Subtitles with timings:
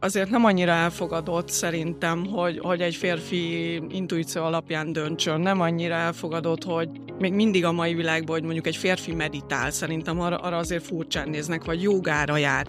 [0.00, 5.40] azért nem annyira elfogadott szerintem, hogy, hogy egy férfi intuíció alapján döntsön.
[5.40, 6.88] Nem annyira elfogadott, hogy
[7.18, 11.28] még mindig a mai világban, hogy mondjuk egy férfi meditál, szerintem arra, arra azért furcsán
[11.28, 12.66] néznek, vagy jogára jár.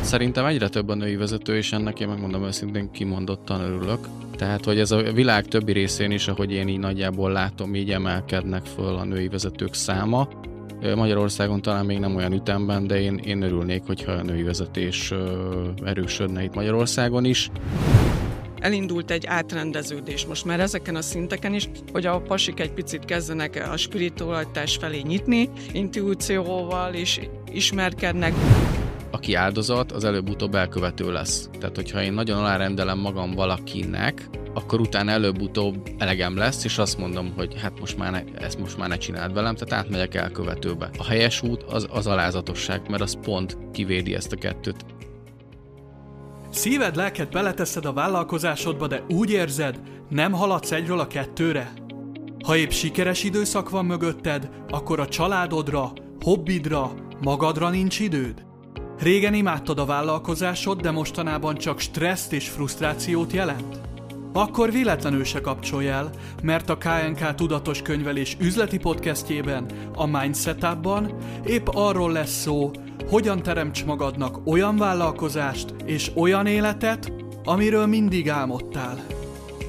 [0.00, 4.08] Szerintem egyre több a női vezető, és ennek én megmondom őszintén kimondottan örülök.
[4.36, 8.64] Tehát, hogy ez a világ többi részén is, ahogy én így nagyjából látom, így emelkednek
[8.64, 10.28] föl a női vezetők száma.
[10.94, 15.12] Magyarországon talán még nem olyan ütemben, de én, én örülnék, hogyha a női vezetés
[15.84, 17.50] erősödne itt Magyarországon is.
[18.58, 23.68] Elindult egy átrendeződés most már ezeken a szinteken is, hogy a pasik egy picit kezdenek
[23.72, 27.20] a spiritualitás felé nyitni, intuícióval is
[27.52, 28.32] ismerkednek
[29.14, 31.48] aki áldozat, az előbb-utóbb elkövető lesz.
[31.58, 37.32] Tehát, hogyha én nagyon alárendelem magam valakinek, akkor utána előbb-utóbb elegem lesz, és azt mondom,
[37.36, 40.90] hogy hát most már ne, ezt most már ne csináld velem, tehát átmegyek elkövetőbe.
[40.98, 44.84] A helyes út az, az alázatosság, mert az pont kivédi ezt a kettőt.
[46.50, 51.72] Szíved, lelked beleteszed a vállalkozásodba, de úgy érzed, nem haladsz egyről a kettőre?
[52.44, 58.52] Ha épp sikeres időszak van mögötted, akkor a családodra, hobbidra, magadra nincs időd?
[58.98, 63.80] Régen imádtad a vállalkozásod, de mostanában csak stresszt és frusztrációt jelent?
[64.32, 66.10] Akkor véletlenül se kapcsolj el,
[66.42, 72.70] mert a KNK Tudatos Könyvelés üzleti podcastjében, a Mindset ban épp arról lesz szó,
[73.08, 77.12] hogyan teremts magadnak olyan vállalkozást és olyan életet,
[77.44, 79.06] amiről mindig álmodtál.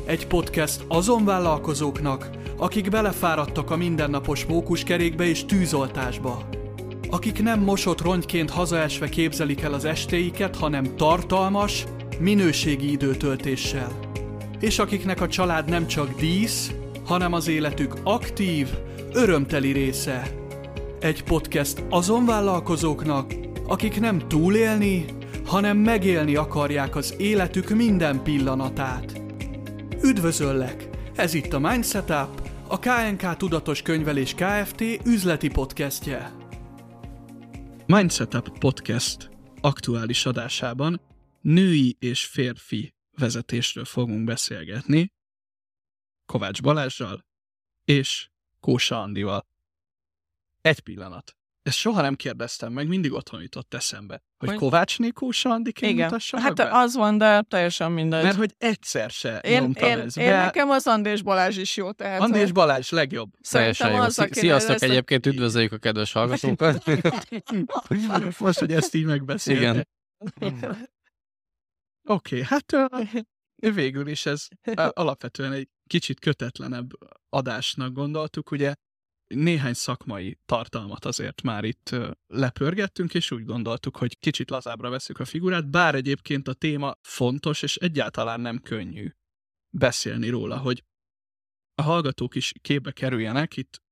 [0.06, 6.64] Egy podcast azon vállalkozóknak, akik belefáradtak a mindennapos mókuskerékbe és tűzoltásba
[7.09, 11.86] akik nem mosott rongyként hazaesve képzelik el az estéiket, hanem tartalmas,
[12.20, 14.00] minőségi időtöltéssel.
[14.59, 16.72] És akiknek a család nem csak dísz,
[17.06, 18.67] hanem az életük aktív,
[19.14, 20.28] örömteli része.
[21.00, 23.34] Egy podcast azon vállalkozóknak,
[23.67, 25.06] akik nem túlélni,
[25.45, 29.22] hanem megélni akarják az életük minden pillanatát.
[30.02, 30.90] Üdvözöllek!
[31.16, 34.84] Ez itt a Mindsetup, a KNK Tudatos Könyvelés Kft.
[35.06, 36.44] üzleti podcastje.
[37.88, 39.29] Mindsetup Podcast
[39.62, 41.01] aktuális adásában
[41.41, 45.13] női és férfi vezetésről fogunk beszélgetni
[46.25, 47.25] Kovács Balázsral
[47.84, 48.29] és
[48.59, 49.47] Kósa Andival.
[50.62, 51.38] Egy pillanat.
[51.66, 54.24] Ezt soha nem kérdeztem meg, mindig otthon jutott eszembe.
[54.38, 54.58] Hogy, hogy...
[54.58, 56.06] Kovácsné Kósa Andiként Igen.
[56.06, 56.70] mutassa Hát be?
[56.72, 58.24] az van, de teljesen mindegy.
[58.24, 60.44] Mert hogy egyszer se én, nyomtam én, ez én be.
[60.44, 61.92] nekem az Andés Balázs is jó.
[61.92, 63.30] Tehát Andés Balázs legjobb.
[63.42, 63.98] Szerintem jó.
[63.98, 64.81] Az, Sziasztok, lesz...
[64.81, 66.84] egyébként üdvözöljük a kedves hallgatókat.
[68.40, 69.88] Most, hogy ezt így megbeszélni.
[70.40, 70.90] Igen.
[72.08, 72.90] Oké, okay, hát
[73.56, 74.47] végül is ez
[74.90, 76.90] alapvetően egy kicsit kötetlenebb
[77.30, 78.74] adásnak gondoltuk, ugye
[79.28, 81.96] néhány szakmai tartalmat azért már itt
[82.28, 87.62] lepörgettünk, és úgy gondoltuk, hogy kicsit lazábbra veszük a figurát, bár egyébként a téma fontos,
[87.62, 89.12] és egyáltalán nem könnyű
[89.78, 90.84] beszélni róla, hogy
[91.75, 93.84] a hallgatók is képbe kerüljenek, itt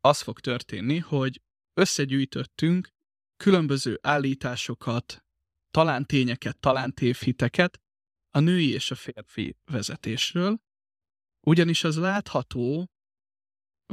[0.00, 1.42] az fog történni, hogy
[1.80, 2.88] összegyűjtöttünk
[3.36, 5.24] különböző állításokat,
[5.70, 7.80] talán tényeket, talán tévhiteket
[8.30, 10.58] a női és a férfi vezetésről,
[11.46, 12.93] ugyanis az látható,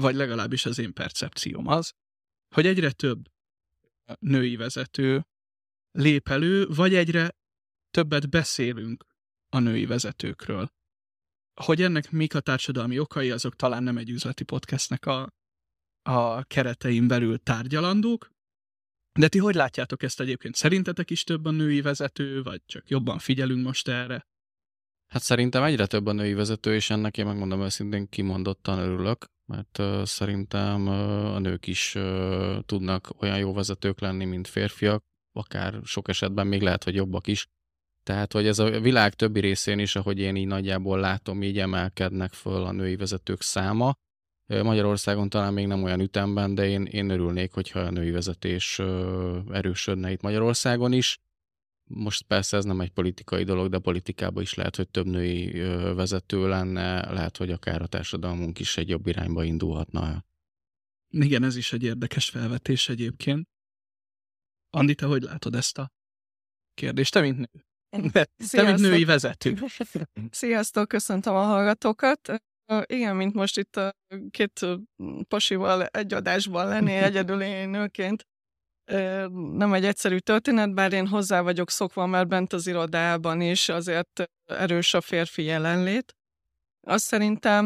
[0.02, 1.94] vagy legalábbis az én percepcióm az,
[2.56, 3.30] hogy egyre több
[4.20, 5.26] női vezető
[5.92, 7.36] lép elő, vagy egyre
[7.92, 9.06] többet beszélünk
[9.50, 10.72] a női vezetőkről.
[11.62, 15.34] Hogy ennek mik a társadalmi okai, azok talán nem egy üzleti podcastnek a,
[16.02, 18.32] a keretein belül tárgyalandók,
[19.20, 20.56] de ti hogy látjátok ezt egyébként?
[20.56, 24.28] Szerintetek is több a női vezető, vagy csak jobban figyelünk most erre?
[25.08, 30.06] Hát szerintem egyre több a női vezető, és ennek én megmondom őszintén kimondottan örülök mert
[30.08, 30.88] szerintem
[31.36, 31.98] a nők is
[32.66, 37.48] tudnak olyan jó vezetők lenni, mint férfiak, akár sok esetben még lehet, hogy jobbak is.
[38.04, 42.34] Tehát, hogy ez a világ többi részén is, ahogy én így nagyjából látom, így emelkednek
[42.34, 43.94] föl a női vezetők száma.
[44.46, 48.82] Magyarországon talán még nem olyan ütemben, de én, én örülnék, hogyha a női vezetés
[49.52, 51.18] erősödne itt Magyarországon is.
[51.94, 55.52] Most persze ez nem egy politikai dolog, de politikában is lehet, hogy több női
[55.94, 60.26] vezető lenne, lehet, hogy akár a társadalmunk is egy jobb irányba indulhatna
[61.10, 63.48] Igen, ez is egy érdekes felvetés egyébként.
[64.70, 65.92] Andi, te hogy látod ezt a
[66.74, 67.14] kérdést?
[67.14, 67.62] Te, mint nő.
[68.52, 69.58] Te, mint női vezető.
[70.30, 72.44] Sziasztok, köszöntöm a hallgatókat.
[72.86, 73.96] Igen, mint most itt a
[74.30, 74.66] két
[75.28, 78.28] pasival egy adásban lenni egyedül én nőként
[79.54, 84.24] nem egy egyszerű történet, bár én hozzá vagyok szokva, mert bent az irodában is azért
[84.46, 86.16] erős a férfi jelenlét.
[86.88, 87.66] Azt szerintem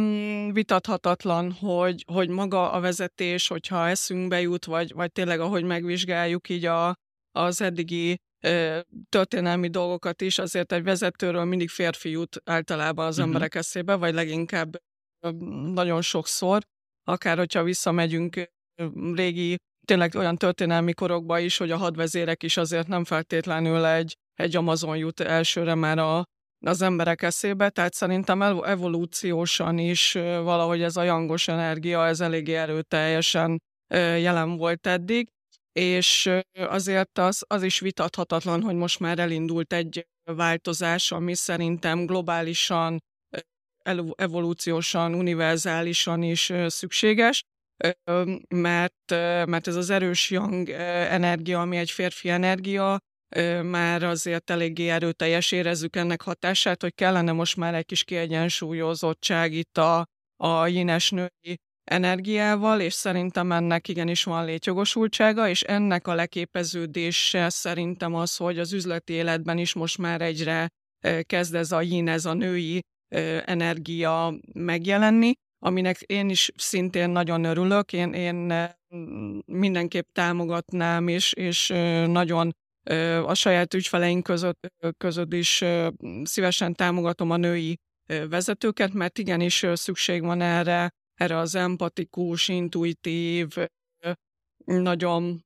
[0.53, 6.65] vitathatatlan, hogy, hogy maga a vezetés, hogyha eszünkbe jut, vagy, vagy tényleg ahogy megvizsgáljuk így
[6.65, 6.95] a,
[7.31, 8.17] az eddigi
[9.09, 13.25] történelmi dolgokat is, azért egy vezetőről mindig férfi jut általában az uh-huh.
[13.25, 14.75] emberek eszébe, vagy leginkább
[15.73, 16.63] nagyon sokszor,
[17.03, 18.51] akár hogyha visszamegyünk
[19.13, 24.55] régi, tényleg olyan történelmi korokba is, hogy a hadvezérek is azért nem feltétlenül egy, egy
[24.55, 26.23] Amazon jut elsőre már a,
[26.65, 30.11] az emberek eszébe, tehát szerintem evolúciósan is
[30.43, 33.61] valahogy ez a jangos energia, ez eléggé erőteljesen
[33.93, 35.27] jelen volt eddig,
[35.71, 42.99] és azért az, az is vitathatatlan, hogy most már elindult egy változás, ami szerintem globálisan,
[44.15, 47.43] evolúciósan, univerzálisan is szükséges,
[48.47, 49.11] mert,
[49.45, 50.69] mert ez az erős yang
[51.09, 52.99] energia, ami egy férfi energia,
[53.63, 59.77] már azért eléggé erőteljes érezzük ennek hatását, hogy kellene most már egy kis kiegyensúlyozottság itt
[59.77, 60.05] a,
[60.43, 68.15] a jines női energiával, és szerintem ennek igenis van létjogosultsága, és ennek a leképeződése szerintem
[68.15, 70.69] az, hogy az üzleti életben is most már egyre
[71.21, 72.79] kezd ez a yin, ez a női
[73.45, 78.69] energia megjelenni, aminek én is szintén nagyon örülök, én, én
[79.45, 81.67] mindenképp támogatnám, és, és
[82.07, 82.55] nagyon
[83.25, 85.63] a saját ügyfeleink között, között is
[86.23, 87.79] szívesen támogatom a női
[88.29, 93.55] vezetőket, mert igenis szükség van erre, erre az empatikus, intuitív,
[94.65, 95.45] nagyon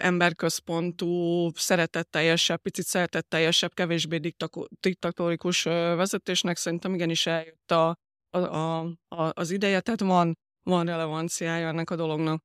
[0.00, 4.34] emberközpontú, szeretetteljesebb, picit szeretetteljesebb, kevésbé
[4.80, 7.96] diktatórikus vezetésnek szerintem igenis eljött a,
[8.30, 12.42] a, a, a, az ideje, tehát van, van relevanciája ennek a dolognak.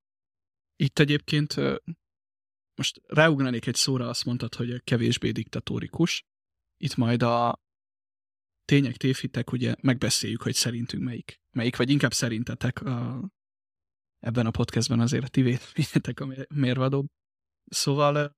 [0.75, 1.55] Itt egyébként
[2.75, 6.23] most ráugranék egy szóra, azt mondtad, hogy kevésbé diktatórikus.
[6.77, 7.61] Itt majd a
[8.65, 11.41] tények, tévhitek, ugye megbeszéljük, hogy szerintünk melyik.
[11.51, 13.29] Melyik, vagy inkább szerintetek a,
[14.19, 17.05] ebben a podcastben azért a ti véleményetek a mérvadóbb.
[17.65, 18.31] Szóval,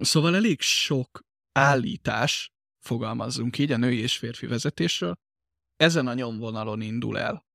[0.00, 1.20] szóval elég sok
[1.52, 2.50] állítás,
[2.84, 5.14] fogalmazzunk így, a női és férfi vezetésről,
[5.82, 7.46] ezen a nyomvonalon indul el.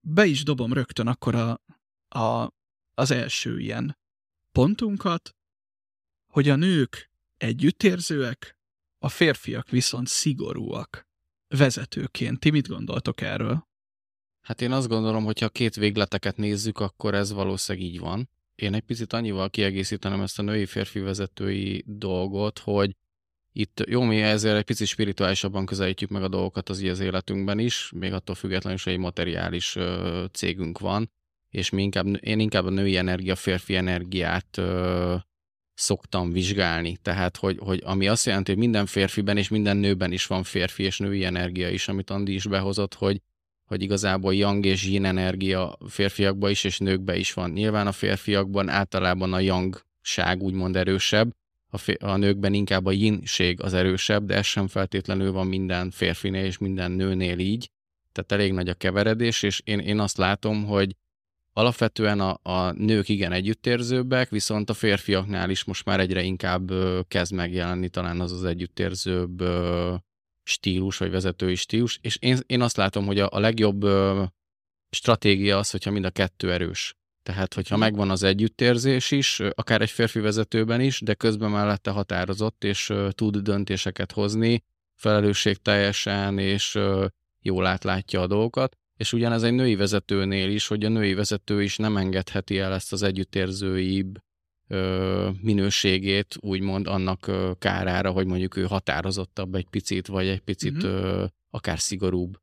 [0.00, 1.60] Be is dobom rögtön akkor a,
[2.18, 2.52] a,
[2.94, 3.98] az első ilyen
[4.52, 5.36] pontunkat,
[6.26, 8.56] hogy a nők együttérzőek,
[8.98, 11.06] a férfiak viszont szigorúak
[11.48, 12.40] vezetőként.
[12.40, 13.68] Ti mit gondoltok erről?
[14.40, 18.30] Hát én azt gondolom, hogy ha két végleteket nézzük, akkor ez valószínűleg így van.
[18.54, 22.96] Én egy picit annyival kiegészítenem ezt a női-férfi vezetői dolgot, hogy
[23.52, 27.90] itt jó, mi ezért egy picit spirituálisabban közelítjük meg a dolgokat az, az életünkben is,
[27.94, 31.10] még attól függetlenül hogy egy materiális ö, cégünk van,
[31.50, 35.14] és mi inkább, én inkább a női energia, férfi energiát ö,
[35.74, 36.96] szoktam vizsgálni.
[36.96, 40.82] Tehát, hogy, hogy ami azt jelenti, hogy minden férfiben és minden nőben is van férfi
[40.82, 43.20] és női energia is, amit Andi is behozott, hogy,
[43.64, 47.50] hogy igazából yang és yin energia férfiakban is és nőkben is van.
[47.50, 51.30] Nyilván a férfiakban általában a yangság úgymond erősebb,
[51.74, 55.90] a, fér, a nőkben inkább a yinség az erősebb, de ez sem feltétlenül van minden
[55.90, 57.70] férfinél és minden nőnél így.
[58.12, 60.96] Tehát elég nagy a keveredés, és én, én azt látom, hogy
[61.52, 67.00] alapvetően a, a nők igen együttérzőbbek, viszont a férfiaknál is most már egyre inkább ö,
[67.08, 69.94] kezd megjelenni talán az az együttérzőbb ö,
[70.42, 74.24] stílus, vagy vezetői stílus, és én, én azt látom, hogy a, a legjobb ö,
[74.90, 76.96] stratégia az, hogyha mind a kettő erős.
[77.22, 77.84] Tehát, hogyha mhm.
[77.84, 83.36] megvan az együttérzés is, akár egy férfi vezetőben is, de közben mellette határozott, és tud
[83.36, 84.64] döntéseket hozni,
[84.94, 86.78] felelősség teljesen, és
[87.40, 91.76] jól átlátja a dolgokat, és ugyanez egy női vezetőnél is, hogy a női vezető is
[91.76, 94.18] nem engedheti el ezt az együttérzőibb
[95.40, 101.24] minőségét, úgymond annak kárára, hogy mondjuk ő határozottabb egy picit, vagy egy picit mm-hmm.
[101.50, 102.40] akár szigorúbb.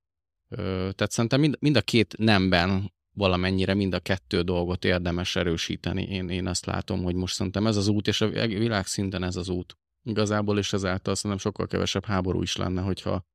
[0.96, 6.04] Tehát szerintem mind, mind a két nemben valamennyire mind a kettő dolgot érdemes erősíteni.
[6.04, 9.50] Én, én ezt látom, hogy most szerintem ez az út, és a világszinten ez az
[9.50, 9.78] út.
[10.04, 13.26] Igazából, és ezáltal szerintem sokkal kevesebb háború is lenne, hogyha,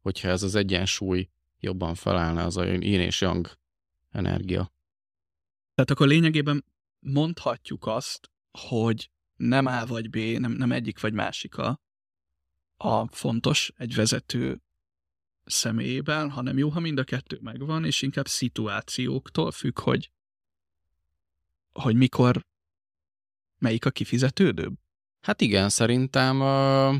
[0.00, 3.50] hogyha ez az egyensúly jobban felállna az a yin és yang
[4.10, 4.72] energia.
[5.74, 6.64] Tehát akkor lényegében
[6.98, 11.80] mondhatjuk azt, hogy nem A vagy B, nem, nem egyik vagy másik a,
[12.76, 14.62] a fontos egy vezető
[15.44, 20.10] személyében, hanem jó, ha mind a kettő megvan, és inkább szituációktól függ, hogy,
[21.72, 22.46] hogy mikor
[23.58, 24.74] melyik a kifizetődőbb.
[25.20, 26.96] Hát igen, szerintem uh,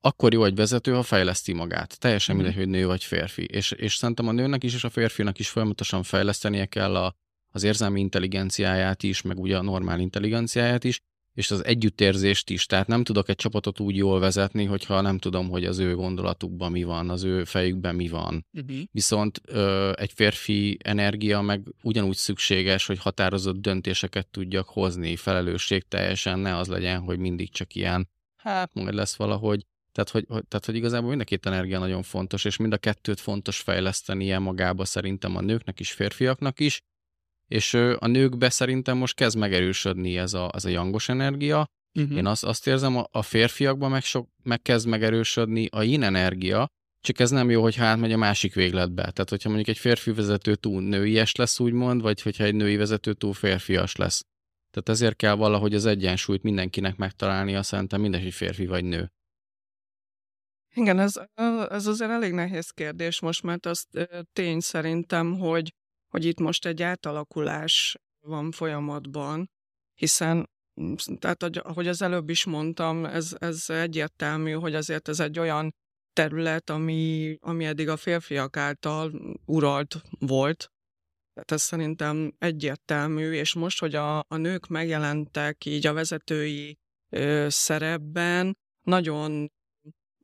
[0.00, 1.98] akkor jó egy vezető, ha fejleszti magát.
[1.98, 3.44] Teljesen mindegy, hogy nő vagy férfi.
[3.44, 7.14] És, és szerintem a nőnek is és a férfinak is folyamatosan fejlesztenie kell a,
[7.48, 11.00] az érzelmi intelligenciáját is, meg ugye a normál intelligenciáját is,
[11.34, 12.66] és az együttérzést is.
[12.66, 16.70] Tehát nem tudok egy csapatot úgy jól vezetni, hogyha nem tudom, hogy az ő gondolatukban
[16.70, 18.46] mi van, az ő fejükben mi van.
[18.52, 18.78] Uh-huh.
[18.90, 26.38] Viszont ö, egy férfi energia meg ugyanúgy szükséges, hogy határozott döntéseket tudjak hozni, felelősség teljesen,
[26.38, 29.66] ne az legyen, hogy mindig csak ilyen, hát majd lesz valahogy.
[29.92, 32.78] Tehát hogy, hogy, tehát, hogy igazából mind a két energia nagyon fontos, és mind a
[32.78, 36.82] kettőt fontos fejlesztenie magába szerintem a nőknek is, férfiaknak is,
[37.54, 41.66] és a nőkbe szerintem most kezd megerősödni ez a, ez a jangos energia.
[41.98, 42.16] Uh-huh.
[42.16, 46.66] Én azt, azt érzem, a, a férfiakban meg, sok, meg kezd megerősödni a yin energia,
[47.00, 49.02] csak ez nem jó, hogy hát megy a másik végletbe.
[49.02, 53.12] Tehát, hogyha mondjuk egy férfi vezető túl nőies lesz, úgymond, vagy hogyha egy női vezető
[53.12, 54.22] túl férfias lesz.
[54.70, 59.12] Tehát ezért kell valahogy az egyensúlyt mindenkinek megtalálnia, szerintem mindegy, hogy férfi vagy nő.
[60.74, 61.20] Igen, ez,
[61.70, 63.86] ez azért elég nehéz kérdés most, mert az
[64.32, 65.72] tény szerintem, hogy
[66.14, 69.50] hogy itt most egy átalakulás van folyamatban,
[69.94, 75.38] hiszen mm, tehát, ahogy az előbb is mondtam, ez, ez egyértelmű, hogy azért ez egy
[75.38, 75.74] olyan
[76.12, 79.12] terület, ami, ami eddig a férfiak által
[79.44, 80.72] uralt volt.
[81.32, 86.78] Tehát ez szerintem egyértelmű, és most, hogy a, a nők megjelentek így a vezetői
[87.12, 88.56] ö, szerepben,
[88.86, 89.52] nagyon,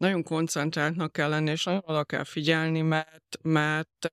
[0.01, 4.13] nagyon koncentráltnak kell lenni, és nagyon oda kell figyelni, mert, mert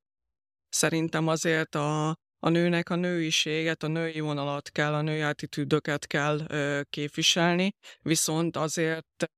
[0.78, 2.08] Szerintem azért a,
[2.40, 8.58] a nőnek a nőiséget, a női vonalat kell, a női attitűdöket kell ö, képviselni, viszont
[8.58, 9.32] azért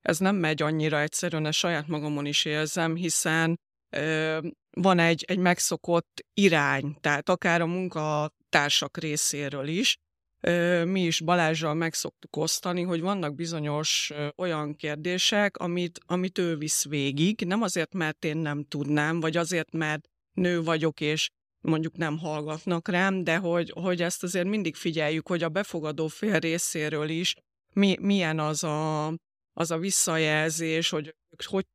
[0.00, 3.60] ez nem megy annyira egyszerűen, ezt saját magamon is érzem, hiszen
[3.96, 4.38] ö,
[4.70, 9.96] van egy, egy megszokott irány, tehát akár a munkatársak részéről is,
[10.40, 16.56] ö, mi is Balázsral megszoktuk osztani, hogy vannak bizonyos ö, olyan kérdések, amit, amit ő
[16.56, 21.28] visz végig, nem azért, mert én nem tudnám, vagy azért, mert nő vagyok, és
[21.60, 26.38] mondjuk nem hallgatnak rám, de hogy, hogy ezt azért mindig figyeljük, hogy a befogadó fél
[26.38, 27.34] részéről is
[27.74, 29.06] mi, milyen az a,
[29.52, 31.14] az a visszajelzés, hogy,
[31.44, 31.66] hogy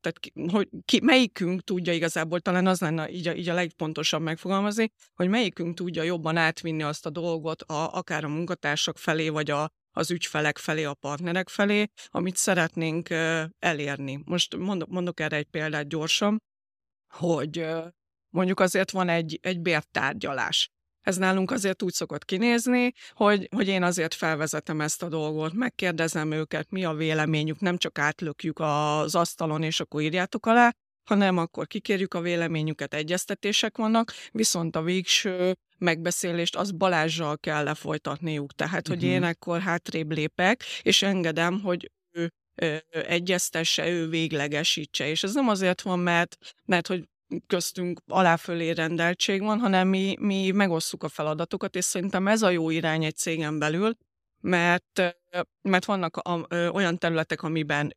[0.00, 4.22] tehát ki, hogy ki, melyikünk tudja igazából, talán az lenne így a, így a legfontosabb
[4.22, 9.50] megfogalmazni, hogy melyikünk tudja jobban átvinni azt a dolgot a, akár a munkatársak felé, vagy
[9.50, 13.08] a, az ügyfelek felé, a partnerek felé, amit szeretnénk
[13.58, 14.22] elérni.
[14.24, 16.42] Most mondok, mondok erre egy példát gyorsan,
[17.14, 17.66] hogy
[18.36, 20.70] mondjuk azért van egy, egy bértárgyalás.
[21.00, 26.32] Ez nálunk azért úgy szokott kinézni, hogy, hogy én azért felvezetem ezt a dolgot, megkérdezem
[26.32, 30.72] őket, mi a véleményük, nem csak átlökjük az asztalon, és akkor írjátok alá,
[31.04, 38.52] hanem akkor kikérjük a véleményüket, egyeztetések vannak, viszont a végső megbeszélést az Balázsjal kell lefolytatniuk.
[38.52, 39.02] Tehát, uh-huh.
[39.02, 39.28] hogy én mhm.
[39.28, 42.30] akkor hátrébb lépek, és engedem, hogy ő
[42.90, 45.08] egyeztesse, ő véglegesítse.
[45.08, 47.04] És ez nem azért van, mert, mert hogy
[47.46, 52.70] köztünk aláfölé rendeltség van, hanem mi, mi megosszuk a feladatokat, és szerintem ez a jó
[52.70, 53.96] irány egy cégen belül,
[54.40, 55.16] mert,
[55.62, 57.96] mert vannak a, ö, olyan területek, amiben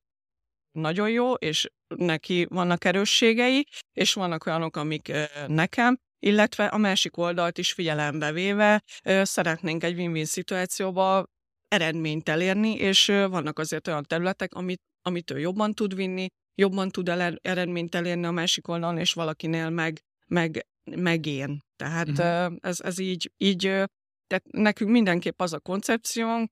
[0.71, 7.17] nagyon jó, és neki vannak erősségei, és vannak olyanok, amik ö, nekem, illetve a másik
[7.17, 11.25] oldalt is figyelembe véve ö, szeretnénk egy win-win szituációba
[11.67, 16.27] eredményt elérni, és vannak azért olyan területek, amit, amit ő jobban tud vinni,
[16.59, 21.63] jobban tud el eredményt elérni a másik oldalon, és valakinél meg, meg, meg én.
[21.75, 22.57] Tehát uh-huh.
[22.61, 23.61] ez, ez így, így,
[24.27, 26.51] tehát nekünk mindenképp az a koncepciónk,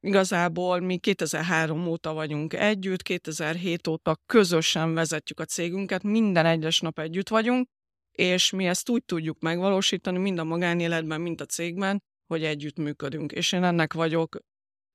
[0.00, 6.98] igazából mi 2003 óta vagyunk együtt, 2007 óta közösen vezetjük a cégünket, minden egyes nap
[6.98, 7.68] együtt vagyunk,
[8.12, 13.32] és mi ezt úgy tudjuk megvalósítani, mind a magánéletben, mind a cégben, hogy együtt működünk.
[13.32, 14.36] És én ennek vagyok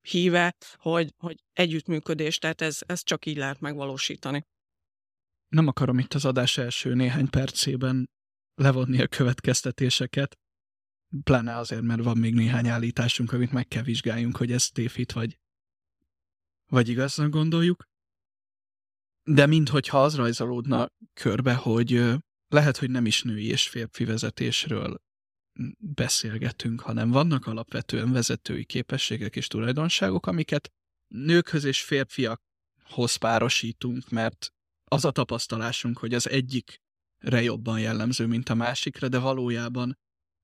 [0.01, 4.45] híve, hogy, hogy együttműködés, tehát ez, ez csak így lehet megvalósítani.
[5.47, 8.09] Nem akarom itt az adás első néhány percében
[8.55, 10.39] levonni a következtetéseket,
[11.23, 15.39] pláne azért, mert van még néhány állításunk, amit meg kell vizsgáljunk, hogy ez tévhit vagy,
[16.65, 17.83] vagy igaznak gondoljuk.
[19.23, 22.03] De minthogyha az rajzolódna körbe, hogy
[22.47, 25.01] lehet, hogy nem is női és férfi vezetésről
[25.77, 30.71] beszélgetünk, hanem vannak alapvetően vezetői képességek és tulajdonságok, amiket
[31.07, 34.49] nőkhöz és férfiakhoz párosítunk, mert
[34.85, 39.97] az a tapasztalásunk, hogy az egyikre jobban jellemző, mint a másikra, de valójában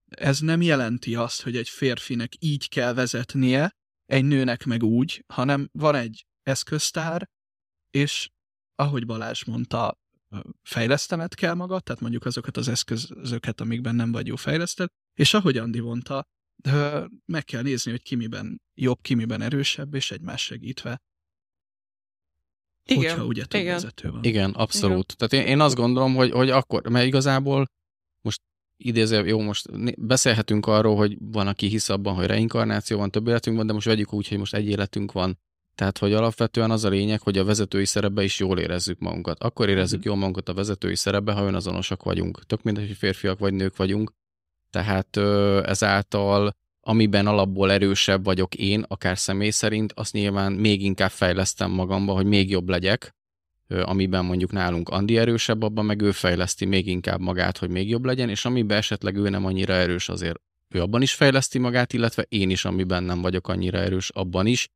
[0.05, 5.69] ez nem jelenti azt, hogy egy férfinek így kell vezetnie, egy nőnek meg úgy, hanem
[5.71, 7.29] van egy eszköztár,
[7.89, 8.29] és
[8.75, 9.99] ahogy Balázs mondta,
[10.63, 15.57] fejlesztened kell magad, tehát mondjuk azokat az eszközöket, amikben nem vagy jó fejleszted, és ahogy
[15.57, 16.27] Andi mondta,
[17.25, 21.01] meg kell nézni, hogy ki miben jobb, ki miben erősebb, és egymás segítve.
[22.89, 23.73] Igen, hogyha ugye több igen.
[23.73, 24.23] vezető van.
[24.23, 25.11] Igen, abszolút.
[25.11, 25.29] Igen.
[25.29, 27.67] Tehát én, én azt gondolom, hogy, hogy akkor, mert igazából
[28.21, 28.41] most
[28.77, 33.57] idéző, jó, most beszélhetünk arról, hogy van, aki hisz abban, hogy reinkarnáció van, több életünk
[33.57, 35.39] van, de most vegyük úgy, hogy most egy életünk van.
[35.77, 39.43] Tehát, hogy alapvetően az a lényeg, hogy a vezetői szerepbe is jól érezzük magunkat.
[39.43, 40.03] Akkor érezzük mm.
[40.03, 42.45] jól magunkat a vezetői szerepbe, ha önazonosak vagyunk.
[42.45, 44.13] Tök mindegy, hogy férfiak vagy nők vagyunk.
[44.69, 45.17] Tehát
[45.67, 52.13] ezáltal, amiben alapból erősebb vagyok én, akár személy szerint, azt nyilván még inkább fejlesztem magamba,
[52.13, 53.15] hogy még jobb legyek,
[53.67, 58.05] amiben mondjuk nálunk Andi erősebb, abban meg ő fejleszti még inkább magát, hogy még jobb
[58.05, 62.25] legyen, és amiben esetleg ő nem annyira erős, azért ő abban is fejleszti magát, illetve
[62.29, 64.67] én is, amiben nem vagyok annyira erős, abban is.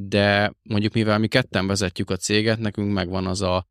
[0.00, 3.66] De mondjuk mivel mi ketten vezetjük a céget, nekünk megvan az a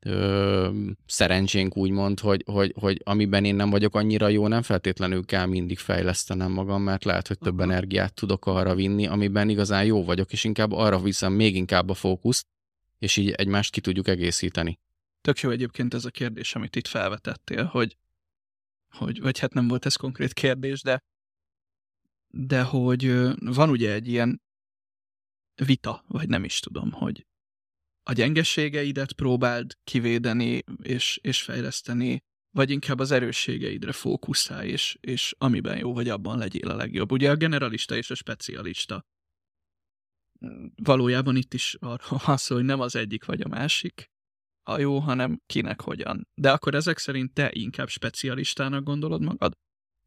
[0.00, 0.70] ö,
[1.06, 5.78] szerencsénk úgymond, hogy, hogy, hogy amiben én nem vagyok annyira jó, nem feltétlenül kell mindig
[5.78, 10.44] fejlesztenem magam, mert lehet, hogy több energiát tudok arra vinni, amiben igazán jó vagyok, és
[10.44, 12.46] inkább arra viszem még inkább a fókuszt,
[12.98, 14.78] és így egymást ki tudjuk egészíteni.
[15.20, 17.96] Tök jó egyébként ez a kérdés, amit itt felvetettél, hogy,
[18.88, 21.02] hogy vagy hát nem volt ez konkrét kérdés, de,
[22.28, 24.44] de hogy van ugye egy ilyen
[25.64, 27.26] vita, vagy nem is tudom, hogy
[28.02, 35.78] a gyengességeidet próbáld kivédeni és, és fejleszteni, vagy inkább az erősségeidre fókuszálj, és, és amiben
[35.78, 37.12] jó vagy, abban legyél a legjobb.
[37.12, 39.04] Ugye a generalista és a specialista
[40.82, 44.10] valójában itt is arról van szó, hogy nem az egyik vagy a másik
[44.62, 46.28] a jó, hanem kinek hogyan.
[46.34, 49.52] De akkor ezek szerint te inkább specialistának gondolod magad?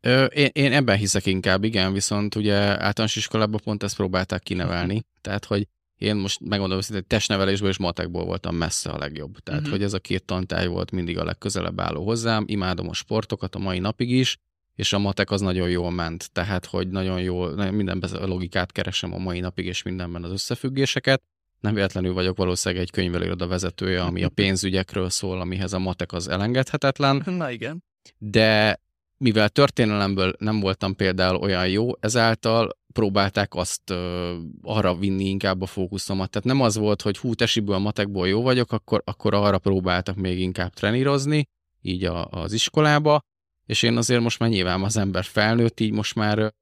[0.02, 5.04] Ö, én, én ebben hiszek inkább, igen, viszont ugye általános iskolában pont ezt próbálták kinevelni.
[5.22, 9.38] Tehát, hogy én most megmondom hogy testnevelésből és matekból voltam messze a legjobb.
[9.38, 9.76] Tehát, uh-huh.
[9.76, 12.44] hogy ez a két tantárgy volt mindig a legközelebb álló hozzám.
[12.48, 14.38] Imádom a sportokat a mai napig is,
[14.76, 19.14] és a matek az nagyon jól ment, tehát hogy nagyon jól, mindenben a logikát keresem
[19.14, 21.22] a mai napig, és mindenben az összefüggéseket.
[21.60, 26.28] Nem véletlenül vagyok valószínűleg egy könyvelőiroda vezetője, ami a pénzügyekről szól, amihez a matek az
[26.28, 27.24] elengedhetetlen.
[27.26, 27.84] Na igen.
[28.18, 28.80] De
[29.20, 35.66] mivel történelemből nem voltam például olyan jó, ezáltal próbálták azt ö, arra vinni inkább a
[35.66, 36.30] fókuszomat.
[36.30, 40.40] Tehát nem az volt, hogy hú, tesiből, matekból jó vagyok, akkor, akkor arra próbáltak még
[40.40, 41.44] inkább trenírozni,
[41.82, 43.20] így a, az iskolába,
[43.66, 46.54] és én azért most már nyilván az ember felnőtt, így most már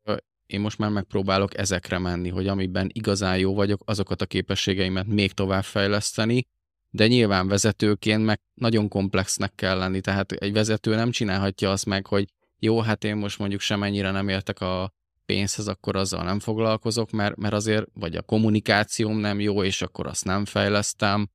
[0.45, 5.31] én most már megpróbálok ezekre menni, hogy amiben igazán jó vagyok, azokat a képességeimet még
[5.31, 6.43] tovább fejleszteni,
[6.89, 12.07] de nyilván vezetőként meg nagyon komplexnek kell lenni, tehát egy vezető nem csinálhatja azt meg,
[12.07, 12.27] hogy
[12.59, 14.93] jó, hát én most mondjuk semennyire nem értek a
[15.25, 20.07] pénzhez, akkor azzal nem foglalkozok, mert, mert azért, vagy a kommunikációm nem jó, és akkor
[20.07, 21.29] azt nem fejlesztem,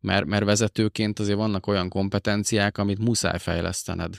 [0.00, 4.16] mert, mert vezetőként azért vannak olyan kompetenciák, amit muszáj fejlesztened.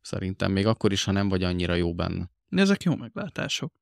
[0.00, 2.30] Szerintem még akkor is, ha nem vagy annyira jó benne.
[2.48, 3.74] Ezek jó meglátások.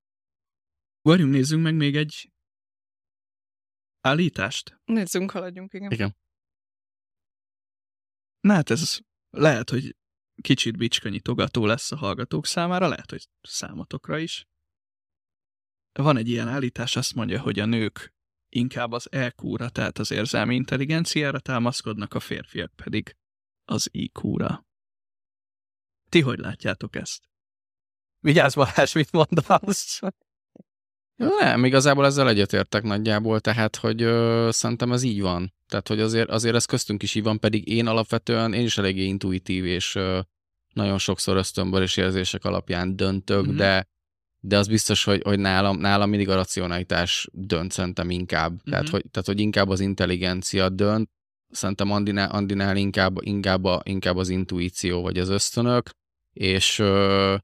[1.03, 2.33] Varjunk, nézzünk meg még egy
[4.01, 4.81] állítást.
[4.85, 5.91] Nézzünk, haladjunk, igen.
[5.91, 6.17] Igen.
[8.41, 8.99] Na hát ez
[9.31, 9.97] lehet, hogy
[10.41, 14.47] kicsit bicskanyitogató lesz a hallgatók számára, lehet, hogy számotokra is.
[15.93, 18.15] Van egy ilyen állítás, azt mondja, hogy a nők
[18.49, 23.17] inkább az EQ-ra, tehát az érzelmi intelligenciára támaszkodnak, a férfiak pedig
[23.65, 24.67] az IQ-ra.
[26.09, 27.29] Ti hogy látjátok ezt?
[28.19, 30.01] Vigyázz Balázs, mit mondasz?
[31.17, 35.55] Nem, igazából ezzel egyetértek nagyjából, tehát, hogy ö, szerintem ez így van.
[35.69, 39.05] Tehát, hogy azért, azért ez köztünk is így van, pedig én alapvetően, én is eléggé
[39.05, 40.21] intuitív, és ö,
[40.73, 43.57] nagyon sokszor ösztönből és érzések alapján döntök, mm-hmm.
[43.57, 43.93] de
[44.47, 48.51] de az biztos, hogy, hogy nálam, nálam mindig a racionalitás dönt szerintem inkább.
[48.51, 48.71] Mm-hmm.
[48.71, 51.11] Tehát, hogy, tehát, hogy inkább az intelligencia dönt,
[51.51, 55.91] szerintem Andinál, Andinál inkább, inkább, a, inkább az intuíció vagy az ösztönök,
[56.33, 57.35] és ö,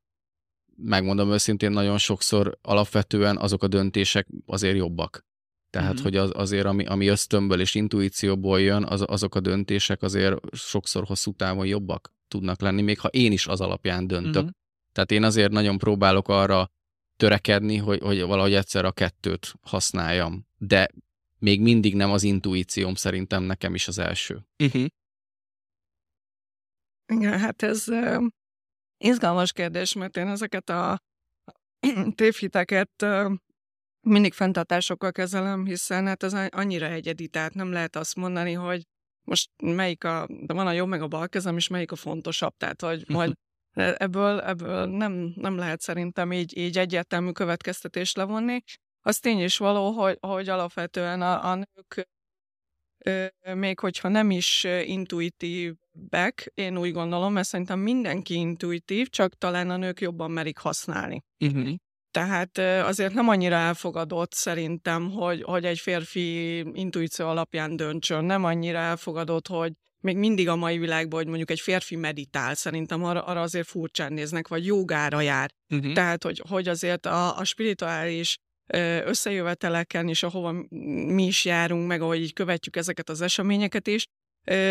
[0.82, 5.28] megmondom őszintén, nagyon sokszor alapvetően azok a döntések azért jobbak.
[5.70, 6.02] Tehát, mm-hmm.
[6.02, 11.04] hogy az, azért, ami, ami ösztönből és intuícióból jön, az, azok a döntések azért sokszor
[11.04, 14.42] hosszú távon jobbak tudnak lenni, még ha én is az alapján döntök.
[14.42, 14.50] Mm-hmm.
[14.92, 16.70] Tehát én azért nagyon próbálok arra
[17.16, 20.46] törekedni, hogy, hogy valahogy egyszer a kettőt használjam.
[20.58, 20.90] De
[21.38, 24.46] még mindig nem az intuícióm szerintem nekem is az első.
[24.58, 24.86] Uh-huh.
[27.06, 27.84] Igen, hát ez
[29.04, 31.00] Izgalmas kérdés, mert én ezeket a
[32.14, 33.06] tévhiteket
[34.00, 38.82] mindig fenntartásokkal kezelem, hiszen hát ez annyira egyedi, tehát nem lehet azt mondani, hogy
[39.24, 42.56] most melyik a, de van a jobb meg a bal kezem, és melyik a fontosabb,
[42.56, 43.32] tehát hogy majd
[43.74, 48.62] ebből, ebből nem, nem lehet szerintem így, így egyértelmű következtetést levonni.
[49.00, 52.08] Az tény is való, hogy, hogy alapvetően a, a nők
[53.54, 59.76] még hogyha nem is intuitívek, én úgy gondolom, mert szerintem mindenki intuitív, csak talán a
[59.76, 61.22] nők jobban merik használni.
[61.38, 61.74] Uh-huh.
[62.10, 68.24] Tehát azért nem annyira elfogadott szerintem, hogy, hogy egy férfi intuíció alapján döntsön.
[68.24, 73.04] Nem annyira elfogadott, hogy még mindig a mai világban, hogy mondjuk egy férfi meditál, szerintem
[73.04, 75.50] arra, arra azért furcsán néznek, vagy jogára jár.
[75.74, 75.92] Uh-huh.
[75.92, 78.38] Tehát, hogy, hogy azért a, a spirituális
[79.04, 80.52] összejöveteleken is, ahova
[81.06, 84.06] mi is járunk, meg ahogy így követjük ezeket az eseményeket is,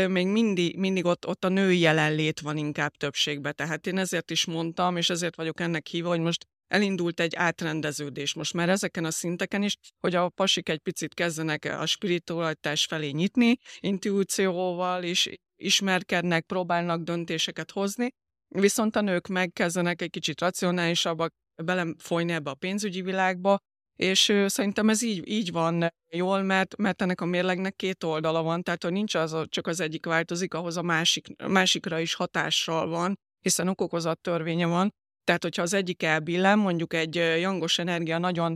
[0.08, 3.56] még mindig, mindig ott, ott a női jelenlét van inkább többségben.
[3.56, 8.34] Tehát én ezért is mondtam, és ezért vagyok ennek hívva, hogy most elindult egy átrendeződés
[8.34, 13.10] most már ezeken a szinteken is, hogy a pasik egy picit kezdenek a spiritualitás felé
[13.10, 18.10] nyitni, intuícióval is ismerkednek, próbálnak döntéseket hozni,
[18.48, 21.34] viszont a nők megkezdenek egy kicsit racionálisabbak,
[21.64, 23.58] belefolyni ebbe a pénzügyi világba,
[24.00, 28.64] és szerintem ez így, így van jól, mert, mert ennek a mérlegnek két oldala van,
[28.64, 33.20] tehát hogy nincs az, csak az egyik változik, ahhoz a másik, másikra is hatással van,
[33.40, 34.90] hiszen okokozat törvénye van.
[35.24, 38.56] Tehát, hogyha az egyik elbillen, mondjuk egy jangos energia nagyon,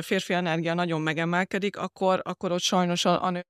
[0.00, 3.42] férfi energia nagyon megemelkedik, akkor, akkor ott sajnos a, a nő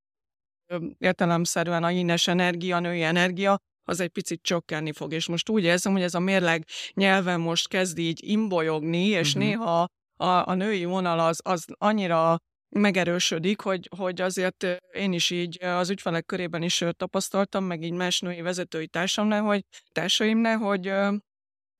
[0.98, 5.12] értelemszerűen a ines energia, a női energia, az egy picit csökkenni fog.
[5.12, 9.42] És most úgy érzem, hogy ez a mérleg nyelven most kezd így imbolyogni, és uh-huh.
[9.42, 15.64] néha a, a női vonal az, az annyira megerősödik, hogy, hogy azért én is így
[15.64, 20.92] az ügyfelek körében is tapasztaltam, meg így más női vezetői társamnál, hogy társaimnál, hogy,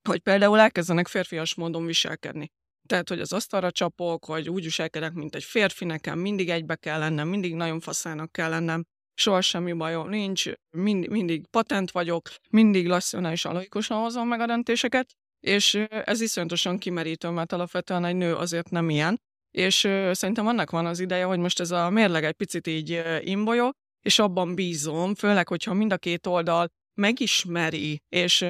[0.09, 2.51] hogy például elkezdenek férfias módon viselkedni.
[2.87, 6.99] Tehát, hogy az asztalra csapok, hogy úgy viselkedek, mint egy férfi, nekem mindig egybe kell
[6.99, 12.87] lennem, mindig nagyon faszának kell lennem, soha semmi bajom nincs, mind, mindig patent vagyok, mindig
[12.87, 18.71] lasszionálisan logikusan hozom meg a döntéseket, és ez iszonyatosan kimerítő, mert alapvetően egy nő azért
[18.71, 19.21] nem ilyen.
[19.51, 19.77] És
[20.13, 24.19] szerintem annak van az ideje, hogy most ez a mérleg egy picit így imbolyog, és
[24.19, 28.49] abban bízom, főleg, hogyha mind a két oldal megismeri, és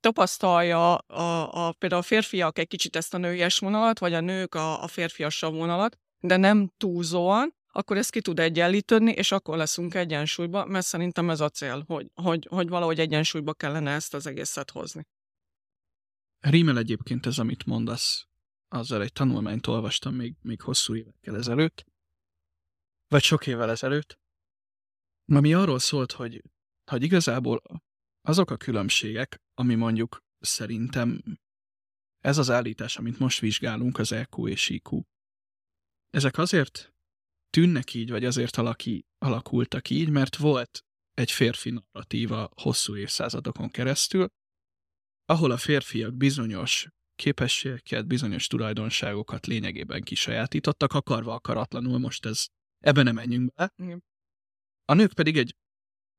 [0.00, 4.54] tapasztalja a, a, például a férfiak egy kicsit ezt a nőies vonalat, vagy a nők
[4.54, 9.94] a, a férfiasabb vonalat, de nem túlzóan, akkor ezt ki tud egyenlítődni, és akkor leszünk
[9.94, 14.70] egyensúlyba, mert szerintem ez a cél, hogy, hogy, hogy valahogy egyensúlyba kellene ezt az egészet
[14.70, 15.02] hozni.
[16.42, 18.26] Rímel egyébként ez, amit mondasz,
[18.68, 21.84] azzal egy tanulmányt olvastam még, még hosszú évekkel ezelőtt,
[23.08, 24.20] vagy sok évvel ezelőtt,
[25.32, 26.42] ami arról szólt, hogy,
[26.90, 27.62] hogy igazából
[28.20, 31.22] azok a különbségek, ami mondjuk szerintem
[32.18, 35.02] ez az állítás, amit most vizsgálunk, az EQ és IQ,
[36.10, 36.92] ezek azért
[37.50, 44.28] tűnnek így, vagy azért alaki, alakultak így, mert volt egy férfi narratíva hosszú évszázadokon keresztül,
[45.32, 52.46] ahol a férfiak bizonyos képességeket, bizonyos tulajdonságokat lényegében kisajátítottak, akarva akaratlanul, most ez
[52.78, 53.72] ebbe nem menjünk be.
[54.84, 55.56] A nők pedig egy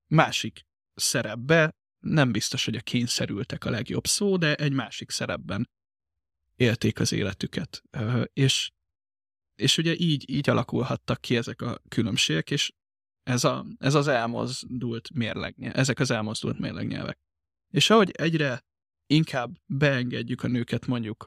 [0.07, 5.69] másik szerepbe, nem biztos, hogy a kényszerültek a legjobb szó, de egy másik szerepben
[6.55, 7.81] élték az életüket.
[8.33, 8.71] És,
[9.55, 12.71] és ugye így, így alakulhattak ki ezek a különbségek, és
[13.23, 17.19] ez, a, ez az elmozdult mérlegnyelv, ezek az elmozdult mérlegnyelvek.
[17.73, 18.63] És ahogy egyre
[19.07, 21.25] inkább beengedjük a nőket, mondjuk,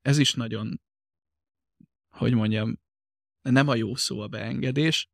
[0.00, 0.80] ez is nagyon,
[2.16, 2.78] hogy mondjam,
[3.42, 5.08] nem a jó szó a beengedés,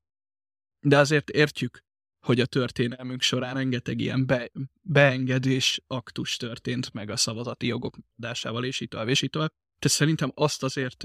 [0.87, 1.81] de azért értjük,
[2.27, 4.51] hogy a történelmünk során rengeteg ilyen be,
[4.83, 9.49] beengedés aktus történt meg a szavazati jogok adásával, és így tovább, és így tovább.
[9.79, 11.05] Tehát szerintem azt azért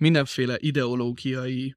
[0.00, 1.74] mindenféle ideológiai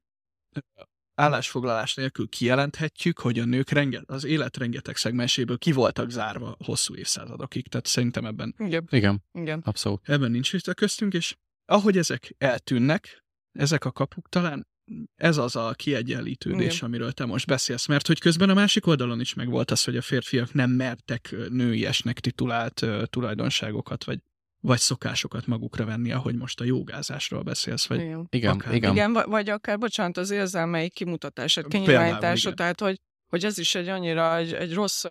[1.15, 6.95] állásfoglalás nélkül kijelenthetjük, hogy a nők renge, az élet rengeteg szegmenséből ki voltak zárva hosszú
[6.95, 7.67] évszázadokig.
[7.67, 8.55] Tehát szerintem ebben...
[8.57, 8.87] Igen.
[8.89, 9.23] Igen.
[9.31, 9.61] Igen.
[9.65, 10.09] Abszolút.
[10.09, 14.67] Ebben nincs vita köztünk, és ahogy ezek eltűnnek, ezek a kapuk talán
[15.15, 16.89] ez az a kiegyenlítődés, Igen.
[16.89, 20.01] amiről te most beszélsz, mert hogy közben a másik oldalon is megvolt az, hogy a
[20.01, 24.19] férfiak nem mertek nőiesnek titulált uh, tulajdonságokat, vagy
[24.63, 28.73] vagy szokásokat magukra venni, ahogy most a jogázásról beszélsz, vagy igen, igen, akár.
[28.73, 28.91] igen.
[28.91, 34.37] igen vagy akár, bocsánat, az érzelmei kimutatását, kinyilvánítását, tehát hogy, hogy ez is egy annyira
[34.37, 35.05] egy, egy rossz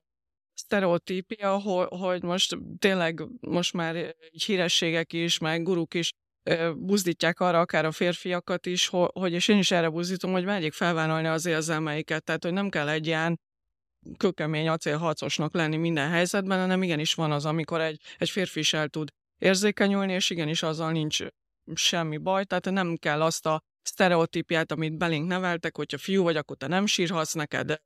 [0.55, 6.13] sztereotípia, hogy, hogy most tényleg most már hírességek is, meg guruk is
[6.77, 11.27] buzdítják arra akár a férfiakat is, hogy, és én is erre buzdítom, hogy megyék felvállalni
[11.27, 13.41] az érzelmeiket, tehát hogy nem kell egy ilyen
[14.17, 18.89] kökemény acélharcosnak lenni minden helyzetben, hanem igenis van az, amikor egy, egy férfi is el
[18.89, 19.09] tud
[19.43, 21.25] érzékenyülni, és igenis azzal nincs
[21.75, 26.57] semmi baj, tehát nem kell azt a sztereotípiát, amit belénk neveltek, hogyha fiú vagy, akkor
[26.57, 27.77] te nem sírhatsz neked,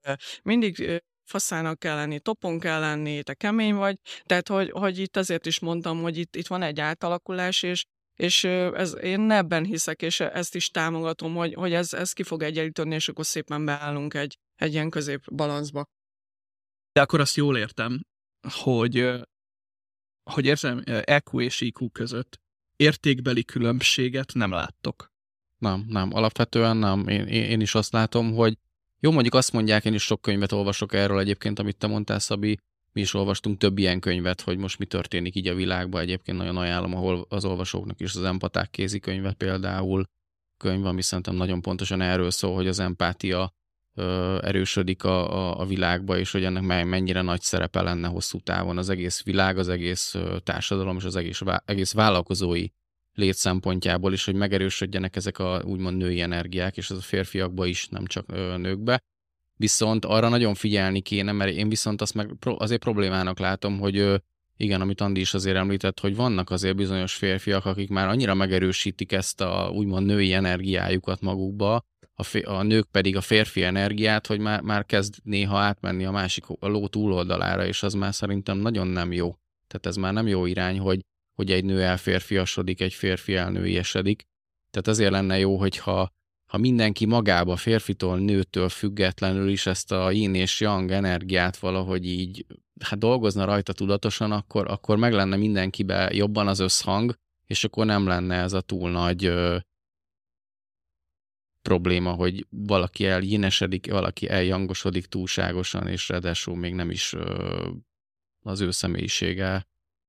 [0.42, 5.47] mindig faszának kell lenni, topon kell lenni, te kemény vagy, tehát hogy, hogy itt azért
[5.47, 10.21] is mondtam, hogy itt, itt van egy átalakulás, és, és ez, én ebben hiszek, és
[10.21, 14.38] ezt is támogatom, hogy, hogy ez, ez ki fog egyenlíteni, és akkor szépen beállunk egy,
[14.55, 15.85] egy ilyen középbalanszba.
[16.92, 18.01] De akkor azt jól értem,
[18.49, 19.27] hogy
[20.31, 22.41] hogy érzem, EQ és IQ között
[22.77, 25.12] értékbeli különbséget nem láttok.
[25.59, 26.15] Nem, nem.
[26.15, 27.09] Alapvetően nem.
[27.09, 28.59] Én, én is azt látom, hogy
[29.01, 32.59] Jó, mondjuk azt mondják, én is sok könyvet olvasok erről egyébként, amit te mondtál, Szabi,
[32.93, 36.01] mi is olvastunk több ilyen könyvet, hogy most mi történik így a világban.
[36.01, 40.05] Egyébként nagyon ajánlom ahol az olvasóknak is az empaták kézikönyve például,
[40.57, 43.53] könyv, ami szerintem nagyon pontosan erről szól, hogy az empátia
[44.40, 48.88] erősödik a, a, a világba, és hogy ennek mennyire nagy szerepe lenne hosszú távon az
[48.88, 52.66] egész világ, az egész társadalom és az egész, egész vállalkozói
[53.14, 57.88] lét szempontjából is, hogy megerősödjenek ezek a úgymond női energiák, és ez a férfiakba is,
[57.88, 59.02] nem csak nőkbe.
[59.56, 64.22] Viszont arra nagyon figyelni kéne, mert én viszont azt meg azért problémának látom, hogy
[64.56, 69.12] igen, amit Andi is azért említett, hogy vannak azért bizonyos férfiak, akik már annyira megerősítik
[69.12, 71.85] ezt a úgymond női energiájukat magukba,
[72.18, 76.11] a, fi- a nők pedig a férfi energiát, hogy már, már kezd néha átmenni a
[76.11, 79.35] másik a ló túloldalára, és az már szerintem nagyon nem jó.
[79.66, 81.00] Tehát ez már nem jó irány, hogy,
[81.35, 84.22] hogy egy nő elférfiasodik, egy férfi elnőiesedik.
[84.70, 86.14] Tehát azért lenne jó, hogyha
[86.46, 92.46] ha mindenki magába, férfitól, nőtől függetlenül is ezt a yin és yang energiát valahogy így
[92.81, 97.14] hát dolgozna rajta tudatosan, akkor, akkor meg lenne mindenkibe jobban az összhang,
[97.46, 99.33] és akkor nem lenne ez a túl nagy
[101.66, 107.14] probléma, hogy valaki eljinesedik, valaki eljangosodik túlságosan, és ráadásul még nem is
[108.40, 109.66] az ő személyisége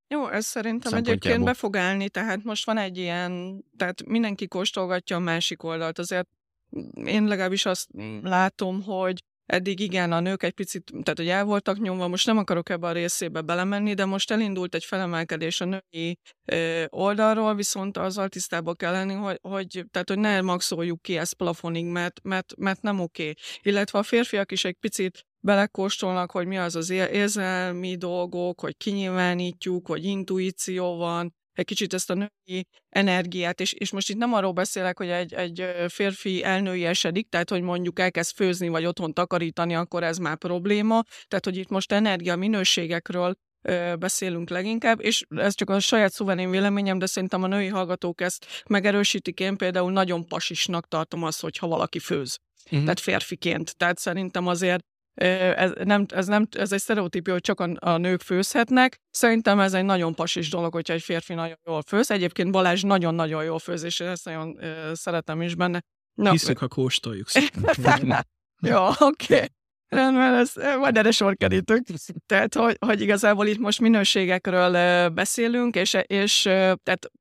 [0.10, 5.16] jó, ez szerintem egyébként be fog állni, tehát most van egy ilyen, tehát mindenki kóstolgatja
[5.16, 6.28] a másik oldalt, azért
[7.06, 7.90] én legalábbis azt
[8.22, 12.38] látom, hogy eddig igen, a nők egy picit, tehát hogy el voltak nyomva, most nem
[12.38, 16.18] akarok ebbe a részébe belemenni, de most elindult egy felemelkedés a női
[16.88, 21.86] oldalról, viszont azzal tisztában kell lenni, hogy, hogy, tehát, hogy ne maxoljuk ki ezt plafonig,
[21.86, 23.22] mert, mert, mert nem oké.
[23.22, 23.36] Okay.
[23.62, 29.88] Illetve a férfiak is egy picit belekóstolnak, hogy mi az az érzelmi dolgok, hogy kinyilvánítjuk,
[29.88, 34.52] hogy intuíció van, egy kicsit ezt a női energiát, és, és most itt nem arról
[34.52, 39.76] beszélek, hogy egy, egy férfi elnői esedik, tehát hogy mondjuk elkezd főzni, vagy otthon takarítani,
[39.76, 43.36] akkor ez már probléma, tehát hogy itt most energia minőségekről
[44.00, 48.46] beszélünk leginkább, és ez csak a saját szuverén véleményem, de szerintem a női hallgatók ezt
[48.68, 49.40] megerősítik.
[49.40, 52.38] Én például nagyon pasisnak tartom azt, hogyha valaki főz.
[52.66, 52.82] Uh-huh.
[52.82, 53.78] Tehát férfiként.
[53.78, 54.86] Tehát szerintem azért
[55.18, 58.98] ez nem, ez, nem, ez egy sztereotípia, hogy csak a, a nők főzhetnek.
[59.10, 62.12] Szerintem ez egy nagyon pasis dolog, hogyha egy férfi nagyon jól főz.
[62.12, 65.82] Egyébként Balázs nagyon-nagyon jól főz, és ezt nagyon uh, szeretem is benne.
[66.14, 67.28] Na, Hiszük, ha kóstoljuk.
[68.62, 69.36] Jó, oké.
[69.36, 69.48] Okay.
[69.88, 71.88] Rendben, ez, majd erre sor kerítünk.
[72.26, 76.42] Tehát, hogy, hogy igazából itt most minőségekről beszélünk, és, és
[76.84, 77.12] tehát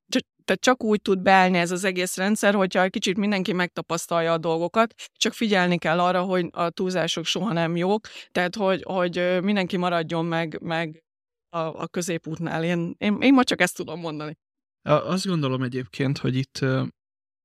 [0.47, 4.39] tehát csak úgy tud beállni ez az egész rendszer, hogyha egy kicsit mindenki megtapasztalja a
[4.39, 9.77] dolgokat, csak figyelni kell arra, hogy a túlzások soha nem jók, tehát hogy, hogy mindenki
[9.77, 11.05] maradjon meg, meg
[11.49, 12.65] a, a középútnál.
[12.65, 14.37] Én, én, én ma csak ezt tudom mondani.
[14.83, 16.65] Azt gondolom egyébként, hogy itt,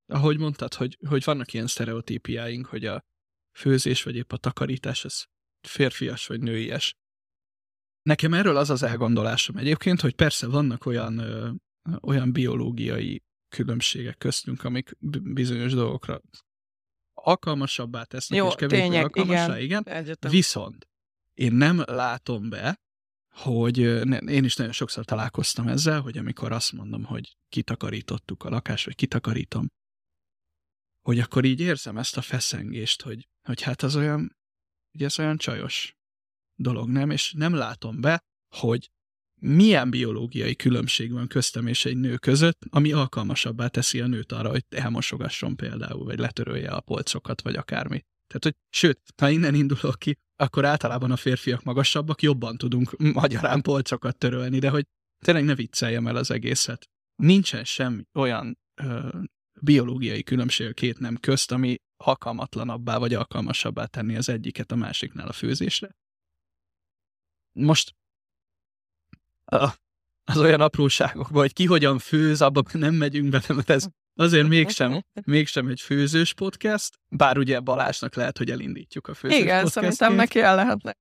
[0.06, 3.02] ahogy mondtad, hogy, hogy vannak ilyen sztereotípiáink, hogy a
[3.58, 5.26] főzés vagy épp a takarítás, az
[5.68, 6.96] férfias vagy nőies.
[8.02, 11.20] Nekem erről az az elgondolásom egyébként, hogy persze vannak olyan
[12.02, 16.22] olyan biológiai különbségek köztünk, amik bizonyos dolgokra
[17.13, 19.84] alkalmasabbá tesznek, Jó, és kevésbé tények, alkalmassá, igen.
[19.88, 20.17] igen.
[20.20, 20.88] Viszont
[21.34, 22.80] én nem látom be,
[23.32, 23.78] hogy
[24.28, 28.96] én is nagyon sokszor találkoztam ezzel, hogy amikor azt mondom, hogy kitakarítottuk a lakást, vagy
[28.96, 29.67] kitakarítom,
[31.02, 34.38] hogy akkor így érzem ezt a feszengést, hogy, hogy hát az olyan,
[34.94, 35.96] ugye ez olyan csajos
[36.56, 37.10] dolog, nem?
[37.10, 38.20] És nem látom be,
[38.56, 38.91] hogy
[39.41, 44.49] milyen biológiai különbség van köztem és egy nő között, ami alkalmasabbá teszi a nőt arra,
[44.49, 48.04] hogy elmosogasson például, vagy letörölje a polcokat, vagy akármi.
[48.27, 53.62] Tehát, hogy sőt, ha innen indulok ki, akkor általában a férfiak magasabbak, jobban tudunk magyarán
[53.62, 54.86] polcokat törölni, de hogy
[55.25, 56.89] tényleg ne vicceljem el az egészet.
[57.15, 59.19] Nincsen semmi olyan ö,
[59.62, 65.27] biológiai különbség a két nem közt, ami alkalmatlanabbá vagy alkalmasabbá tenni az egyiket a másiknál
[65.27, 65.95] a főzésre.
[67.51, 67.95] Most
[70.24, 75.02] az olyan apróságokba, hogy ki hogyan főz, abban nem megyünk bele, mert ez azért mégsem,
[75.26, 80.40] mégsem egy főzős podcast, bár ugye Balázsnak lehet, hogy elindítjuk a főzős Igen, szerintem neki
[80.40, 80.98] el lehetne.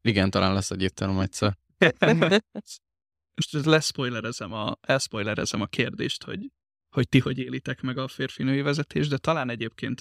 [0.00, 1.58] Igen, talán lesz egy étterem egyszer.
[3.34, 6.50] Most leszpoilerezem a, elszpoilerezem a kérdést, hogy,
[6.94, 10.00] hogy ti hogy élitek meg a férfi-női vezetést, de talán egyébként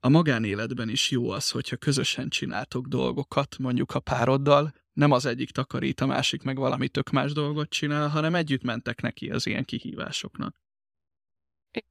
[0.00, 5.50] a magánéletben is jó az, hogyha közösen csináltok dolgokat, mondjuk a pároddal, nem az egyik
[5.50, 9.64] takarít, a másik meg valami tök más dolgot csinál, hanem együtt mentek neki az ilyen
[9.64, 10.56] kihívásoknak.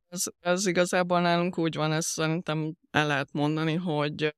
[0.08, 4.36] Ez, ez igazából nálunk úgy van, ezt szerintem el lehet mondani, hogy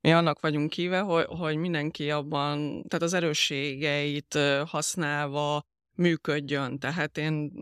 [0.00, 5.62] mi annak vagyunk híve, hogy, hogy mindenki abban, tehát az erősségeit használva
[5.94, 6.78] működjön.
[6.78, 7.52] Tehát én,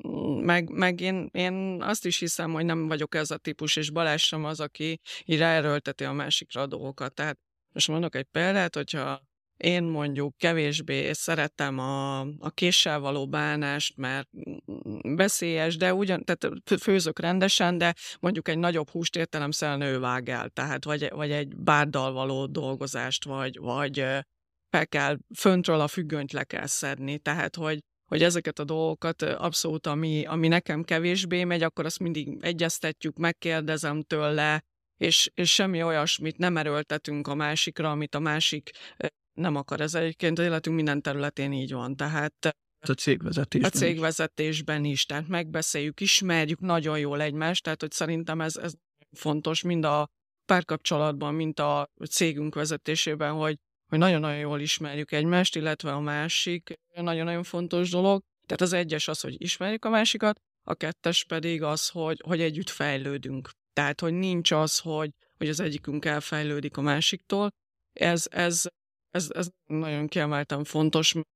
[0.43, 4.23] meg, meg én, én azt is hiszem, hogy nem vagyok ez a típus, és Balázs
[4.23, 7.14] sem az, aki így ráerőlteti a másikra a dolgokat.
[7.14, 7.38] Tehát
[7.73, 14.29] most mondok egy példát, hogyha én mondjuk kevésbé szerettem a, a késsel való bánást, mert
[15.03, 20.49] beszélyes, de ugyan, tehát főzök rendesen, de mondjuk egy nagyobb húst értelemszerűen ő vág el,
[20.49, 24.05] tehát vagy, vagy egy bárdal való dolgozást, vagy, vagy
[24.71, 27.79] fel kell, föntről a függönyt le kell szedni, tehát hogy,
[28.11, 34.03] hogy ezeket a dolgokat abszolút, ami, ami nekem kevésbé megy, akkor azt mindig egyeztetjük, megkérdezem
[34.03, 34.62] tőle,
[34.96, 38.70] és, és semmi olyasmit nem erőltetünk a másikra, amit a másik
[39.33, 39.81] nem akar.
[39.81, 41.96] Ez egyébként az életünk minden területén így van.
[41.96, 42.57] Tehát
[42.88, 43.70] a cégvezetésben.
[43.75, 44.92] A cégvezetésben is.
[44.92, 45.07] is.
[45.07, 48.73] Tehát megbeszéljük, ismerjük nagyon jól egymást, tehát hogy szerintem ez, ez
[49.16, 50.09] fontos mind a
[50.44, 53.59] párkapcsolatban, mint a cégünk vezetésében, hogy,
[53.90, 58.22] hogy nagyon-nagyon jól ismerjük egymást, illetve a másik nagyon-nagyon fontos dolog.
[58.46, 62.70] Tehát az egyes az, hogy ismerjük a másikat, a kettes pedig az, hogy, hogy együtt
[62.70, 63.50] fejlődünk.
[63.72, 67.50] Tehát, hogy nincs az, hogy, hogy az egyikünk elfejlődik a másiktól.
[67.92, 68.66] Ez, ez
[69.11, 71.29] ez, ez nagyon kiemelten fontos, mert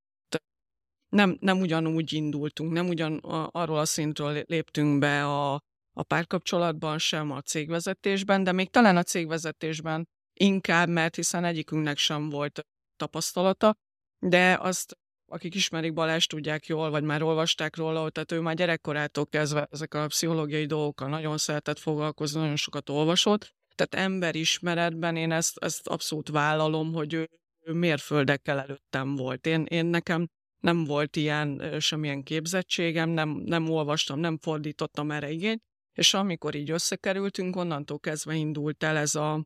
[1.08, 3.18] nem, nem ugyanúgy indultunk, nem ugyan
[3.50, 5.52] arról a szintről léptünk be a,
[5.92, 12.29] a párkapcsolatban sem, a cégvezetésben, de még talán a cégvezetésben inkább, mert hiszen egyikünknek sem
[12.29, 12.66] volt
[12.97, 13.77] tapasztalata,
[14.18, 19.27] de azt, akik ismerik Balást, tudják jól, vagy már olvasták róla, tehát ő már gyerekkorától
[19.27, 25.59] kezdve ezek a pszichológiai dolgokkal nagyon szeretett foglalkozni, nagyon sokat olvasott, tehát emberismeretben én ezt,
[25.59, 29.47] ezt abszolút vállalom, hogy ő mérföldekkel előttem volt.
[29.47, 30.29] Én, én nekem
[30.61, 36.70] nem volt ilyen semmilyen képzettségem, nem, nem olvastam, nem fordítottam erre igényt, és amikor így
[36.70, 39.44] összekerültünk, onnantól kezdve indult el ez a,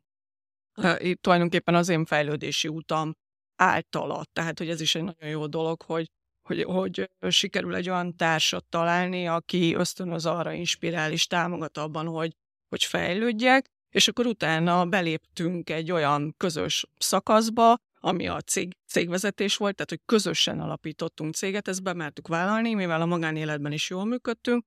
[1.20, 3.14] tulajdonképpen az én fejlődési utam
[3.56, 4.24] általa.
[4.32, 6.10] Tehát, hogy ez is egy nagyon jó dolog, hogy,
[6.42, 12.32] hogy, hogy sikerül egy olyan társat találni, aki ösztönöz arra, inspirál és támogat abban, hogy,
[12.68, 19.74] hogy fejlődjek, és akkor utána beléptünk egy olyan közös szakaszba, ami a cég, cégvezetés volt,
[19.74, 24.64] tehát hogy közösen alapítottunk céget, ezt bemertük vállalni, mivel a magánéletben is jól működtünk,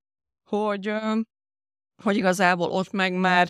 [0.50, 0.94] hogy,
[2.04, 3.50] hogy igazából ott meg már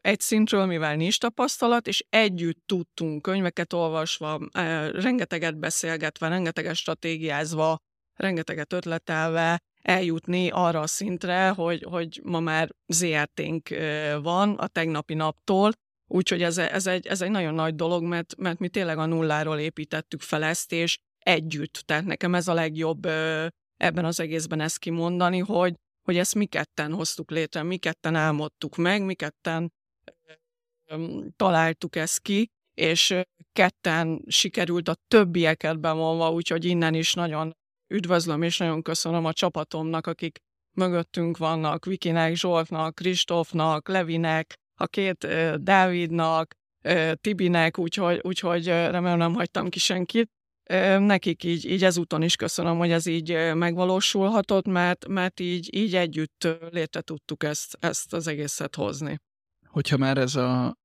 [0.00, 4.40] egy szintről, mivel nincs tapasztalat, és együtt tudtunk könyveket olvasva,
[4.92, 7.76] rengeteget beszélgetve, rengeteget stratégiázva,
[8.14, 13.68] rengeteget ötletelve eljutni arra a szintre, hogy, hogy ma már ZRT-nk
[14.22, 15.72] van a tegnapi naptól,
[16.08, 19.58] Úgyhogy ez, ez, egy, ez egy nagyon nagy dolog, mert, mert mi tényleg a nulláról
[19.58, 21.82] építettük fel ezt, és együtt.
[21.84, 23.06] Tehát nekem ez a legjobb
[23.76, 25.74] ebben az egészben ezt kimondani, hogy,
[26.06, 29.72] hogy ezt mi ketten hoztuk létre, mi ketten álmodtuk meg, mi ketten
[31.36, 33.14] találtuk ezt ki, és
[33.52, 37.56] ketten sikerült a többieket bevonva, úgyhogy innen is nagyon
[37.94, 40.38] üdvözlöm, és nagyon köszönöm a csapatomnak, akik
[40.76, 45.26] mögöttünk vannak, Vikinek, Zsoltnak, Kristófnak, Levinek, a két
[45.62, 46.54] Dávidnak,
[47.20, 50.30] Tibinek, úgyhogy, úgyhogy remélem nem hagytam ki senkit.
[50.98, 56.48] Nekik így, így ezúton is köszönöm, hogy ez így megvalósulhatott, mert, mert így, így együtt
[56.70, 59.18] létre tudtuk ezt, ezt az egészet hozni.
[59.66, 60.76] Hogyha már ez a,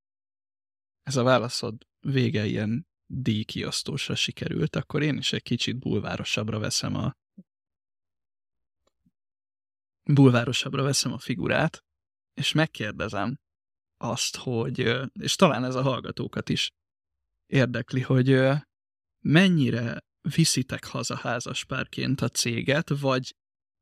[1.04, 7.16] ez a válaszod vége ilyen díjkiosztósra sikerült, akkor én is egy kicsit bulvárosabbra veszem a
[10.04, 11.84] bulvárosabbra veszem a figurát,
[12.34, 13.40] és megkérdezem,
[13.98, 16.72] azt, hogy, és talán ez a hallgatókat is
[17.46, 18.30] érdekli, hogy
[19.22, 19.98] mennyire
[20.36, 23.36] viszitek haza házaspárként a céget, vagy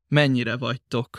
[0.08, 1.18] mennyire vagytok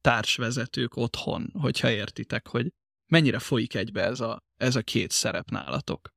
[0.00, 2.72] társvezetők otthon, hogyha értitek, hogy
[3.06, 6.10] mennyire folyik egybe ez a, ez a két szerep nálatok?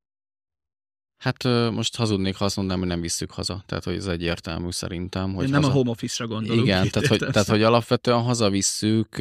[1.17, 3.63] Hát most hazudnék, ha azt mondanám, hogy nem visszük haza.
[3.65, 5.33] Tehát, hogy ez egyértelmű szerintem.
[5.33, 5.73] Hogy Én nem haza...
[5.73, 6.63] a home office-ra gondolok.
[6.63, 9.17] Igen, tehát hogy, tehát, hogy alapvetően hazavisszük,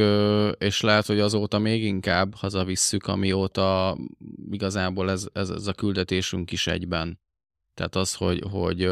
[0.59, 3.99] és lehet, hogy azóta még inkább hazavisszük, amióta
[4.51, 7.21] igazából ez, ez, ez a küldetésünk is egyben.
[7.75, 8.89] Tehát az, hogy, hogy,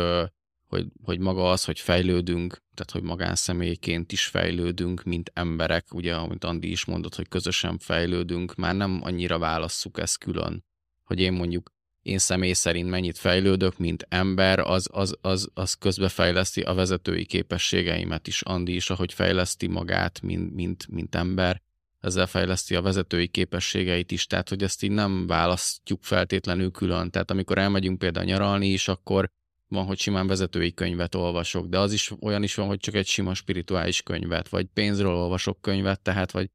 [0.67, 6.45] hogy, hogy maga az, hogy fejlődünk, tehát hogy magánszemélyként is fejlődünk, mint emberek, ugye, amit
[6.45, 10.65] Andi is mondott, hogy közösen fejlődünk, már nem annyira válasszuk ezt külön,
[11.05, 16.61] hogy én mondjuk én személy szerint mennyit fejlődök, mint ember, az, az, az, az közbefejleszti
[16.61, 18.43] a vezetői képességeimet is.
[18.43, 21.63] Andi is, ahogy fejleszti magát, mint, mint, mint ember,
[22.03, 27.11] ezzel fejleszti a vezetői képességeit is, tehát hogy ezt így nem választjuk feltétlenül külön.
[27.11, 29.31] Tehát amikor elmegyünk például nyaralni is, akkor
[29.69, 33.07] van, hogy simán vezetői könyvet olvasok, de az is olyan is van, hogy csak egy
[33.07, 36.51] sima spirituális könyvet, vagy pénzről olvasok könyvet, tehát vagy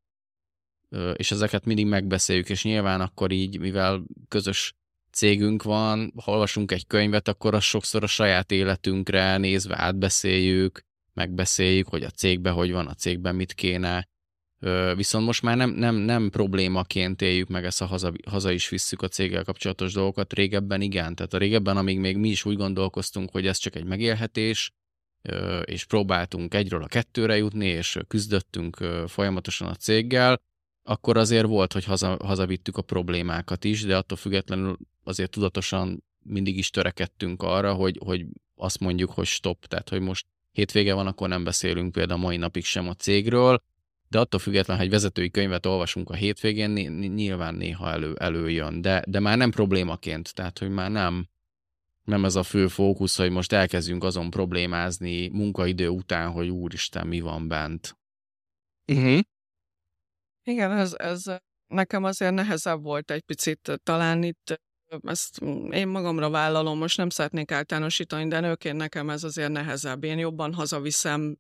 [1.14, 4.76] és ezeket mindig megbeszéljük, és nyilván akkor így, mivel közös
[5.12, 10.82] cégünk van, ha olvasunk egy könyvet, akkor azt sokszor a saját életünkre nézve átbeszéljük,
[11.14, 14.08] megbeszéljük, hogy a cégben hogy van, a cégben mit kéne.
[14.96, 19.02] Viszont most már nem, nem, nem problémaként éljük meg ezt a haza, haza is visszük
[19.02, 20.34] a céggel kapcsolatos dolgokat.
[20.34, 21.16] Régebben igen.
[21.16, 24.72] Tehát a régebben, amíg még mi is úgy gondolkoztunk, hogy ez csak egy megélhetés,
[25.64, 28.76] és próbáltunk egyről a kettőre jutni, és küzdöttünk
[29.08, 30.42] folyamatosan a céggel,
[30.84, 36.58] akkor azért volt, hogy haza, hazavittük a problémákat is, de attól függetlenül azért tudatosan mindig
[36.58, 41.28] is törekedtünk arra, hogy, hogy azt mondjuk, hogy stop, tehát hogy most hétvége van, akkor
[41.30, 43.62] nem beszélünk például mai napig sem a cégről,
[44.10, 46.70] de attól függetlenül, hogy vezetői könyvet olvasunk a hétvégén,
[47.14, 51.28] nyilván néha elő, előjön, de, de már nem problémaként, tehát hogy már nem,
[52.04, 57.20] nem ez a fő fókusz, hogy most elkezdjünk azon problémázni munkaidő után, hogy úristen, mi
[57.20, 57.98] van bent.
[58.92, 59.20] Uh-huh.
[60.44, 61.24] Igen, ez, ez
[61.68, 64.62] nekem azért nehezebb volt egy picit talán itt
[65.04, 70.04] ezt én magamra vállalom, most nem szeretnék általánosítani, de nőként nekem ez azért nehezebb.
[70.04, 71.38] Én jobban hazaviszem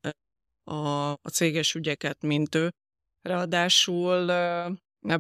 [0.68, 2.74] a, a céges ügyeket, mint ő.
[3.22, 4.32] Ráadásul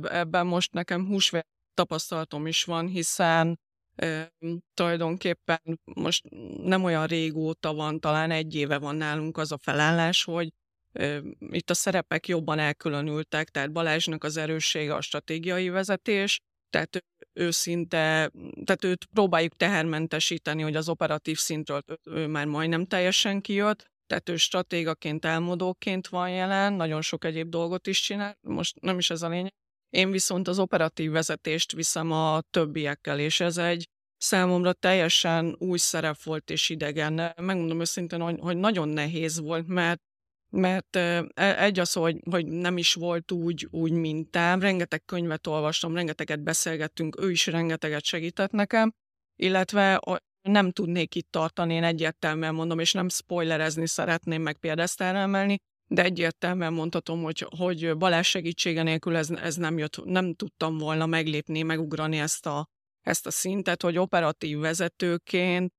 [0.10, 3.60] ebben most nekem húsvét tapasztalatom is van, hiszen
[3.96, 4.32] e,
[4.74, 6.24] tulajdonképpen most
[6.64, 10.50] nem olyan régóta van, talán egy éve van nálunk az a felállás, hogy
[10.92, 16.40] e, itt a szerepek jobban elkülönültek, tehát Balázsnak az erőssége a stratégiai vezetés,
[16.70, 18.32] tehát ő szinte,
[18.64, 24.36] tehát őt próbáljuk tehermentesíteni, hogy az operatív szintről ő már majdnem teljesen kijött, tehát ő
[24.36, 29.30] stratégaként, elmodóként van jelen, nagyon sok egyéb dolgot is csinál, most nem is ez a
[29.30, 29.54] lényeg.
[29.90, 33.88] Én viszont az operatív vezetést viszem a többiekkel, és ez egy
[34.18, 37.14] számomra teljesen új szerep volt és idegen.
[37.42, 40.02] Megmondom őszintén, hogy, hogy nagyon nehéz volt, mert
[40.50, 45.96] mert e, egy az, hogy, hogy nem is volt úgy, úgy mintám, rengeteg könyvet olvastam,
[45.96, 48.94] rengeteget beszélgettünk, ő is rengeteget segített nekem,
[49.36, 50.02] illetve
[50.48, 56.04] nem tudnék itt tartani, én egyértelműen mondom, és nem spoilerezni szeretném meg példesztára emelni, de
[56.04, 61.62] egyértelműen mondhatom, hogy, hogy Balázs segítsége nélkül ez, ez nem jött, nem tudtam volna meglépni,
[61.62, 62.68] megugrani ezt a,
[63.02, 65.74] ezt a szintet, hogy operatív vezetőként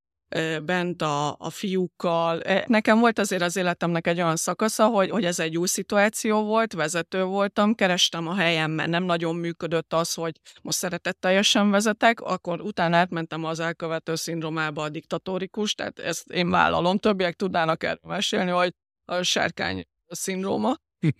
[0.65, 2.43] bent a, a fiúkkal.
[2.43, 6.43] E, nekem volt azért az életemnek egy olyan szakasza, hogy, hogy ez egy új szituáció
[6.43, 12.21] volt, vezető voltam, kerestem a helyem, mert nem nagyon működött az, hogy most szeretetteljesen vezetek,
[12.21, 17.99] akkor utána átmentem az elkövető szindromába a diktatórikus, tehát ezt én vállalom, többiek tudnának erről
[18.03, 18.75] mesélni, hogy
[19.05, 20.75] a sárkány szindróma.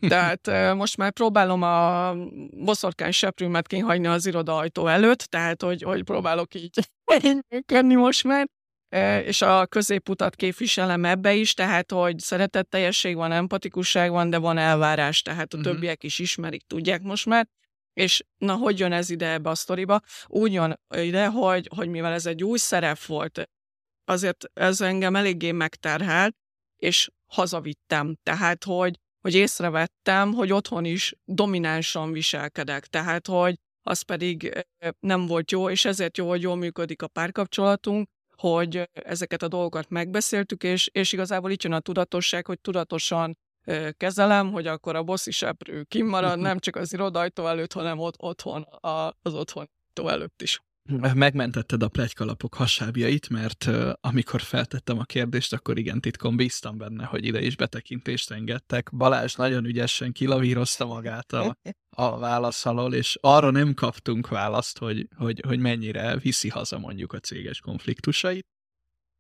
[0.09, 2.15] Tehát most már próbálom a
[2.51, 6.79] boszorkány seprűmet kihagyni az iroda ajtó előtt, tehát hogy, hogy próbálok így
[7.49, 8.47] működni most már
[9.25, 15.23] és a középutat képviselem ebbe is, tehát hogy szeretetteljesség van, empatikusság van, de van elvárás,
[15.23, 15.73] tehát a uh-huh.
[15.73, 17.49] többiek is ismerik, tudják most már.
[17.93, 20.01] És na, hogy jön ez ide ebbe a sztoriba?
[20.27, 23.49] Úgy jön ide, hogy, hogy mivel ez egy új szerep volt,
[24.05, 26.37] azért ez engem eléggé megterhelt,
[26.77, 28.17] és hazavittem.
[28.23, 32.87] Tehát, hogy, hogy észrevettem, hogy otthon is dominánsan viselkedek.
[32.87, 34.67] Tehát, hogy az pedig
[35.01, 38.09] nem volt jó, és ezért jó, hogy jól működik a párkapcsolatunk,
[38.41, 43.39] hogy ezeket a dolgokat megbeszéltük, és, és igazából itt jön a tudatosság, hogy tudatosan
[43.97, 48.63] kezelem, hogy akkor a bosszi seprő kimarad, nem csak az irodajtó előtt, hanem ott otthon,
[48.63, 49.71] a, az otthon
[50.07, 50.61] előtt is
[51.15, 57.05] megmentetted a plegykalapok hasábjait, mert uh, amikor feltettem a kérdést, akkor igen, titkon bíztam benne,
[57.05, 58.91] hogy ide is betekintést engedtek.
[58.97, 61.57] Balázs nagyon ügyesen kilavírozta magát a,
[61.97, 67.13] a válasz alól, és arra nem kaptunk választ, hogy, hogy, hogy mennyire viszi haza mondjuk
[67.13, 68.47] a céges konfliktusait.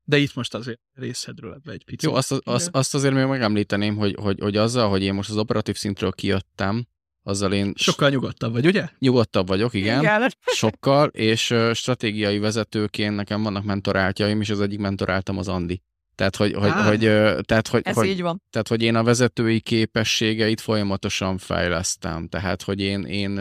[0.05, 2.03] De itt most azért részedről ebbe egy picit.
[2.03, 5.37] Jó, azt, azt, azt azért még megemlíteném, hogy, hogy, hogy azzal, hogy én most az
[5.37, 6.87] operatív szintről kijöttem,
[7.29, 7.72] azzal én...
[7.76, 8.89] Sokkal nyugodtabb vagy, ugye?
[8.99, 10.01] Nyugodtabb vagyok, igen.
[10.01, 10.31] igen.
[10.47, 15.83] Sokkal, és stratégiai vezetőként nekem vannak mentoráltjaim, és az egyik mentoráltam az Andi.
[16.14, 17.01] Tehát, hogy, hogy, hogy,
[17.43, 18.43] tehát, hogy, Ez hogy, így van.
[18.51, 22.29] Tehát, hogy én a vezetői képességeit folyamatosan fejlesztem.
[22.29, 23.39] Tehát, hogy én, én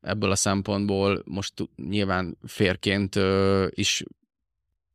[0.00, 3.18] ebből a szempontból most nyilván férként
[3.70, 4.04] is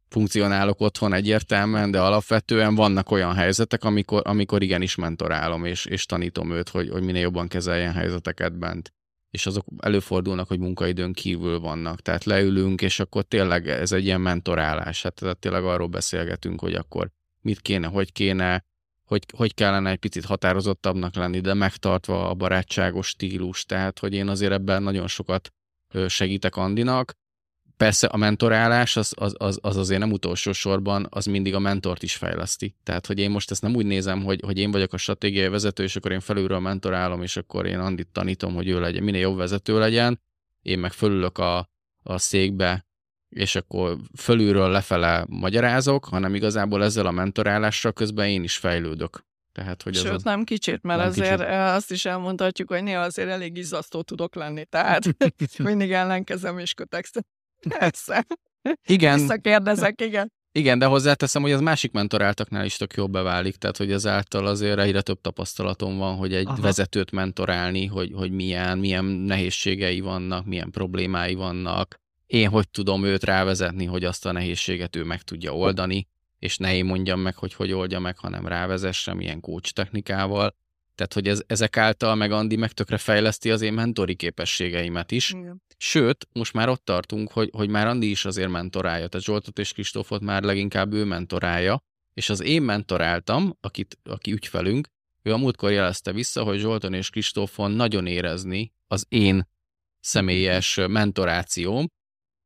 [0.07, 6.51] funkcionálok otthon egyértelműen, de alapvetően vannak olyan helyzetek, amikor, amikor igenis mentorálom, és, és tanítom
[6.51, 8.93] őt, hogy, hogy minél jobban kezeljen helyzeteket bent.
[9.29, 12.01] És azok előfordulnak, hogy munkaidőn kívül vannak.
[12.01, 15.03] Tehát leülünk, és akkor tényleg ez egy ilyen mentorálás.
[15.03, 17.09] Hát tehát tényleg arról beszélgetünk, hogy akkor
[17.41, 18.65] mit kéne, hogy kéne,
[19.05, 23.65] hogy, hogy kellene egy picit határozottabbnak lenni, de megtartva a barátságos stílus.
[23.65, 25.53] Tehát, hogy én azért ebben nagyon sokat
[26.07, 27.13] segítek Andinak,
[27.77, 32.03] persze a mentorálás az, az, az, az azért nem utolsó sorban, az mindig a mentort
[32.03, 32.75] is fejleszti.
[32.83, 35.83] Tehát, hogy én most ezt nem úgy nézem, hogy, hogy én vagyok a stratégiai vezető,
[35.83, 39.37] és akkor én felülről mentorálom, és akkor én Andit tanítom, hogy ő legyen, minél jobb
[39.37, 40.21] vezető legyen,
[40.61, 41.69] én meg fölülök a,
[42.03, 42.85] a székbe,
[43.29, 49.25] és akkor fölülről lefele magyarázok, hanem igazából ezzel a mentorálással közben én is fejlődök.
[49.51, 51.45] Tehát, hogy Sőt, az nem kicsit, mert nem azért kicsit.
[51.45, 55.03] eh, azt is elmondhatjuk, hogy néha azért elég izzasztó tudok lenni, tehát
[55.57, 57.23] mindig ellenkezem és kötekszem.
[57.69, 58.25] Persze.
[58.87, 60.31] igen, Visszakérdezek, igen.
[60.51, 64.79] igen, de hozzáteszem, hogy az másik mentoráltaknál is tök jobb beválik, tehát hogy ezáltal azért
[64.79, 66.47] egyre több tapasztalatom van, hogy egy.
[66.47, 66.61] Aha.
[66.61, 73.23] vezetőt mentorálni, hogy, hogy milyen, milyen nehézségei vannak, milyen problémái vannak, én hogy tudom őt
[73.23, 76.07] rávezetni, hogy azt a nehézséget ő meg tudja oldani,
[76.39, 80.55] és ne én mondjam meg, hogy hogy oldja meg, hanem rávezessem ilyen coach technikával.
[80.95, 85.29] Tehát, hogy ez, ezek által meg Andi meg tökre fejleszti az én mentori képességeimet is.
[85.29, 85.63] igen.
[85.77, 89.07] Sőt, most már ott tartunk, hogy, hogy már Andi is azért mentorálja.
[89.07, 91.83] Tehát Zsoltot és Kristófot már leginkább ő mentorálja,
[92.13, 94.87] és az én mentoráltam, akit, aki ügyfelünk,
[95.23, 99.47] ő a múltkor jelezte vissza, hogy Zsolton és Kristófon nagyon érezni az én
[99.99, 101.87] személyes mentorációm.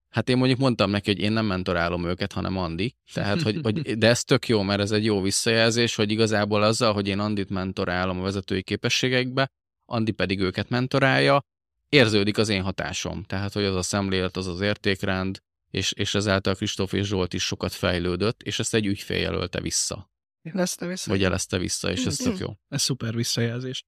[0.10, 2.96] Hát én mondjuk mondtam neki, hogy én nem mentorálom őket, hanem Andi.
[3.14, 6.94] Tehát, hogy, hogy, de ez tök jó, mert ez egy jó visszajelzés, hogy igazából azzal,
[6.94, 9.52] hogy én Andit mentorálom a vezetői képességeikbe,
[9.86, 11.42] Andi pedig őket mentorálja,
[11.90, 13.24] érződik az én hatásom.
[13.24, 15.40] Tehát, hogy az a szemlélet, az az értékrend,
[15.72, 20.12] és, és ezáltal Kristóf és Zsolt is sokat fejlődött, és ezt egy ügyfél jelölte vissza,
[20.42, 21.10] Lesz te vissza.
[21.12, 22.54] vagy jelezte vissza, és ez tök jó.
[22.68, 23.84] Ez szuper visszajelzés.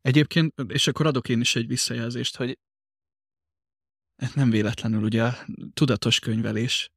[0.00, 2.58] Egyébként, és akkor adok én is egy visszajelzést, hogy
[4.34, 5.32] nem véletlenül ugye
[5.74, 6.90] tudatos könyvelés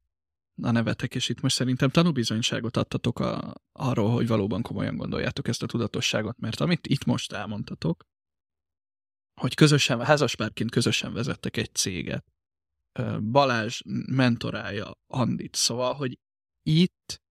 [0.62, 5.62] a nevetek, és itt most szerintem tanúbizonyságot adtatok a, arról, hogy valóban komolyan gondoljátok ezt
[5.62, 8.04] a tudatosságot, mert amit itt most elmondtatok,
[9.40, 12.24] hogy közösen, házaspárként közösen vezettek egy céget,
[13.20, 16.18] Balázs mentorálja Andit, szóval, hogy
[16.62, 17.22] itt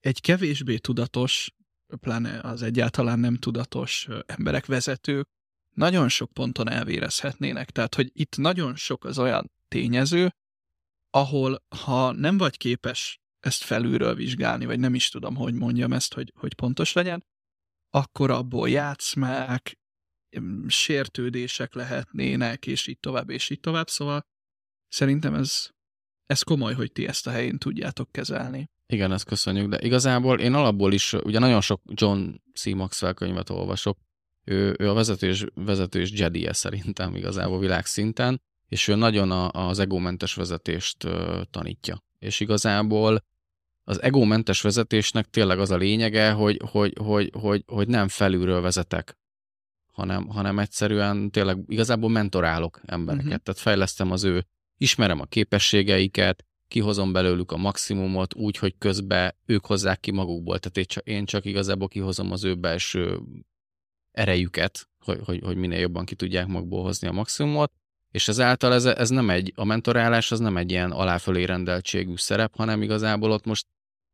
[0.00, 1.54] egy kevésbé tudatos,
[2.00, 5.28] pláne az egyáltalán nem tudatos emberek, vezetők
[5.78, 7.70] nagyon sok ponton elvérezhetnének.
[7.70, 10.34] Tehát, hogy itt nagyon sok az olyan tényező,
[11.10, 16.14] ahol ha nem vagy képes ezt felülről vizsgálni, vagy nem is tudom, hogy mondjam ezt,
[16.14, 17.24] hogy, hogy pontos legyen,
[17.90, 19.78] akkor abból játszmák,
[20.66, 23.88] sértődések lehetnének, és így tovább, és így tovább.
[23.88, 24.26] Szóval
[24.88, 25.68] szerintem ez,
[26.26, 28.70] ez komoly, hogy ti ezt a helyén tudjátok kezelni.
[28.86, 32.66] Igen, ezt köszönjük, de igazából én alapból is, ugye nagyon sok John C.
[32.66, 33.98] Maxwell könyvet olvasok,
[34.48, 39.30] ő, ő a vezető és, vezető és jedi -e szerintem igazából világszinten, és ő nagyon
[39.30, 42.04] a, az egómentes vezetést ö, tanítja.
[42.18, 43.24] És igazából
[43.84, 49.18] az egómentes vezetésnek tényleg az a lényege, hogy, hogy, hogy, hogy, hogy nem felülről vezetek,
[49.92, 53.26] hanem, hanem egyszerűen tényleg igazából mentorálok embereket.
[53.26, 53.42] Uh-huh.
[53.42, 54.44] Tehát fejlesztem az ő,
[54.76, 60.58] ismerem a képességeiket, kihozom belőlük a maximumot úgy, hogy közben ők hozzák ki magukból.
[60.58, 63.20] Tehát én csak, én csak igazából kihozom az ő belső
[64.18, 67.72] erejüket, hogy, hogy, hogy minél jobban ki tudják magukból hozni a maximumot,
[68.10, 72.56] és ezáltal ez, ez nem egy, a mentorálás az nem egy ilyen aláfölé rendeltségű szerep,
[72.56, 73.66] hanem igazából ott most,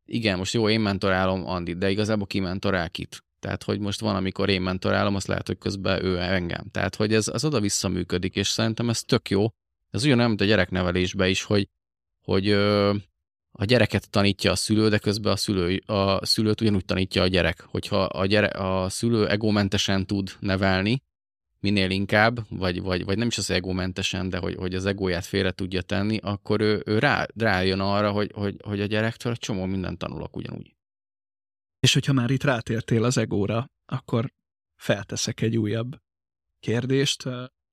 [0.05, 3.23] igen, most jó, én mentorálom Andit, de igazából ki mentorál kit?
[3.39, 6.69] Tehát, hogy most van, amikor én mentorálom, azt lehet, hogy közben ő engem.
[6.71, 9.45] Tehát, hogy ez az oda-vissza működik, és szerintem ez tök jó.
[9.89, 11.69] Ez ugyanolyan, mint a gyereknevelésben is, hogy,
[12.21, 12.95] hogy ö,
[13.57, 17.61] a gyereket tanítja a szülő, de közben a, szülő, a szülőt ugyanúgy tanítja a gyerek.
[17.61, 21.03] Hogyha a, gyere, a szülő egómentesen tud nevelni,
[21.59, 25.51] minél inkább, vagy, vagy, vagy nem is az egómentesen, de hogy, hogy az egóját félre
[25.51, 29.65] tudja tenni, akkor ő, ő rá, rájön arra, hogy, hogy, hogy a gyerektől egy csomó
[29.65, 30.75] mindent tanulok ugyanúgy.
[31.79, 34.33] És hogyha már itt rátértél az egóra, akkor
[34.75, 35.95] felteszek egy újabb
[36.59, 37.23] kérdést.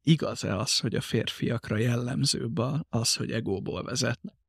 [0.00, 2.58] Igaz-e az, hogy a férfiakra jellemzőbb
[2.88, 4.41] az, hogy egóból vezetnek?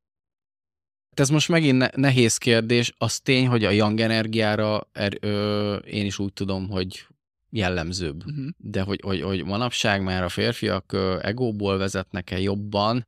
[1.20, 2.94] Ez most megint ne- nehéz kérdés.
[2.98, 7.08] Az tény, hogy a young energiára er, ö, én is úgy tudom, hogy
[7.50, 8.26] jellemzőbb.
[8.26, 8.48] Uh-huh.
[8.58, 13.08] De hogy, hogy, hogy manapság már a férfiak ö, egóból vezetnek-e jobban,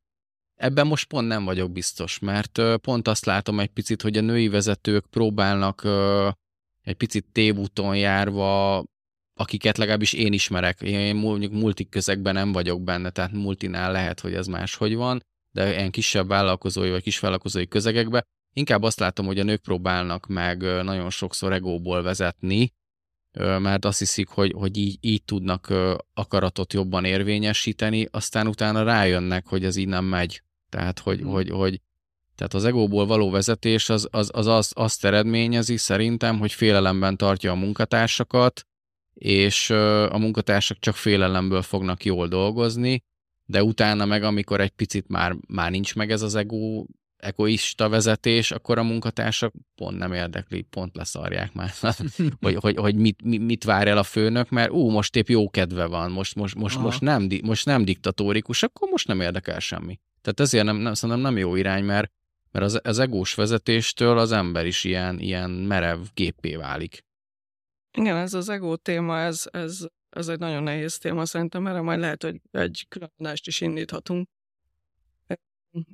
[0.55, 4.21] ebben most pont nem vagyok biztos, mert ö, pont azt látom egy picit, hogy a
[4.21, 6.29] női vezetők próbálnak ö,
[6.81, 8.83] egy picit tévúton járva,
[9.33, 10.81] akiket legalábbis én ismerek.
[10.81, 15.23] Én mondjuk multik közegben nem vagyok benne, tehát multinál lehet, hogy ez máshogy van,
[15.55, 20.61] de ilyen kisebb vállalkozói vagy kisvállalkozói közegekben inkább azt látom, hogy a nők próbálnak meg
[20.61, 22.73] nagyon sokszor egóból vezetni,
[23.37, 25.73] mert azt hiszik, hogy, hogy így, így tudnak
[26.13, 30.41] akaratot jobban érvényesíteni, aztán utána rájönnek, hogy ez így nem megy.
[30.69, 31.29] Tehát, hogy, Mhm.
[31.29, 31.81] hogy, hogy
[32.35, 37.51] tehát az egóból való vezetés az, az, az, az azt eredményezi szerintem, hogy félelemben tartja
[37.51, 38.65] a munkatársakat,
[39.13, 39.69] és
[40.09, 43.03] a munkatársak csak félelemből fognak jól dolgozni,
[43.45, 46.85] de utána meg, amikor egy picit már, már nincs meg ez az ego,
[47.17, 51.71] egoista vezetés, akkor a munkatársak pont nem érdekli, pont leszarják már,
[52.41, 55.85] hogy, hogy, hogy mit, mit, vár el a főnök, mert ú, most épp jó kedve
[55.85, 56.85] van, most, most, most, Aha.
[56.85, 59.99] most, nem, most nem diktatórikus, akkor most nem érdekel semmi.
[60.21, 62.11] Tehát ezért nem, nem, szerintem nem jó irány, mert,
[62.51, 67.03] mert az, az egós vezetéstől az ember is ilyen, ilyen merev géppé válik.
[67.97, 69.85] Igen, ez az ego téma, ez, ez,
[70.15, 74.27] ez egy nagyon nehéz téma szerintem, erre majd lehet, hogy egy különadást is indíthatunk.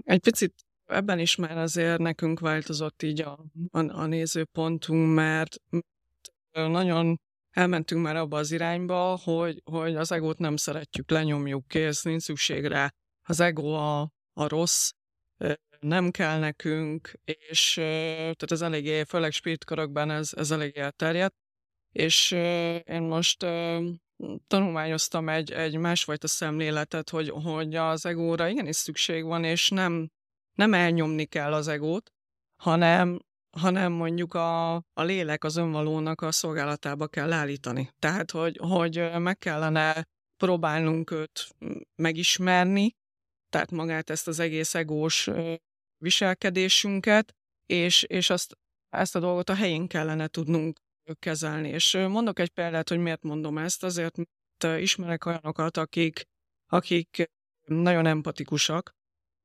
[0.03, 0.53] Egy picit
[0.86, 5.55] ebben is már azért nekünk változott így a, a, a nézőpontunk, mert
[6.51, 7.19] nagyon
[7.51, 12.65] elmentünk már abba az irányba, hogy, hogy az egót nem szeretjük, lenyomjuk, kész, nincs szükség
[12.65, 12.93] rá.
[13.24, 14.91] Az ego a, a rossz,
[15.80, 21.36] nem kell nekünk, és tehát ez eléggé, főleg spirit ez, ez eléggé elterjedt,
[21.91, 22.32] és
[22.84, 23.45] én most
[24.47, 30.09] tanulmányoztam egy, egy másfajta szemléletet, hogy, hogy az egóra igenis szükség van, és nem,
[30.57, 32.11] nem elnyomni kell az egót,
[32.61, 33.19] hanem,
[33.57, 37.89] hanem mondjuk a, a lélek az önvalónak a szolgálatába kell állítani.
[37.99, 40.07] Tehát, hogy, hogy meg kellene
[40.38, 41.47] próbálnunk őt
[41.95, 42.95] megismerni,
[43.49, 45.30] tehát magát ezt az egész egós
[45.97, 48.57] viselkedésünket, és, és azt,
[48.89, 50.80] ezt a dolgot a helyén kellene tudnunk
[51.20, 51.70] kezelni.
[51.70, 56.24] És mondok egy példát, hogy miért mondom ezt, azért, mert ismerek olyanokat, akik,
[56.66, 57.32] akik
[57.66, 58.95] nagyon empatikusak,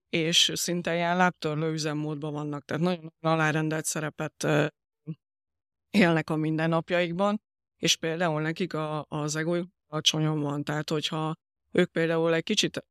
[0.08, 4.46] és szinte ilyen lábtörlő üzemmódban vannak, tehát nagyon alárendelt szerepet
[5.90, 7.40] élnek a mindennapjaikban,
[7.76, 11.34] és például nekik a, az ego alacsonyan van, tehát hogyha
[11.72, 12.84] ők például egy kicsit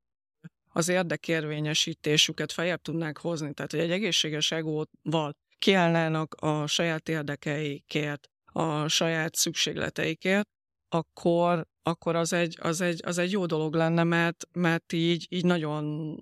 [0.67, 8.87] az érdekérvényesítésüket feljebb tudnák hozni, tehát hogy egy egészséges egóval kiállnának a saját érdekeikért, a
[8.87, 10.47] saját szükségleteikért,
[10.89, 15.45] akkor, akkor az, egy, az, egy, az egy jó dolog lenne, mert, mert így, így
[15.45, 16.15] nagyon,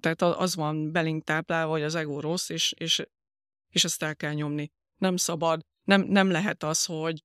[0.00, 3.06] tehát az van belénk táplálva, hogy az ego rossz, és, és,
[3.72, 4.70] és ezt el kell nyomni.
[4.96, 7.24] Nem szabad, nem, nem lehet az, hogy,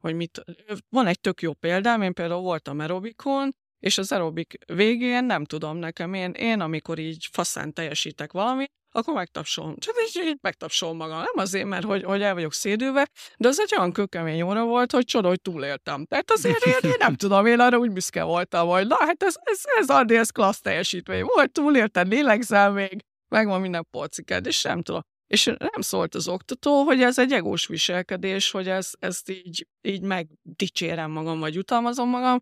[0.00, 0.44] hogy mit,
[0.88, 5.76] van egy tök jó példám, én például voltam aerobikon, és az aerobik végén nem tudom
[5.76, 9.76] nekem, én, én amikor így faszán teljesítek valamit, akkor megtapsolom.
[9.78, 11.16] Csak így, így megtapsolom magam.
[11.16, 14.92] Nem azért, mert hogy, hogy el vagyok szédülve, de az egy olyan kökemény óra volt,
[14.92, 16.04] hogy csoda, hogy túléltem.
[16.04, 19.34] Tehát azért én, én nem tudom, én arra úgy büszke voltam, hogy na hát ez,
[19.42, 24.82] ez, ez addig ez klassz teljesítmény volt, túléltem, lélegzel még, megvan minden polcikád, és nem
[24.82, 25.00] tudom.
[25.26, 30.02] És nem szólt az oktató, hogy ez egy egós viselkedés, hogy ez, ezt így, így
[30.02, 32.38] megdicsérem magam, vagy utalmazom magam,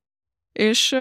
[0.53, 0.99] és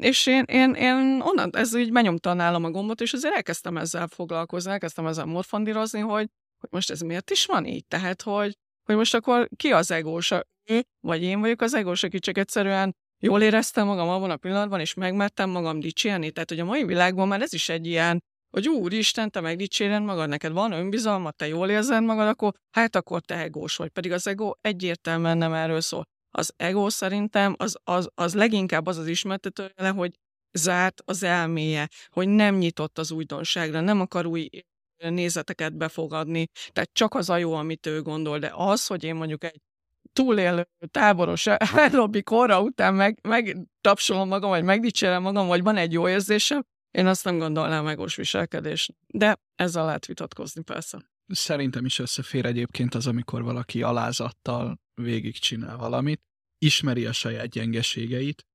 [0.00, 4.06] és én, én, én onnan, ez így benyomta nálam a gombot, és azért elkezdtem ezzel
[4.06, 6.28] foglalkozni, elkezdtem ezzel morfondírozni, hogy,
[6.58, 7.86] hogy most ez miért is van így?
[7.86, 10.32] Tehát, hogy, hogy most akkor ki az egós?
[10.64, 14.80] Ő, vagy én vagyok az egós, aki csak egyszerűen jól éreztem magam abban a pillanatban,
[14.80, 16.30] és megmertem magam dicsérni.
[16.30, 20.28] Tehát, hogy a mai világban már ez is egy ilyen, hogy úristen, te megdicséred magad,
[20.28, 23.88] neked van önbizalmat, te jól érzed magad, akkor hát akkor te egós vagy.
[23.88, 28.96] Pedig az ego egyértelműen nem erről szól az ego szerintem az, az, az leginkább az
[28.96, 30.18] az ismertetője, hogy
[30.52, 34.48] zárt az elméje, hogy nem nyitott az újdonságra, nem akar új
[34.98, 39.44] nézeteket befogadni, tehát csak az a jó, amit ő gondol, de az, hogy én mondjuk
[39.44, 39.60] egy
[40.12, 45.92] túlélő táboros aerobi korra után meg, meg tapsolom magam, vagy megdicsérem magam, vagy van egy
[45.92, 48.90] jó érzésem, én azt nem gondolnám megos viselkedés.
[49.06, 50.98] De ezzel lehet vitatkozni persze.
[51.26, 56.22] Szerintem is összefér egyébként az, amikor valaki alázattal végigcsinál valamit,
[56.58, 58.46] ismeri a saját gyengeségeit,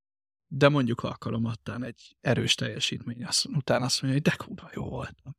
[0.46, 5.36] de mondjuk alkalomattán egy erős teljesítmény, azt, utána azt mondja, hogy de kurva jó voltam.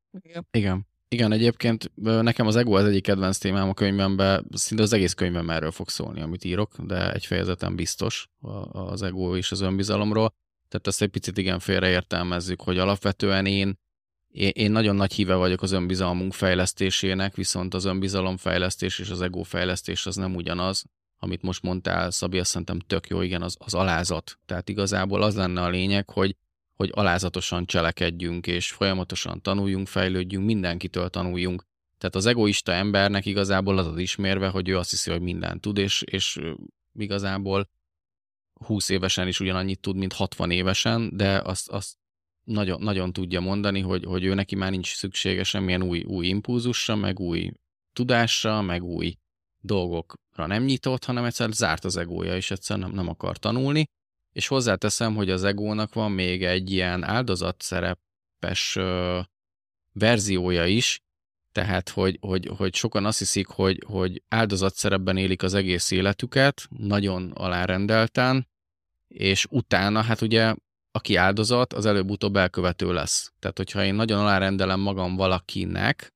[0.52, 0.88] Igen.
[1.08, 1.32] Igen.
[1.32, 5.72] Egyébként nekem az ego az egyik kedvenc témám a könyvemben, szinte az egész könyvem erről
[5.72, 8.28] fog szólni, amit írok, de egy fejezeten biztos
[8.72, 10.34] az ego és az önbizalomról.
[10.68, 13.80] Tehát ezt egy picit igen félreértelmezzük, hogy alapvetően én,
[14.38, 20.06] én nagyon nagy híve vagyok az önbizalmunk fejlesztésének, viszont az önbizalomfejlesztés és az ego fejlesztés
[20.06, 20.86] az nem ugyanaz
[21.26, 24.40] amit most mondtál, Szabi, azt szerintem tök jó, igen, az, az alázat.
[24.46, 26.36] Tehát igazából az lenne a lényeg, hogy,
[26.76, 31.64] hogy alázatosan cselekedjünk, és folyamatosan tanuljunk, fejlődjünk, mindenkitől tanuljunk.
[31.98, 35.78] Tehát az egoista embernek igazából az az ismérve, hogy ő azt hiszi, hogy mindent tud,
[35.78, 36.40] és, és
[36.94, 37.70] igazából
[38.54, 41.98] 20 évesen is ugyanannyit tud, mint 60 évesen, de azt, azt
[42.46, 46.96] nagyon, nagyon tudja mondani, hogy, hogy ő neki már nincs szüksége semmilyen új, új impulzusra,
[46.96, 47.52] meg új
[47.94, 49.16] tudásra, meg új
[49.60, 53.86] dolgokra nem nyitott, hanem egyszer zárt az egója, és egyszer nem, nem akar tanulni.
[54.32, 59.20] És hozzáteszem, hogy az egónak van még egy ilyen áldozatszerepes ö,
[59.94, 61.00] verziója is,
[61.52, 67.32] tehát, hogy, hogy, hogy sokan azt hiszik, hogy, hogy áldozatszerepben élik az egész életüket, nagyon
[67.32, 68.48] alárendelten,
[69.08, 70.56] és utána, hát ugye,
[70.96, 73.34] aki áldozat, az előbb-utóbb elkövető lesz.
[73.40, 76.14] Tehát, hogyha én nagyon alárendelem magam valakinek,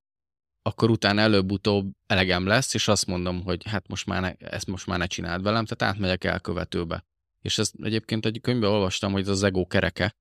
[0.61, 4.88] akkor utána előbb-utóbb elegem lesz, és azt mondom, hogy hát most már ne, ezt most
[4.88, 7.03] már ne csináld velem, tehát átmegyek elkövetőbe.
[7.41, 10.15] És ezt egyébként egy könyvben olvastam, hogy ez az ego kereke,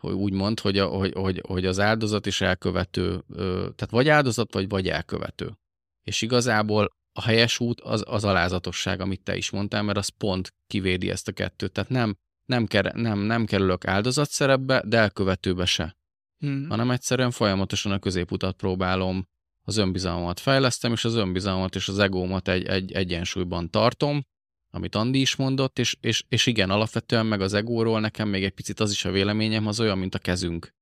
[0.00, 4.52] hogy úgy mond, hogy, a, hogy, hogy, hogy az áldozat és elkövető, tehát vagy áldozat,
[4.52, 5.58] vagy vagy elkövető.
[6.06, 10.54] És igazából a helyes út az, az alázatosság, amit te is mondtál, mert az pont
[10.66, 11.72] kivédi ezt a kettőt.
[11.72, 15.96] Tehát nem, nem, ker, nem, nem kerülök áldozatszerepbe, de elkövetőbe se.
[16.38, 16.68] Hmm.
[16.68, 19.28] Hanem egyszerűen folyamatosan a középutat próbálom,
[19.66, 24.26] az önbizalmamat fejlesztem, és az önbizalmat és az egómat egy, egy egyensúlyban tartom,
[24.70, 28.52] amit Andi is mondott, és, és, és igen, alapvetően meg az egóról nekem még egy
[28.52, 30.74] picit az is a véleményem, az olyan, mint a kezünk.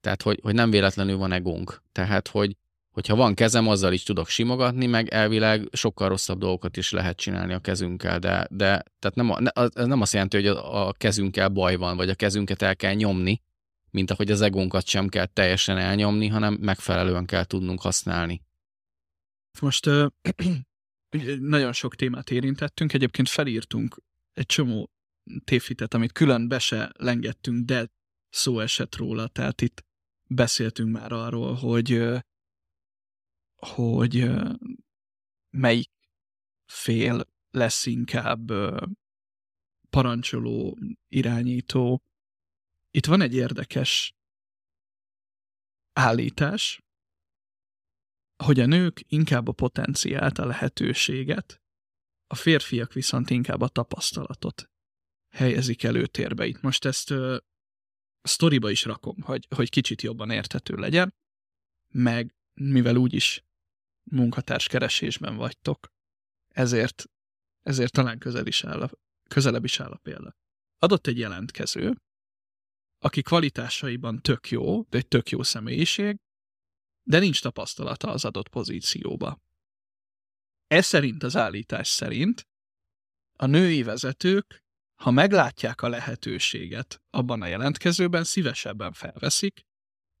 [0.00, 1.82] Tehát, hogy, hogy nem véletlenül van egónk.
[1.92, 2.56] Tehát, hogy
[2.96, 7.52] hogyha van kezem, azzal is tudok simogatni, meg elvileg sokkal rosszabb dolgokat is lehet csinálni
[7.52, 9.30] a kezünkkel, de, de tehát nem,
[9.74, 12.94] ez nem azt jelenti, hogy a, a kezünkkel baj van, vagy a kezünket el kell
[12.94, 13.42] nyomni,
[13.90, 18.42] mint ahogy az egónkat sem kell teljesen elnyomni, hanem megfelelően kell tudnunk használni.
[19.60, 20.06] Most ö,
[21.54, 23.96] nagyon sok témát érintettünk, egyébként felírtunk
[24.32, 24.90] egy csomó
[25.44, 27.86] tévhitet, amit külön be se lengettünk, de
[28.30, 29.84] szó esett róla, tehát itt
[30.26, 32.02] beszéltünk már arról, hogy
[33.56, 34.30] hogy
[35.50, 35.90] melyik
[36.64, 38.52] fél lesz inkább
[39.90, 40.78] parancsoló,
[41.08, 42.02] irányító.
[42.90, 44.14] Itt van egy érdekes
[45.92, 46.80] állítás,
[48.44, 51.62] hogy a nők inkább a potenciált, a lehetőséget,
[52.26, 54.70] a férfiak viszont inkább a tapasztalatot
[55.28, 56.46] helyezik előtérbe.
[56.46, 57.36] Itt most ezt uh,
[58.22, 61.14] sztoriba is rakom, hogy, hogy kicsit jobban érthető legyen,
[61.88, 63.44] meg mivel úgyis
[64.10, 65.86] munkatárs keresésben vagytok,
[66.48, 67.04] ezért,
[67.62, 68.90] ezért talán közel is áll a,
[69.28, 70.36] közelebb is áll a példa.
[70.78, 72.00] Adott egy jelentkező,
[72.98, 76.16] aki kvalitásaiban tök jó, de egy tök jó személyiség,
[77.02, 79.38] de nincs tapasztalata az adott pozícióba.
[80.66, 82.48] Ez szerint az állítás szerint
[83.32, 84.64] a női vezetők,
[85.02, 89.64] ha meglátják a lehetőséget abban a jelentkezőben, szívesebben felveszik,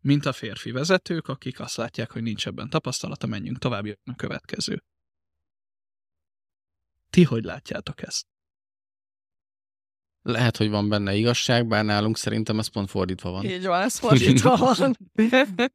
[0.06, 4.14] mint a férfi vezetők, akik azt látják, hogy nincs ebben tapasztalata, menjünk tovább, jön a
[4.14, 4.82] következő.
[7.10, 8.26] Ti hogy látjátok ezt?
[10.22, 13.44] Lehet, hogy van benne igazság, bár nálunk szerintem ez pont fordítva van.
[13.44, 14.96] Így van, ez fordítva van.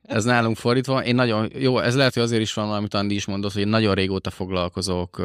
[0.02, 1.04] ez nálunk fordítva.
[1.06, 3.68] Én nagyon, jó, ez lehet, hogy azért is van, amit Andi is mondott, hogy én
[3.68, 5.18] nagyon régóta foglalkozok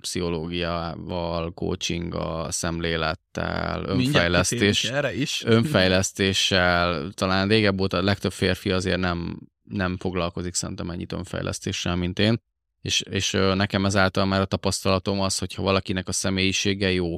[0.00, 5.44] pszichológiával, coachinggal, szemlélettel, önfejlesztés, erre is.
[5.44, 7.10] önfejlesztéssel.
[7.14, 12.40] Talán régebb óta a legtöbb férfi azért nem, nem foglalkozik szerintem ennyit önfejlesztéssel, mint én.
[12.82, 17.16] És, és nekem ezáltal már a tapasztalatom az, hogyha valakinek a személyisége jó,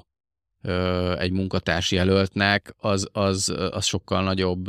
[1.18, 4.68] egy munkatárs jelöltnek, az, az, az sokkal nagyobb,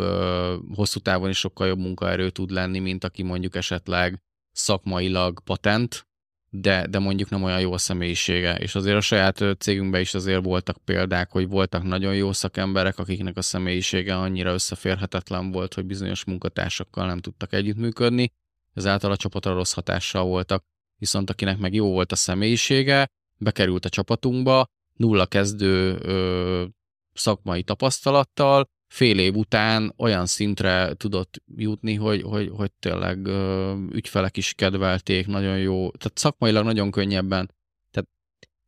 [0.76, 6.08] hosszú távon is sokkal jobb munkaerő tud lenni, mint aki mondjuk esetleg szakmailag patent,
[6.54, 8.56] de, de mondjuk nem olyan jó a személyisége.
[8.56, 13.38] És azért a saját cégünkben is azért voltak példák, hogy voltak nagyon jó szakemberek, akiknek
[13.38, 18.32] a személyisége annyira összeférhetetlen volt, hogy bizonyos munkatársakkal nem tudtak együttműködni,
[18.74, 20.64] ezáltal a csapatra rossz hatással voltak.
[20.98, 26.66] Viszont akinek meg jó volt a személyisége, bekerült a csapatunkba, nulla kezdő ö,
[27.14, 34.38] szakmai tapasztalattal, fél év után olyan szintre tudott jutni, hogy, hogy, hogy tényleg ö, ügyfelek
[34.38, 37.54] is kedvelték, nagyon jó, tehát szakmailag nagyon könnyebben.
[37.92, 38.10] Tehát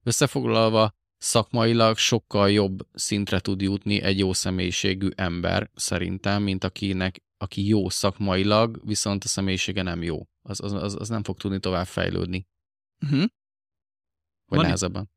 [0.04, 7.68] összefoglalva, szakmailag sokkal jobb szintre tud jutni egy jó személyiségű ember szerintem, mint akinek, aki
[7.68, 10.28] jó szakmailag, viszont a személyisége nem jó.
[10.42, 12.48] Az, az, az, az nem fog tudni tovább fejlődni.
[13.06, 13.20] Uh-huh.
[14.46, 15.10] Vagy van nehezebben.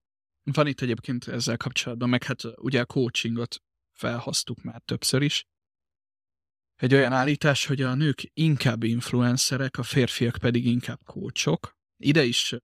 [0.45, 3.65] Itt, van itt egyébként ezzel kapcsolatban, meg hát ugye a coachingot
[3.97, 5.45] felhoztuk már többször is.
[6.75, 11.77] Egy olyan állítás, hogy a nők inkább influencerek, a férfiak pedig inkább kócsok.
[11.97, 12.55] Ide is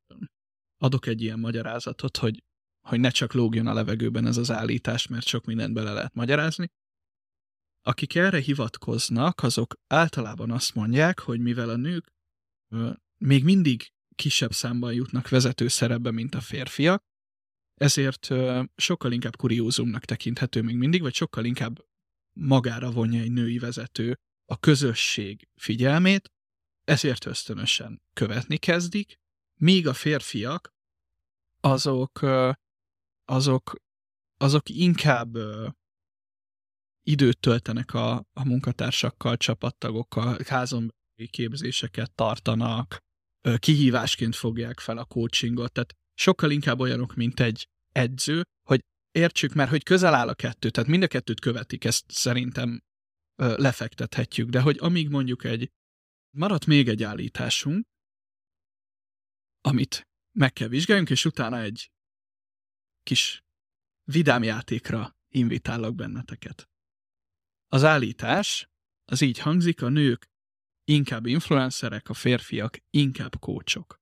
[0.76, 2.42] adok egy ilyen magyarázatot, hogy,
[2.88, 6.68] hogy ne csak lógjon a levegőben ez az állítás, mert sok mindent bele lehet magyarázni.
[7.82, 12.12] Akik erre hivatkoznak, azok általában azt mondják, hogy mivel a nők
[13.18, 17.02] még mindig kisebb számban jutnak vezető szerepbe, mint a férfiak,
[17.82, 18.28] ezért
[18.76, 21.84] sokkal inkább kuriózumnak tekinthető még mindig, vagy sokkal inkább
[22.32, 26.32] magára vonja egy női vezető a közösség figyelmét,
[26.84, 29.14] ezért ösztönösen követni kezdik,
[29.60, 30.74] míg a férfiak
[31.60, 32.20] azok,
[33.24, 33.74] azok,
[34.36, 35.36] azok inkább
[37.02, 40.94] időt töltenek a, a munkatársakkal, csapattagokkal, házon
[41.30, 42.98] képzéseket tartanak,
[43.58, 48.80] kihívásként fogják fel a coachingot, tehát sokkal inkább olyanok, mint egy edző, hogy
[49.10, 52.80] értsük már, hogy közel áll a kettő, tehát mind a kettőt követik, ezt szerintem
[53.34, 55.70] ö, lefektethetjük, de hogy amíg mondjuk egy,
[56.36, 57.84] maradt még egy állításunk,
[59.60, 60.02] amit
[60.38, 61.90] meg kell vizsgáljunk, és utána egy
[63.02, 63.42] kis
[64.02, 66.68] vidám játékra invitálok benneteket.
[67.66, 68.66] Az állítás
[69.04, 70.26] az így hangzik, a nők
[70.84, 74.00] inkább influencerek, a férfiak inkább kócsok.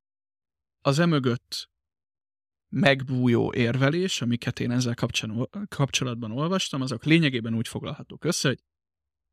[0.81, 1.70] Az emögött
[2.71, 4.95] megbújó érvelés, amiket én ezzel
[5.69, 8.59] kapcsolatban olvastam, azok lényegében úgy foglalhatók össze, hogy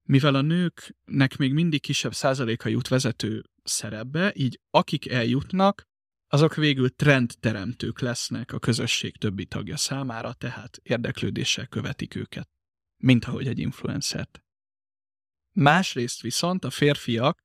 [0.10, 5.84] mivel a nőknek még mindig kisebb százaléka jut vezető szerepbe, így akik eljutnak,
[6.28, 12.50] azok végül trendteremtők lesznek a közösség többi tagja számára, tehát érdeklődéssel követik őket,
[12.98, 14.42] mint ahogy egy influencert.
[15.52, 17.38] Másrészt viszont a férfiak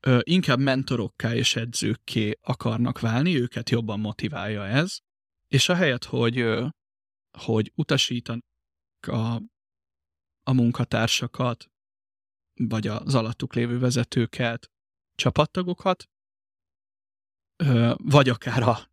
[0.00, 4.98] ö, inkább mentorokká és edzőkké akarnak válni, őket jobban motiválja ez,
[5.48, 6.44] és ahelyett, hogy,
[7.38, 8.42] hogy utasítanak
[9.06, 9.34] a,
[10.42, 11.70] a munkatársakat,
[12.54, 14.70] vagy az alattuk lévő vezetőket,
[15.14, 16.08] csapattagokat,
[17.96, 18.90] vagy akár a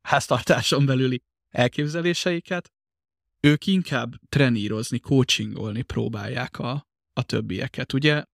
[0.00, 2.72] háztartáson belüli elképzeléseiket,
[3.40, 7.92] ők inkább trenírozni, coachingolni próbálják a, a többieket.
[7.92, 8.24] Ugye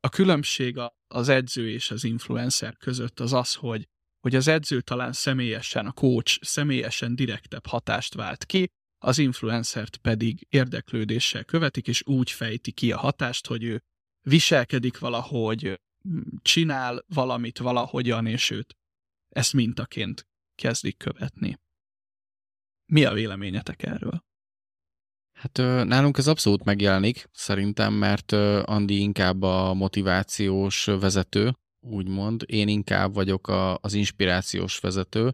[0.00, 3.88] a különbség az edző és az influencer között az az, hogy,
[4.20, 8.66] hogy az edző talán személyesen, a coach személyesen direktebb hatást vált ki,
[8.98, 13.82] az influencert pedig érdeklődéssel követik, és úgy fejti ki a hatást, hogy ő
[14.20, 15.80] viselkedik valahogy,
[16.42, 18.76] csinál valamit valahogyan, és őt
[19.28, 21.58] ezt mintaként kezdik követni.
[22.92, 24.26] Mi a véleményetek erről?
[25.32, 25.56] Hát
[25.86, 32.42] nálunk ez abszolút megjelenik, szerintem, mert Andi inkább a motivációs vezető, úgymond.
[32.46, 35.32] Én inkább vagyok a, az inspirációs vezető,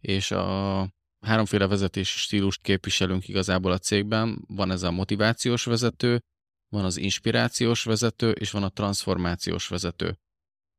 [0.00, 0.88] és a
[1.20, 4.44] háromféle vezetési stílust képviselünk igazából a cégben.
[4.46, 6.20] Van ez a motivációs vezető,
[6.68, 10.18] van az inspirációs vezető, és van a transformációs vezető.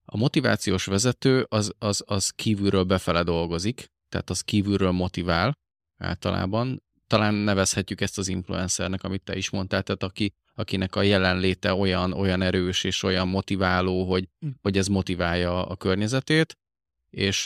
[0.06, 5.54] A motivációs vezető az, az, az kívülről befele dolgozik, tehát az kívülről motivál
[5.98, 11.74] általában, talán nevezhetjük ezt az influencernek, amit te is mondtál, tehát aki, akinek a jelenléte
[11.74, 14.48] olyan, olyan erős és olyan motiváló, hogy, hm.
[14.62, 16.58] hogy ez motiválja a környezetét,
[17.10, 17.44] és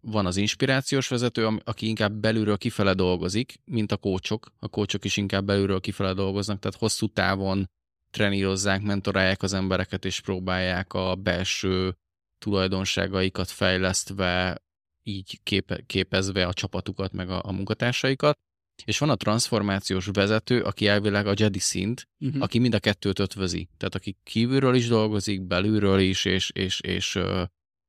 [0.00, 4.52] van az inspirációs vezető, aki inkább belülről kifele dolgozik, mint a kócsok.
[4.58, 7.70] A kócsok is inkább belülről kifele dolgoznak, tehát hosszú távon
[8.10, 11.96] trenírozzák, mentorálják az embereket, és próbálják a belső
[12.38, 14.62] tulajdonságaikat fejlesztve,
[15.02, 18.38] így képe, képezve a csapatukat, meg a, a munkatársaikat
[18.84, 22.42] és van a transformációs vezető, aki elvileg a Jedi szint, uh-huh.
[22.42, 23.68] aki mind a kettőt ötvözi.
[23.76, 27.16] Tehát aki kívülről is dolgozik, belülről is, és, és, és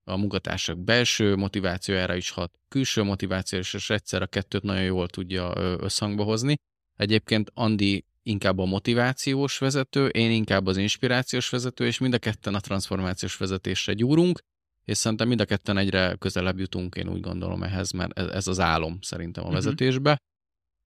[0.03, 5.53] a munkatársak belső motivációjára is hat, külső motiváció, és egyszer a kettőt nagyon jól tudja
[5.79, 6.55] összhangba hozni.
[6.95, 12.55] Egyébként Andi inkább a motivációs vezető, én inkább az inspirációs vezető, és mind a ketten
[12.55, 14.39] a transformációs vezetésre gyúrunk,
[14.85, 18.59] és szerintem mind a ketten egyre közelebb jutunk, én úgy gondolom ehhez, mert ez az
[18.59, 19.55] álom szerintem a mhm.
[19.55, 20.17] vezetésbe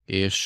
[0.06, 0.44] és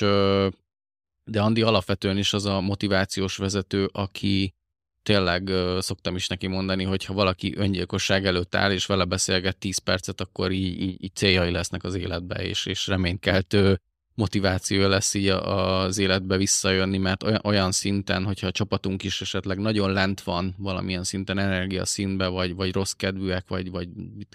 [1.24, 4.54] de Andi alapvetően is az a motivációs vezető, aki
[5.02, 9.78] tényleg szoktam is neki mondani, hogy ha valaki öngyilkosság előtt áll, és vele beszélget 10
[9.78, 13.80] percet, akkor így, így, így céljai lesznek az életbe, és, és reménykeltő
[14.14, 19.58] motiváció lesz így az életbe visszajönni, mert olyan, olyan szinten, hogyha a csapatunk is esetleg
[19.58, 23.88] nagyon lent van valamilyen szinten energia színbe, vagy, vagy rossz kedvűek, vagy, vagy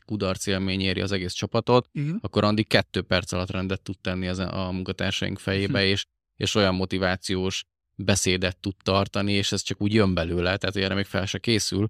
[0.06, 2.16] kudarc élmény éri az egész csapatot, uh-huh.
[2.22, 5.90] akkor Andi kettő perc alatt rendet tud tenni az, a munkatársaink fejébe, uh-huh.
[5.90, 6.06] és,
[6.36, 7.66] és olyan motivációs
[7.96, 11.90] beszédet tud tartani, és ez csak úgy jön belőle, tehát erre még fel se készül,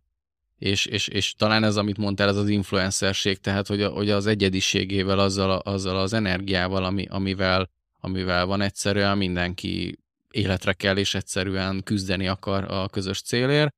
[0.58, 4.26] és, és, és talán ez, amit mondtál, ez az influencerség, tehát hogy, a, hogy az
[4.26, 7.70] egyediségével, azzal, a, azzal az energiával, ami, amivel
[8.06, 10.00] amivel van egyszerűen mindenki
[10.32, 13.76] életre kell, és egyszerűen küzdeni akar a közös célért.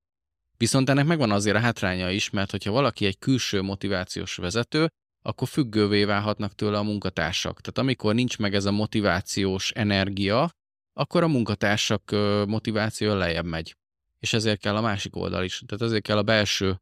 [0.57, 4.87] Viszont ennek megvan azért a hátránya is, mert hogyha valaki egy külső motivációs vezető,
[5.21, 7.61] akkor függővé válhatnak tőle a munkatársak.
[7.61, 10.49] Tehát amikor nincs meg ez a motivációs energia,
[10.93, 12.11] akkor a munkatársak
[12.47, 13.75] motiváció lejjebb megy.
[14.19, 15.63] És ezért kell a másik oldal is.
[15.65, 16.81] Tehát ezért kell a belső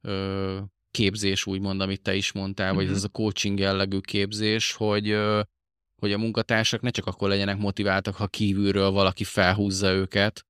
[0.00, 0.60] ö,
[0.90, 2.76] képzés, úgymond, amit te is mondtál, mm-hmm.
[2.76, 2.94] vagy mhm.
[2.94, 5.40] ez a coaching jellegű képzés, hogy ö,
[6.02, 10.46] hogy a munkatársak ne csak akkor legyenek motiváltak, ha kívülről valaki felhúzza őket,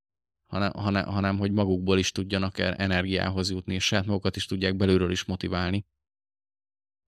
[0.46, 4.76] hanem, hanem, hanem hogy magukból is tudjanak er-, energiához jutni, és saját magukat is tudják
[4.76, 5.84] belülről is motiválni.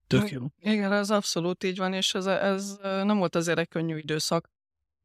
[0.06, 0.46] Tök jó.
[0.58, 4.50] Igen, ez abszolút így van, és ez, ez nem volt azért egy könnyű időszak,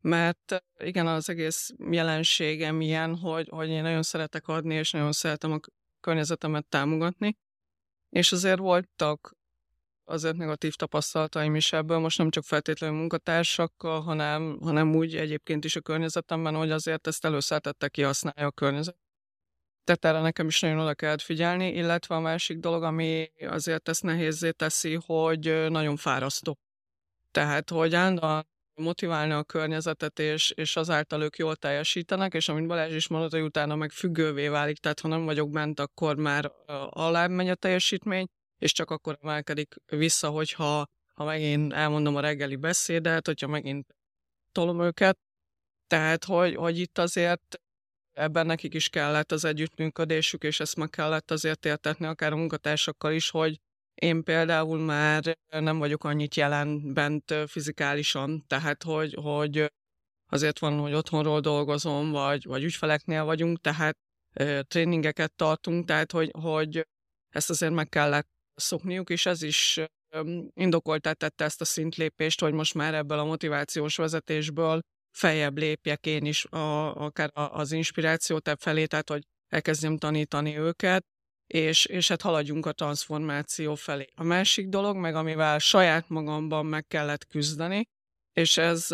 [0.02, 5.52] mert igen, az egész jelenségem ilyen, hogy, hogy én nagyon szeretek adni, és nagyon szeretem
[5.52, 5.60] a
[6.00, 7.38] környezetemet támogatni,
[8.10, 9.38] és azért voltak
[10.10, 15.76] azért negatív tapasztalataim is ebből, most nem csak feltétlenül munkatársakkal, hanem, hanem úgy egyébként is
[15.76, 18.98] a környezetemben, hogy azért ezt előszeretette kihasználja a környezet.
[19.84, 24.04] Tehát erre nekem is nagyon oda kellett figyelni, illetve a másik dolog, ami azért ezt
[24.04, 26.58] nehézé teszi, hogy nagyon fárasztó.
[27.32, 28.48] Tehát, hogy állandóan
[28.80, 33.46] motiválni a környezetet, és, és azáltal ők jól teljesítenek, és amint Balázs is mondta, hogy
[33.46, 36.52] utána meg függővé válik, tehát ha nem vagyok bent, akkor már
[36.90, 38.28] alább megy a teljesítmény,
[38.58, 43.96] és csak akkor emelkedik vissza, hogyha ha megint elmondom a reggeli beszédet, hogyha megint
[44.52, 45.18] tolom őket.
[45.88, 47.60] Tehát, hogy, hogy itt azért
[48.12, 53.14] ebben nekik is kellett az együttműködésük, és ezt meg kellett azért értetni akár a munkatársakkal
[53.14, 53.60] is, hogy
[54.00, 59.72] én például már nem vagyok annyit jelen bent fizikálisan, tehát hogy, hogy
[60.32, 63.98] azért van, hogy otthonról dolgozom, vagy, vagy ügyfeleknél vagyunk, tehát
[64.62, 66.88] tréningeket tartunk, tehát hogy, hogy
[67.30, 69.80] ezt azért meg kellett szokniuk, és ez is
[70.54, 74.80] indokoltá tette ezt a szintlépést, hogy most már ebből a motivációs vezetésből
[75.18, 81.06] feljebb lépjek én is a, akár az inspirációt felé, tehát hogy elkezdjem tanítani őket,
[81.54, 84.08] és, és hát haladjunk a transformáció felé.
[84.16, 87.90] A másik dolog, meg amivel saját magamban meg kellett küzdeni,
[88.34, 88.86] és ez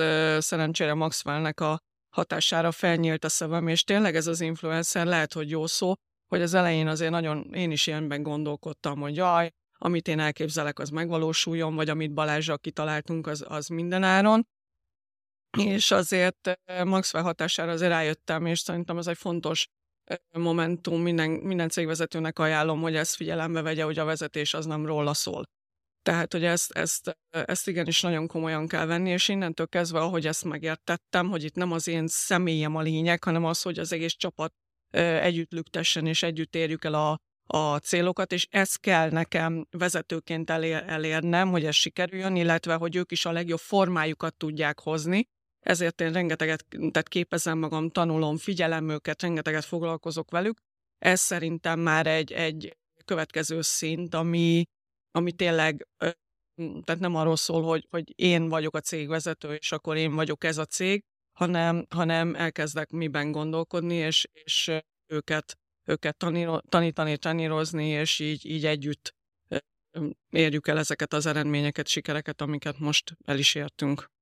[0.43, 1.79] szerencsére Maxwellnek a
[2.09, 5.93] hatására felnyílt a szavam, és tényleg ez az influencer lehet, hogy jó szó,
[6.27, 10.89] hogy az elején azért nagyon én is ilyenben gondolkodtam, hogy jaj, amit én elképzelek, az
[10.89, 14.47] megvalósuljon, vagy amit Balázsra kitaláltunk, az, az mindenáron.
[15.57, 19.67] És azért Maxwell hatására azért rájöttem, és szerintem ez egy fontos
[20.31, 25.13] momentum, minden, minden cégvezetőnek ajánlom, hogy ezt figyelembe vegye, hogy a vezetés az nem róla
[25.13, 25.43] szól.
[26.01, 30.43] Tehát, hogy ezt, ezt, ezt igenis nagyon komolyan kell venni, és innentől kezdve, ahogy ezt
[30.43, 34.53] megértettem, hogy itt nem az én személyem a lényeg, hanem az, hogy az egész csapat
[34.91, 37.19] együtt lüktessen, és együtt érjük el a,
[37.57, 43.11] a célokat, és ezt kell nekem vezetőként elér, elérnem, hogy ez sikerüljön, illetve, hogy ők
[43.11, 45.27] is a legjobb formájukat tudják hozni,
[45.65, 50.57] ezért én rengeteget tehát képezem magam, tanulom, figyelem őket, rengeteget foglalkozok velük.
[50.97, 54.63] Ez szerintem már egy, egy következő szint, ami,
[55.11, 55.87] ami tényleg
[56.55, 60.57] tehát nem arról szól, hogy, hogy én vagyok a cégvezető, és akkor én vagyok ez
[60.57, 61.03] a cég,
[61.37, 64.71] hanem, hanem elkezdek miben gondolkodni, és, és
[65.05, 66.25] őket, őket
[66.69, 69.15] tanítani, tanírozni, és így, így együtt
[70.29, 74.13] érjük el ezeket az eredményeket, sikereket, amiket most el is értünk.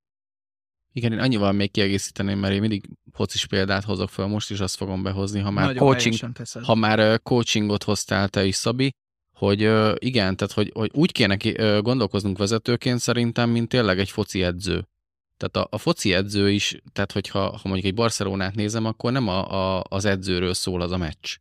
[0.96, 4.76] Igen, én annyival még kiegészíteném, mert én mindig focis példát hozok fel, most is azt
[4.76, 6.14] fogom behozni, ha már, coaching,
[6.62, 8.90] ha már coachingot hoztál te is, Szabi,
[9.36, 9.60] hogy
[10.04, 11.36] igen, tehát hogy, hogy úgy kéne
[11.80, 14.88] gondolkoznunk vezetőként szerintem, mint tényleg egy foci edző.
[15.36, 19.28] Tehát a, a foci edző is, tehát hogyha ha mondjuk egy Barcelonát nézem, akkor nem
[19.28, 21.36] a, a, az edzőről szól az a meccs.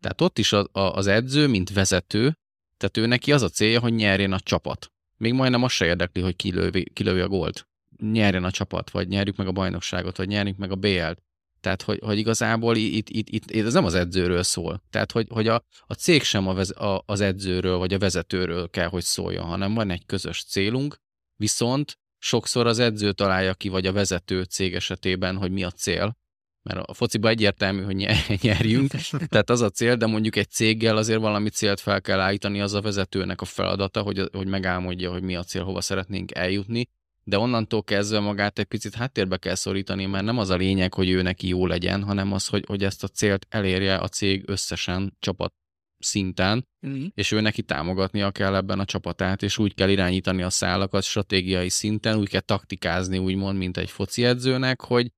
[0.00, 2.34] Tehát ott is a, a, az edző, mint vezető,
[2.76, 4.86] tehát ő neki az a célja, hogy nyerjen a csapat.
[5.16, 7.68] Még majdnem azt se érdekli, hogy kilövi, kilövi a gólt
[8.00, 11.22] nyerjen a csapat, vagy nyerjük meg a bajnokságot, vagy nyerjük meg a BL-t.
[11.60, 14.82] Tehát, hogy, hogy igazából itt, itt, itt, itt ez nem az edzőről szól.
[14.90, 18.70] Tehát, hogy, hogy a, a cég sem a vez, a, az edzőről, vagy a vezetőről
[18.70, 20.96] kell, hogy szóljon, hanem van egy közös célunk,
[21.36, 26.18] viszont sokszor az edző találja ki, vagy a vezető cég esetében, hogy mi a cél,
[26.62, 27.94] mert a fociba egyértelmű, hogy
[28.42, 28.90] nyerjünk,
[29.28, 32.74] tehát az a cél, de mondjuk egy céggel azért valami célt fel kell állítani, az
[32.74, 36.88] a vezetőnek a feladata, hogy, hogy megálmodja, hogy mi a cél, hova szeretnénk eljutni,
[37.30, 41.10] de onnantól kezdve magát egy picit háttérbe kell szorítani, mert nem az a lényeg, hogy
[41.10, 45.16] ő neki jó legyen, hanem az, hogy, hogy ezt a célt elérje a cég összesen
[45.18, 45.54] csapat
[45.98, 47.04] szinten, mm.
[47.14, 51.68] és ő neki támogatnia kell ebben a csapatát, és úgy kell irányítani a szálakat stratégiai
[51.68, 55.12] szinten, úgy kell taktikázni, úgymond, mint egy foci edzőnek, hogy,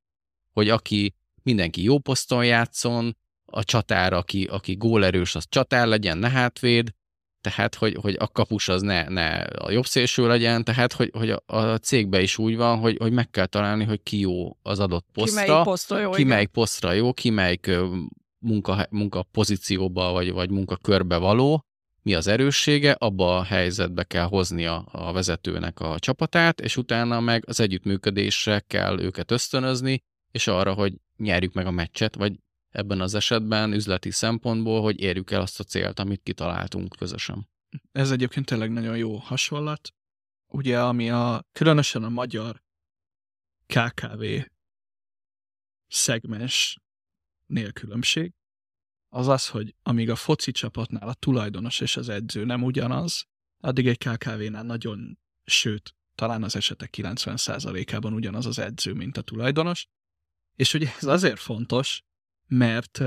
[0.53, 6.29] hogy aki mindenki jó poszton játszon, a csatár, aki, aki gólerős, az csatár legyen, ne
[6.29, 6.91] hátvéd,
[7.43, 11.31] tehát hogy, hogy a kapus az ne, ne a jobb szélső legyen, tehát hogy, hogy
[11.31, 14.81] a, a cégbe is úgy van, hogy, hogy meg kell találni, hogy ki jó az
[14.81, 17.71] adott posztra, ki melyik posztra jó, ki melyik posztra jó, ki melyik
[18.39, 21.67] munka, munka pozícióba vagy, vagy munkakörbe való,
[22.03, 27.21] mi az erőssége, abba a helyzetbe kell hozni a, a vezetőnek a csapatát, és utána
[27.21, 32.33] meg az együttműködésre kell őket ösztönözni, és arra, hogy nyerjük meg a meccset, vagy
[32.73, 37.49] ebben az esetben üzleti szempontból, hogy érjük el azt a célt, amit kitaláltunk közösen.
[37.93, 39.95] Ez egyébként tényleg nagyon jó hasonlat.
[40.47, 42.63] Ugye, ami a különösen a magyar
[43.67, 44.25] KKV
[45.89, 46.79] szegmens
[47.73, 48.33] különbség,
[49.09, 53.27] az az, hogy amíg a foci csapatnál a tulajdonos és az edző nem ugyanaz,
[53.61, 59.87] addig egy KKV-nál nagyon, sőt, talán az esetek 90%-ában ugyanaz az edző, mint a tulajdonos.
[60.57, 62.03] És ugye ez azért fontos,
[62.53, 62.99] mert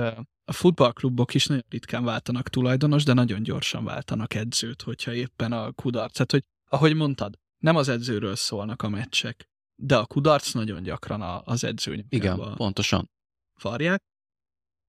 [0.45, 5.71] a futballklubok is nagyon ritkán váltanak tulajdonos, de nagyon gyorsan váltanak edzőt, hogyha éppen a
[5.71, 6.13] kudarc.
[6.13, 11.21] Tehát, hogy ahogy mondtad, nem az edzőről szólnak a meccsek, de a kudarc nagyon gyakran
[11.45, 13.09] az edző Igen, pontosan.
[13.61, 14.03] Varják.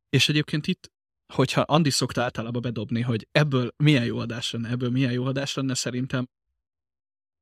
[0.08, 0.90] És egyébként itt,
[1.32, 5.54] hogyha Andi szokta általában bedobni, hogy ebből milyen jó adás lenne, ebből milyen jó adás
[5.54, 6.28] lenne, szerintem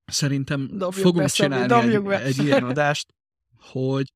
[0.04, 2.22] szerintem Dobjuk fogunk be, csinálni dobjuk egy, be.
[2.22, 3.14] egy ilyen adást,
[3.58, 4.12] hogy,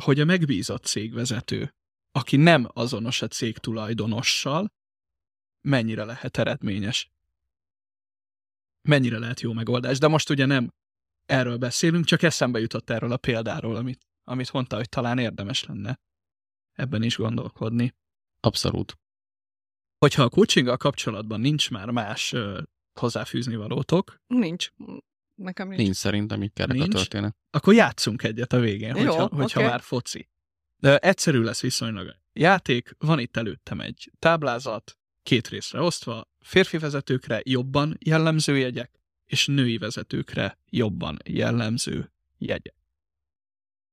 [0.00, 1.74] hogy a megbízott cégvezető,
[2.12, 4.72] aki nem azonos a cég tulajdonossal,
[5.60, 7.10] mennyire lehet eredményes.
[8.88, 9.98] Mennyire lehet jó megoldás.
[9.98, 10.70] De most ugye nem
[11.26, 16.00] erről beszélünk, csak eszembe jutott erről a példáról, amit, amit mondta, hogy talán érdemes lenne
[16.72, 17.94] ebben is gondolkodni.
[18.40, 18.98] Abszolút.
[19.98, 22.62] Hogyha a coachinggal kapcsolatban nincs már más ö,
[23.00, 24.70] hozzáfűzni valótok, Nincs.
[25.34, 25.80] Nekem nincs.
[25.80, 26.94] Nincs szerintem így kerek a Nincs?
[26.94, 27.36] történet.
[27.50, 29.68] akkor játszunk egyet a végén, Jó, hogyha, hogyha oké.
[29.68, 30.28] már foci.
[30.80, 37.40] De egyszerű lesz viszonylag játék, van itt előttem egy táblázat, két részre osztva, férfi vezetőkre
[37.44, 42.74] jobban jellemző jegyek, és női vezetőkre jobban jellemző jegyek.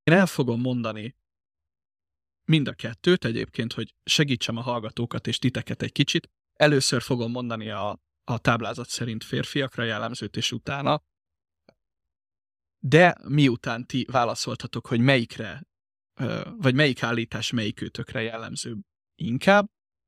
[0.04, 1.16] Én el fogom mondani
[2.46, 6.30] mind a kettőt egyébként, hogy segítsem a hallgatókat és titeket egy kicsit.
[6.54, 11.04] Először fogom mondani a, a táblázat szerint férfiakra jellemzőt, és utána
[12.80, 15.67] de miután ti válaszoltatok, hogy melyikre,
[16.58, 18.78] vagy melyik állítás melyikőtökre jellemző
[19.16, 19.68] inkább,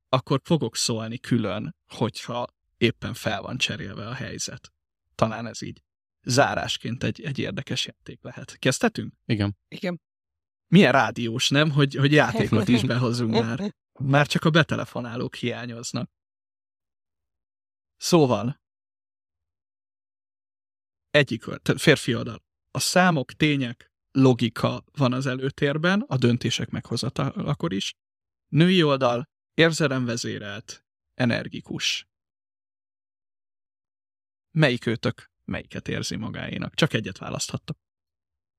[0.09, 2.47] akkor fogok szólni külön, hogyha
[2.77, 4.73] éppen fel van cserélve a helyzet.
[5.15, 5.83] Talán ez így
[6.21, 8.57] zárásként egy, egy érdekes játék lehet.
[8.57, 9.13] Kezdhetünk?
[9.25, 9.57] Igen.
[9.67, 10.01] Igen.
[10.67, 11.71] Milyen rádiós, nem?
[11.71, 13.59] Hogy, hogy játékot is behozunk már.
[13.99, 16.11] Már csak a betelefonálók hiányoznak.
[17.97, 18.61] Szóval,
[21.09, 21.43] egyik
[21.77, 22.43] férfi oldal.
[22.71, 27.93] A számok, tények, logika van az előtérben, a döntések meghozatalakor is.
[28.47, 32.07] Női oldal, érzelemvezérelt, energikus.
[34.51, 36.73] Melyik őtök melyiket érzi magáénak?
[36.73, 37.77] Csak egyet választhattok.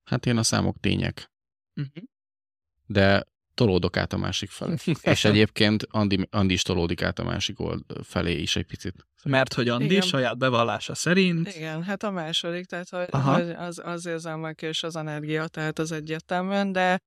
[0.05, 1.31] Hát én a számok tények,
[1.75, 2.05] Uh-huh.
[2.87, 3.25] de
[3.55, 4.75] tolódok át a másik felé.
[5.03, 8.95] És egyébként Andi, Andi is tolódik át a másik old felé is egy picit.
[9.25, 10.01] Mert hogy Andi Igen.
[10.01, 13.33] saját bevallása szerint Igen, hát a második, tehát hogy, Aha.
[13.41, 17.01] az, az érzelmek és az energia, tehát az egyértelműen, de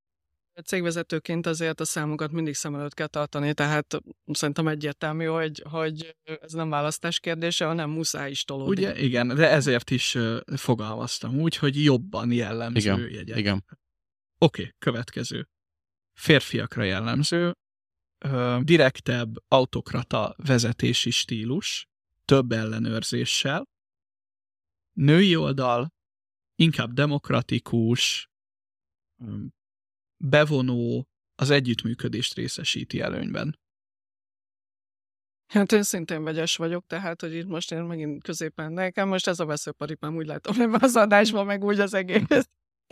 [0.66, 3.98] cégvezetőként azért a számokat mindig szem előtt kell tartani, tehát
[4.32, 8.72] szerintem egyértelmű, hogy, hogy ez nem választás kérdése, hanem muszáj is tolódni.
[8.72, 10.18] Ugye, igen, de ezért is
[10.56, 13.38] fogalmaztam úgy, hogy jobban jellemző Igen, jegyek.
[13.38, 13.64] Igen.
[14.38, 15.48] Oké, következő.
[16.14, 17.54] Férfiakra jellemző,
[18.60, 21.88] direktebb, autokrata vezetési stílus,
[22.26, 23.64] több ellenőrzéssel.
[24.92, 25.88] Női oldal,
[26.56, 28.30] inkább demokratikus,
[30.18, 33.60] bevonó, az együttműködést részesíti előnyben.
[35.48, 39.40] Hát én szintén vegyes vagyok, tehát, hogy itt most én megint középen nekem, most ez
[39.40, 42.50] a veszőparipám úgy látom ebben az adásban, meg úgy az egész,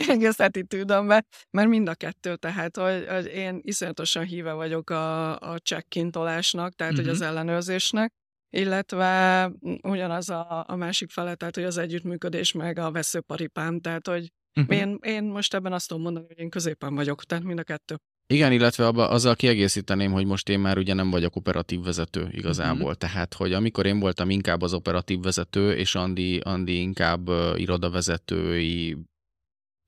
[0.08, 5.58] egész attitűdömben, mert mind a kettő, tehát, hogy, hogy én iszonyatosan híve vagyok a, a
[5.58, 7.08] csekkintolásnak, tehát, uh-huh.
[7.08, 7.24] hogy Mhm.
[7.24, 8.12] az ellenőrzésnek,
[8.56, 9.50] illetve
[9.82, 14.28] ugyanaz a, a másik fele, tehát, hogy az együttműködés meg a veszőparipám, tehát, hogy
[14.60, 14.76] Uh-huh.
[14.76, 17.96] én, én most ebben azt tudom mondani, hogy én középen vagyok, tehát mind a kettő.
[18.26, 22.90] Igen, illetve abba, azzal kiegészíteném, hogy most én már ugye nem vagyok operatív vezető igazából.
[22.90, 22.98] Mhm.
[22.98, 28.96] Tehát, hogy amikor én voltam inkább az operatív vezető, és Andi, Andi inkább uh, irodavezetői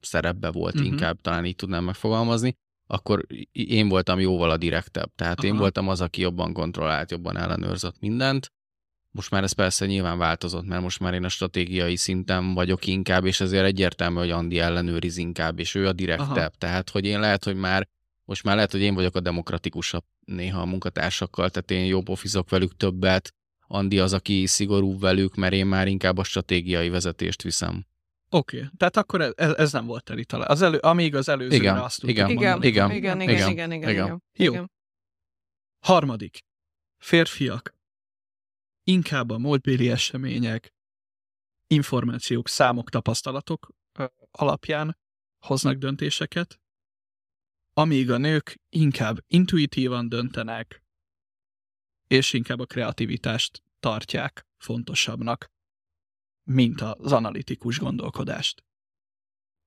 [0.05, 0.85] szerepbe volt Mhm.
[0.85, 5.11] inkább, talán így tudnám megfogalmazni, akkor én voltam jóval a direktebb.
[5.15, 5.61] Tehát én Aha.
[5.61, 8.53] voltam az, aki jobban kontrollált, jobban ellenőrzött mindent.
[9.11, 13.25] Most már ez persze nyilván változott, mert most már én a stratégiai szinten vagyok inkább,
[13.25, 16.29] és ezért egyértelmű, hogy Andi ellenőriz inkább, és ő a direktebb.
[16.31, 16.51] Aha.
[16.59, 17.89] Tehát, hogy én lehet, hogy már
[18.25, 22.51] most már lehet, hogy én vagyok a demokratikusabb néha a munkatársakkal, tehát én jobb ofizok
[22.51, 23.35] velük többet,
[23.67, 27.85] Andi az, aki szigorú velük, mert én már inkább a stratégiai vezetést viszem.
[28.35, 28.69] Oké, okay.
[28.77, 30.49] tehát akkor ez, ez nem volt teli talán.
[30.49, 32.67] Az elő, amíg az előzőre Igen, azt tudtuk igen, Igen, mondani.
[32.67, 34.23] igen, igen, igen, igen, igen, igen, igen.
[34.33, 34.53] Jó.
[34.53, 34.71] igen.
[35.85, 36.39] Harmadik.
[36.99, 37.75] Férfiak.
[38.83, 40.75] Inkább a múltbéli események,
[41.67, 43.69] információk, számok, tapasztalatok
[44.31, 44.99] alapján
[45.39, 46.61] hoznak döntéseket,
[47.73, 50.83] amíg a nők inkább intuitívan döntenek,
[52.07, 55.53] és inkább a kreativitást tartják fontosabbnak,
[56.45, 58.65] mint az analitikus gondolkodást.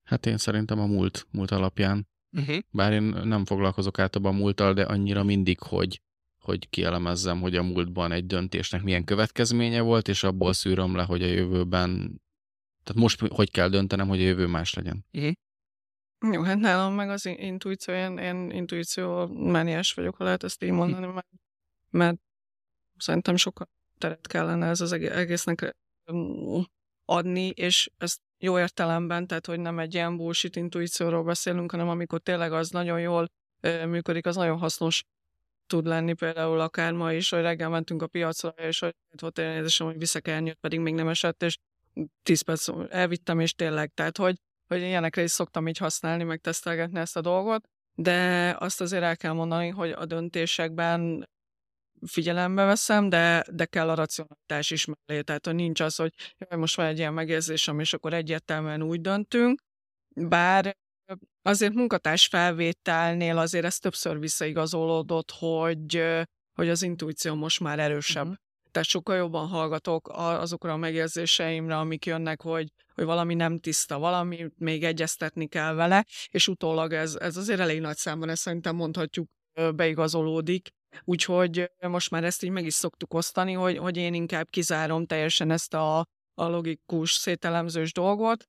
[0.02, 2.08] Hát én szerintem a múlt, múlt alapján.
[2.32, 2.58] Uh-huh.
[2.70, 6.02] Bár én nem foglalkozok általában a múlttal, de annyira mindig, hogy,
[6.38, 11.22] hogy kielemezzem, hogy a múltban egy döntésnek milyen következménye volt, és abból szűröm le, hogy
[11.22, 12.20] a jövőben,
[12.82, 15.04] tehát most hogy kell döntenem, hogy a jövő más legyen.
[16.32, 20.62] Jó, hát nálam meg az in- intuíció, én, én intuíció mániás vagyok, ha lehet ezt
[20.62, 21.28] így mondani, mert,
[21.90, 22.18] mert
[22.96, 23.68] szerintem sokkal
[23.98, 25.76] teret kellene ez az eg- egésznek
[27.04, 32.20] adni, és ezt jó értelemben, tehát hogy nem egy ilyen bullshit intuícióról beszélünk, hanem amikor
[32.20, 33.28] tényleg az nagyon jól
[33.86, 35.04] működik, az nagyon hasznos
[35.66, 39.52] tud lenni például akár ma is, hogy reggel mentünk a piacra, és hogy volt olyan
[39.52, 41.58] érzésem, hogy viszek elnyőt, pedig még nem esett, és
[42.22, 44.36] 10 perc elvittem, és tényleg, tehát hogy,
[44.66, 49.16] hogy ilyenekre is szoktam így használni, meg tesztelgetni ezt a dolgot, de azt azért el
[49.16, 51.28] kell mondani, hogy a döntésekben
[52.06, 55.22] figyelembe veszem, de, de kell a racionalitás is mellé.
[55.22, 59.00] Tehát, hogy nincs az, hogy jaj, most van egy ilyen megérzésem, és akkor egyértelműen úgy
[59.00, 59.60] döntünk,
[60.14, 60.76] bár
[61.42, 66.04] azért munkatárs felvételnél azért ez többször visszaigazolódott, hogy,
[66.54, 68.22] hogy az intuíció most már erősebb.
[68.22, 68.38] Uh-huh.
[68.70, 74.46] Tehát sokkal jobban hallgatok azokra a megérzéseimre, amik jönnek, hogy, hogy valami nem tiszta, valami
[74.56, 79.28] még egyeztetni kell vele, és utólag ez, ez azért elég nagy számban, ezt szerintem mondhatjuk,
[79.74, 80.68] beigazolódik.
[81.04, 85.50] Úgyhogy most már ezt így meg is szoktuk osztani, hogy, hogy én inkább kizárom teljesen
[85.50, 85.98] ezt a,
[86.34, 88.48] a logikus szételemzős dolgot,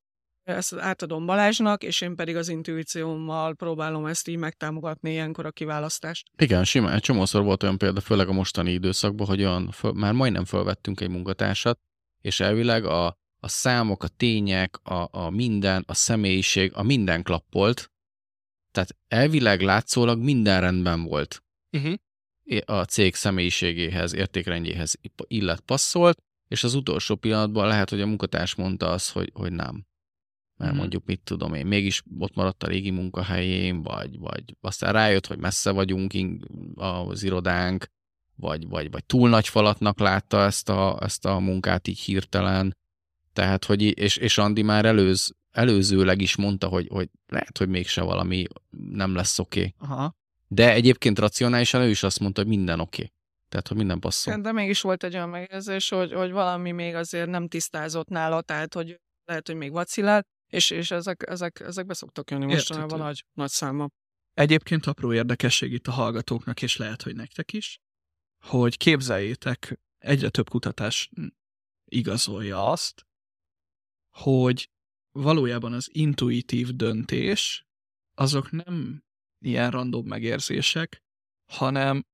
[0.49, 6.28] ezt átadom Balázsnak, és én pedig az intuíciómmal próbálom ezt így megtámogatni ilyenkor a kiválasztást.
[6.38, 6.94] Igen, simán.
[6.94, 10.99] Egy csomószor volt olyan példa, főleg a mostani időszakban, hogy olyan, föl, már majdnem felvettünk
[11.02, 11.80] egy munkatársat,
[12.22, 13.06] és elvileg a,
[13.40, 17.91] a számok, a tények, a, a minden, a személyiség, a minden klappolt,
[18.72, 21.44] tehát elvileg látszólag minden rendben volt.
[21.72, 21.94] Uh-huh.
[22.66, 24.96] A cég személyiségéhez, értékrendjéhez
[25.28, 26.18] illet passzolt,
[26.48, 29.88] és az utolsó pillanatban lehet, hogy a munkatárs mondta azt, hogy, hogy nem
[30.60, 30.78] mert mm.
[30.78, 35.38] mondjuk mit tudom én, mégis ott maradt a régi munkahelyén, vagy, vagy aztán rájött, hogy
[35.38, 36.14] messze vagyunk
[36.76, 37.86] az irodánk,
[38.36, 42.78] vagy, vagy, vagy túl nagy falatnak látta ezt a, ezt a munkát így hirtelen.
[43.34, 48.02] Tehát, hogy, és, és Andi már előz, előzőleg is mondta, hogy, hogy lehet, hogy mégse
[48.02, 49.76] valami nem lesz oké.
[49.80, 50.08] Okay.
[50.52, 53.02] De egyébként racionálisan ő is azt mondta, hogy minden oké.
[53.02, 53.14] Okay.
[53.50, 54.42] Tehát, hogy minden passzol.
[54.42, 58.74] De mégis volt egy olyan megérzés, hogy, hogy valami még azért nem tisztázott nála, tehát,
[58.74, 63.26] hogy lehet, hogy még vacilált, és, és ezek, ezek, ezek be szoktak jönni mostanában nagy,
[63.34, 63.88] nagy száma.
[64.34, 67.80] Egyébként apró érdekesség itt a hallgatóknak, és lehet, hogy nektek is,
[68.46, 71.10] hogy képzeljétek, egyre több kutatás
[71.86, 73.06] igazolja azt,
[74.10, 74.70] hogy
[75.12, 77.68] valójában az intuitív döntés
[78.14, 79.04] azok nem
[79.40, 81.03] ilyen random megérzések,
[81.52, 82.06] hanem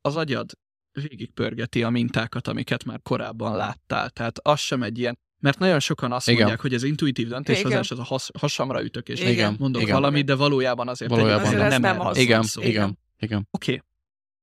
[0.00, 0.50] az agyad
[0.92, 4.10] végigpörgeti a mintákat, amiket már korábban láttál.
[4.10, 6.38] Tehát az sem egy ilyen mert nagyon sokan azt Igen.
[6.38, 9.56] mondják, hogy az intuitív döntéshozás az a has, hasamra ütök, és Igen.
[9.58, 9.94] mondok Igen.
[9.94, 12.16] valamit, de valójában azért, valójában azért nem, nem az.
[12.16, 12.42] Igen.
[12.42, 12.62] Szó.
[12.62, 12.98] Igen.
[13.18, 13.48] Igen.
[13.50, 13.72] Oké.
[13.72, 13.82] Okay.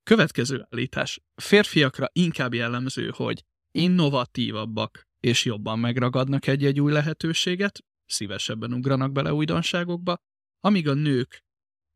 [0.03, 1.21] Következő állítás.
[1.35, 10.17] Férfiakra inkább jellemző, hogy innovatívabbak és jobban megragadnak egy-egy új lehetőséget, szívesebben ugranak bele újdonságokba,
[10.59, 11.43] amíg a nők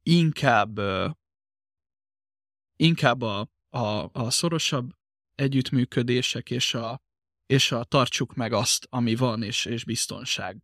[0.08, 0.80] inkább
[2.76, 4.92] inkább a, a, a szorosabb
[5.36, 7.02] együttműködések és a
[7.46, 10.64] és a tartsuk meg azt, ami van, és, és biztonság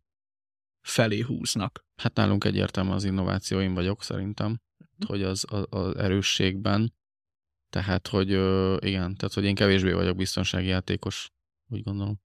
[0.86, 1.84] felé húznak.
[1.96, 5.06] Hát nálunk egyértelmű az innováció, én vagyok szerintem, mm.
[5.06, 6.94] hogy az, az, az erősségben,
[7.70, 8.28] tehát, hogy
[8.84, 11.30] igen, tehát, hogy én kevésbé vagyok biztonsági játékos,
[11.68, 12.20] úgy gondolom.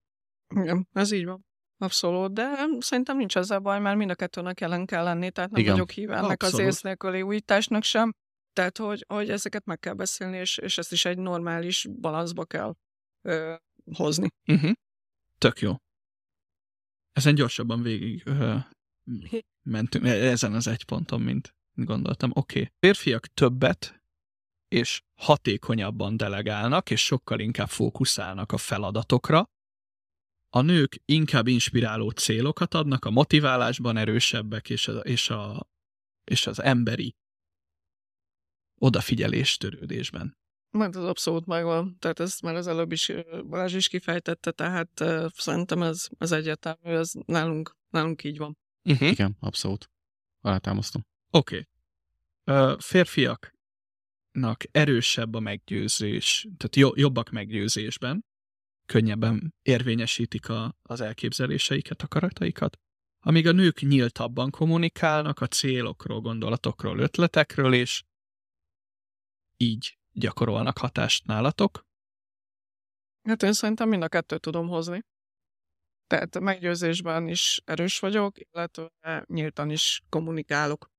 [0.54, 1.49] Igen, ez így van.
[1.82, 5.60] Abszolút, de szerintem nincs ezzel baj, mert mind a kettőnek jelen kell lenni, tehát nem
[5.60, 5.72] Igen.
[5.72, 8.12] vagyok híve ennek az ész nélküli újításnak sem.
[8.52, 12.74] Tehát, hogy, hogy ezeket meg kell beszélni, és, és ezt is egy normális balanszba kell
[13.22, 13.54] ö,
[13.94, 14.28] hozni.
[14.46, 14.72] Uh-huh.
[15.38, 15.74] Tök jó.
[17.12, 18.56] Ezen gyorsabban végig ö,
[19.62, 22.30] mentünk, e, ezen az egy ponton, mint gondoltam.
[22.34, 22.58] Oké.
[22.58, 22.72] Okay.
[22.78, 24.02] Férfiak többet
[24.68, 29.48] és hatékonyabban delegálnak, és sokkal inkább fókuszálnak a feladatokra.
[30.52, 35.68] A nők inkább inspiráló célokat adnak, a motiválásban erősebbek, és, a, és, a,
[36.24, 37.14] és az emberi
[38.78, 40.38] odafigyelés törődésben.
[40.70, 43.12] Mert az abszolút megvan, tehát ezt már az előbb is
[43.48, 48.58] Balázs is kifejtette, tehát uh, szerintem ez, ez egyértelmű, ez nálunk, nálunk így van.
[48.84, 49.10] Uh-huh.
[49.10, 49.90] Igen, abszolút.
[50.40, 51.06] Alátámasztom.
[51.30, 51.66] Oké.
[52.44, 52.66] Okay.
[52.72, 58.24] Uh, férfiaknak erősebb a meggyőzés, tehát jo- jobbak meggyőzésben,
[58.90, 62.78] könnyebben érvényesítik a, az elképzeléseiket, akarataikat,
[63.20, 68.02] amíg a nők nyíltabban kommunikálnak a célokról, gondolatokról, ötletekről, és
[69.56, 71.86] így gyakorolnak hatást nálatok?
[73.28, 75.00] Hát én szerintem mind a kettőt tudom hozni.
[76.06, 80.90] Tehát a meggyőzésben is erős vagyok, illetve nyíltan is kommunikálok.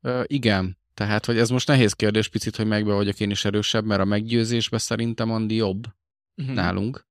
[0.00, 3.84] Ö, igen, tehát, hogy ez most nehéz kérdés picit, hogy megbe vagyok én is erősebb,
[3.84, 5.98] mert a meggyőzésben szerintem Andi jobb
[6.40, 6.54] uh-huh.
[6.54, 7.08] nálunk.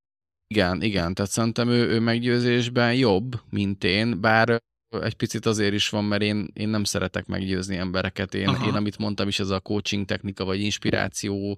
[0.47, 5.89] Igen, igen, tehát szerintem ő, ő meggyőzésben jobb, mint én, bár egy picit azért is
[5.89, 8.33] van, mert én, én nem szeretek meggyőzni embereket.
[8.33, 11.57] Én, én, amit mondtam is, ez a coaching technika, vagy inspirációval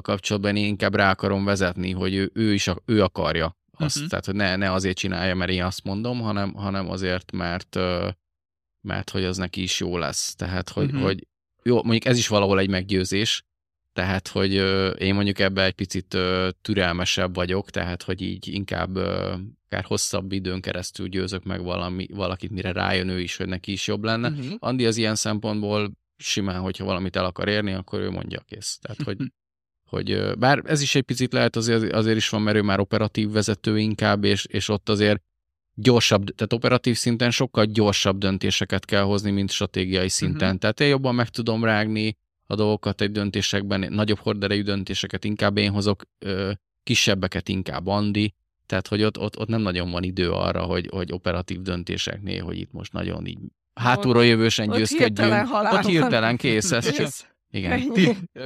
[0.00, 3.96] kapcsolatban én inkább rá akarom vezetni, hogy ő, ő is a, ő akarja azt.
[3.96, 4.10] Uh-huh.
[4.10, 7.78] Tehát, hogy ne, ne azért csinálja, mert én azt mondom, hanem, hanem azért, mert,
[8.80, 10.34] mert hogy az neki is jó lesz.
[10.34, 11.02] Tehát, hogy, uh-huh.
[11.02, 11.26] hogy
[11.62, 13.44] jó, mondjuk ez is valahol egy meggyőzés,
[13.92, 14.52] tehát, hogy
[15.00, 16.18] én mondjuk ebbe egy picit
[16.62, 18.96] türelmesebb vagyok, tehát, hogy így inkább
[19.72, 23.86] akár hosszabb időn keresztül győzök meg valami, valakit, mire rájön ő is, hogy neki is
[23.86, 24.28] jobb lenne.
[24.28, 24.54] Uh-huh.
[24.58, 28.78] Andi az ilyen szempontból simán, hogyha valamit el akar érni, akkor ő mondja kész.
[28.82, 29.16] Tehát, hogy,
[29.92, 33.30] hogy bár ez is egy picit lehet azért, azért is van, mert ő már operatív
[33.30, 35.22] vezető inkább, és, és ott azért
[35.74, 40.46] gyorsabb, tehát operatív szinten sokkal gyorsabb döntéseket kell hozni, mint stratégiai szinten.
[40.46, 40.60] Uh-huh.
[40.60, 42.16] Tehát én jobban meg tudom rágni
[42.52, 46.02] a dolgokat egy döntésekben, nagyobb horderejű döntéseket inkább én hozok,
[46.82, 48.34] kisebbeket inkább Andi,
[48.66, 52.58] tehát hogy ott, ott, ott nem nagyon van idő arra, hogy, hogy operatív döntéseknél, hogy
[52.58, 53.38] itt most nagyon így
[53.74, 55.32] hátulról jövősen győzkedjünk.
[55.72, 56.72] Ott hirtelen kész.
[56.72, 57.08] Ez csak,
[57.50, 57.92] igen.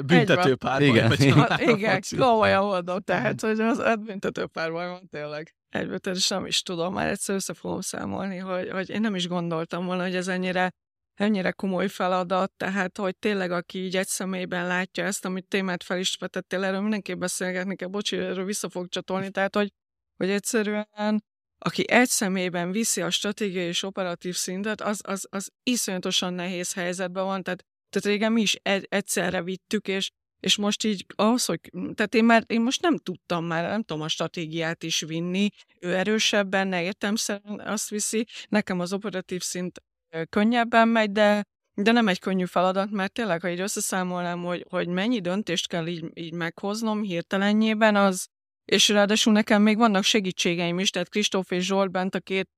[0.07, 0.83] Büntetőpár.
[0.83, 1.13] Igen.
[1.59, 5.55] Igen, komolyan mondom, tehát, hogy az, büntetőpárban van tényleg.
[5.69, 9.29] Egyből, és nem is tudom, már egyszer össze fogom számolni, hogy, hogy én nem is
[9.29, 10.73] gondoltam volna, hogy ez ennyire
[11.17, 15.99] ennyire komoly feladat, tehát hogy tényleg aki így egy személyben látja ezt, amit témát fel
[15.99, 19.73] is vetettél, erről mindenképp beszélgetni kell, bocsi, erről vissza fog csatolni, tehát hogy,
[20.17, 21.25] hogy egyszerűen
[21.59, 27.25] aki egy személyben viszi a stratégiai és operatív szintet, az, az, az iszonyatosan nehéz helyzetben
[27.25, 30.11] van, tehát, tehát régen mi is egy, egyszerre vittük, és,
[30.41, 31.61] és most így ahhoz, hogy,
[31.95, 35.49] tehát én már, én most nem tudtam már, nem tudom a stratégiát is vinni,
[35.81, 39.83] ő erősebb benne, értelmszerűen azt viszi, nekem az operatív szint
[40.25, 41.43] könnyebben megy, de,
[41.75, 45.87] de nem egy könnyű feladat, mert tényleg, ha így összeszámolnám, hogy, hogy mennyi döntést kell
[45.87, 48.27] így, így meghoznom hirtelenjében, az,
[48.65, 52.49] és ráadásul nekem még vannak segítségeim is, tehát Kristóf és Zsolt bent a két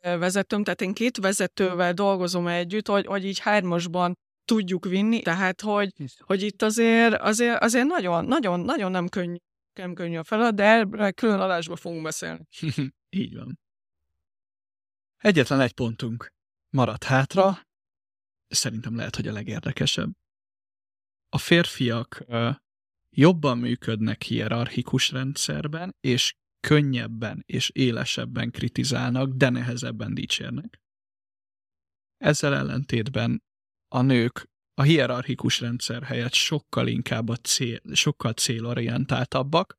[0.00, 4.14] vezetőm, tehát én két vezetővel dolgozom együtt, hogy, hogy így hármasban
[4.44, 9.36] tudjuk vinni, tehát hogy, hogy itt azért, azért, azért nagyon, nagyon, nagyon nem könnyű,
[9.72, 12.46] nem könnyű a feladat, de erre külön adásba fogunk beszélni.
[13.22, 13.58] így van.
[15.16, 16.32] Egyetlen egy pontunk
[16.70, 17.68] maradt hátra,
[18.48, 20.10] szerintem lehet, hogy a legérdekesebb.
[21.28, 22.24] A férfiak
[23.10, 30.80] jobban működnek hierarchikus rendszerben, és könnyebben és élesebben kritizálnak, de nehezebben dicsérnek.
[32.16, 33.42] Ezzel ellentétben
[33.88, 39.78] a nők a hierarchikus rendszer helyett sokkal inkább a cél, sokkal célorientáltabbak,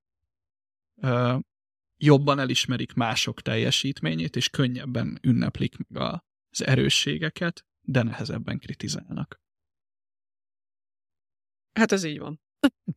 [1.97, 6.21] jobban elismerik mások teljesítményét, és könnyebben ünneplik meg
[6.51, 9.41] az erősségeket, de nehezebben kritizálnak.
[11.73, 12.41] Hát ez így van.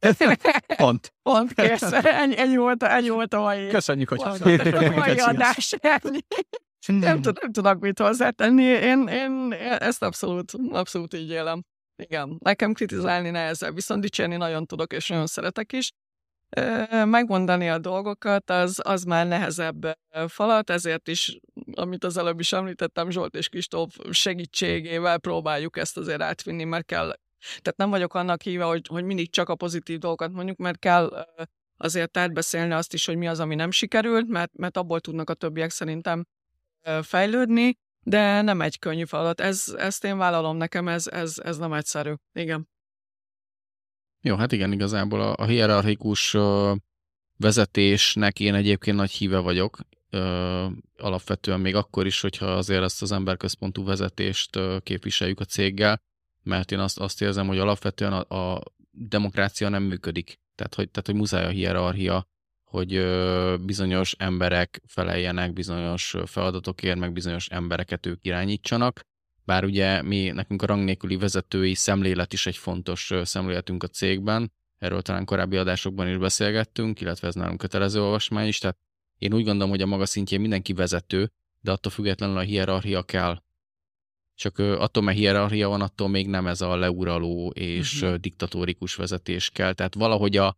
[0.76, 1.14] Pont.
[1.22, 1.82] Pont, kész.
[1.92, 3.68] Ennyi, ennyi, volt, a, ennyi volt a mai.
[3.68, 4.36] Köszönjük, hogy a
[4.90, 5.74] mai adás.
[6.86, 8.62] Nem, tud, nem tudok mit hozzátenni.
[8.62, 11.64] Én, én ezt abszolút, abszolút így élem.
[11.96, 15.92] Igen, nekem kritizálni nehezebb, viszont dicsérni nagyon tudok, és nagyon szeretek is.
[17.04, 21.38] Megmondani a dolgokat, az, az már nehezebb falat, ezért is,
[21.72, 27.14] amit az előbb is említettem, Zsolt és Kristóf segítségével próbáljuk ezt azért átvinni, mert kell
[27.44, 31.26] tehát nem vagyok annak híve, hogy, hogy mindig csak a pozitív dolgokat mondjuk, mert kell
[31.76, 35.34] azért átbeszélni azt is, hogy mi az, ami nem sikerült, mert, mert abból tudnak a
[35.34, 36.26] többiek szerintem
[37.02, 39.40] fejlődni, de nem egy könnyű feladat.
[39.40, 42.14] Ez, ezt én vállalom nekem, ez, ez, ez nem egyszerű.
[42.32, 42.68] Igen.
[44.20, 46.36] Jó, hát igen, igazából a, a hierarchikus
[47.36, 49.78] vezetésnek én egyébként nagy híve vagyok,
[50.96, 56.00] alapvetően még akkor is, hogyha azért ezt az emberközpontú vezetést képviseljük a céggel,
[56.42, 60.40] mert én azt, azt érzem, hogy alapvetően a, a demokrácia nem működik.
[60.54, 62.26] Tehát hogy, tehát, hogy muszáj a hierarchia,
[62.64, 63.06] hogy
[63.60, 69.00] bizonyos emberek feleljenek bizonyos feladatokért, meg bizonyos embereket ők irányítsanak.
[69.44, 74.52] Bár ugye mi, nekünk a rang nélküli vezetői szemlélet is egy fontos szemléletünk a cégben,
[74.78, 78.76] erről talán korábbi adásokban is beszélgettünk, illetve ez nálunk kötelező olvasmány is, tehát
[79.18, 83.42] én úgy gondolom, hogy a maga szintjén mindenki vezető, de attól függetlenül a hierarchia kell
[84.34, 88.18] csak attól, mert hierarchia van, attól még nem ez a leuraló és uh-huh.
[88.18, 89.72] diktatórikus vezetés kell.
[89.72, 90.56] Tehát valahogy a,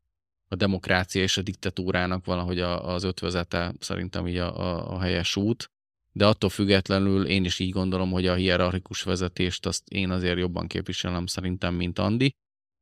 [0.48, 5.36] a demokrácia és a diktatúrának valahogy a, az ötvözete szerintem így a, a, a helyes
[5.36, 5.70] út.
[6.12, 10.66] De attól függetlenül én is így gondolom, hogy a hierarchikus vezetést azt én azért jobban
[10.66, 12.34] képviselem szerintem, mint Andi.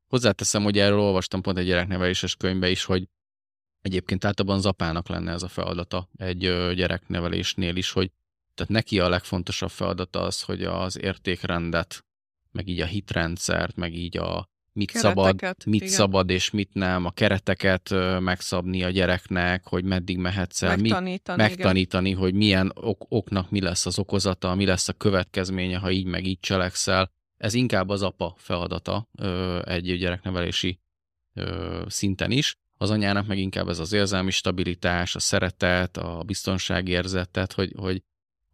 [0.09, 3.09] Hozzáteszem, hogy erről olvastam pont egy gyerekneveléses könyvbe is, hogy
[3.85, 6.39] egyébként általában az apának lenne ez a feladata egy
[6.75, 8.11] gyereknevelésnél is, hogy
[8.55, 12.05] tehát neki a legfontosabb feladata az, hogy az értékrendet,
[12.53, 15.95] meg így a hitrendszert, meg így a mit szabad, mit igen.
[15.95, 17.91] szabad és mit nem, a kereteket
[18.21, 22.21] megszabni a gyereknek, hogy meddig mehetsz el, megtanítani, mi, megtanítani igen.
[22.21, 26.27] hogy milyen ok, oknak mi lesz az okozata, mi lesz a következménye, ha így meg
[26.27, 27.11] így cselekszel.
[27.37, 29.09] Ez inkább az apa feladata
[29.65, 30.81] egy gyereknevelési
[31.87, 32.59] szinten is.
[32.79, 38.03] Az anyának meg inkább ez az érzelmi stabilitás, a szeretet, a biztonságérzetet, hogy, hogy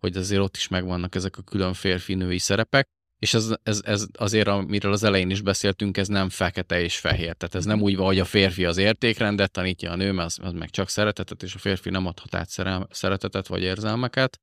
[0.00, 2.88] hogy azért ott is megvannak ezek a külön férfi-női szerepek.
[3.18, 7.34] és ez, ez, ez azért, amiről az elején is beszéltünk, ez nem fekete és fehér.
[7.34, 10.38] Tehát ez nem úgy van, hogy a férfi az értékrendet tanítja a nő, mert az,
[10.42, 14.40] az meg csak szeretetet, és a férfi nem adhat át szeretetet vagy érzelmeket.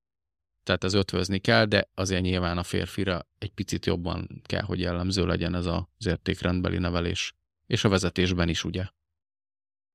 [0.64, 5.26] Tehát ez ötvözni kell, de azért nyilván a férfira egy picit jobban kell, hogy jellemző
[5.26, 7.34] legyen ez az értékrendbeli nevelés.
[7.68, 8.86] És a vezetésben is, ugye?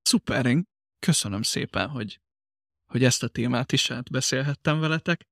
[0.02, 0.68] Szuper, én
[0.98, 2.20] köszönöm szépen, hogy,
[2.86, 5.26] hogy ezt a témát is átbeszélhettem veletek.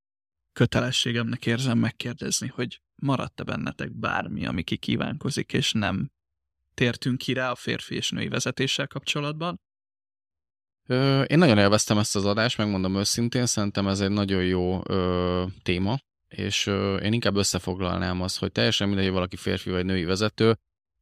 [0.53, 6.11] Kötelességemnek érzem megkérdezni, hogy maradt-e bennetek bármi, ami kikívánkozik, és nem
[6.75, 9.61] tértünk ki rá a férfi és női vezetéssel kapcsolatban?
[11.27, 15.99] Én nagyon élveztem ezt az adást, megmondom őszintén, szerintem ez egy nagyon jó ö, téma,
[16.29, 20.57] és ö, én inkább összefoglalnám azt, hogy teljesen mindegy, hogy valaki férfi vagy női vezető,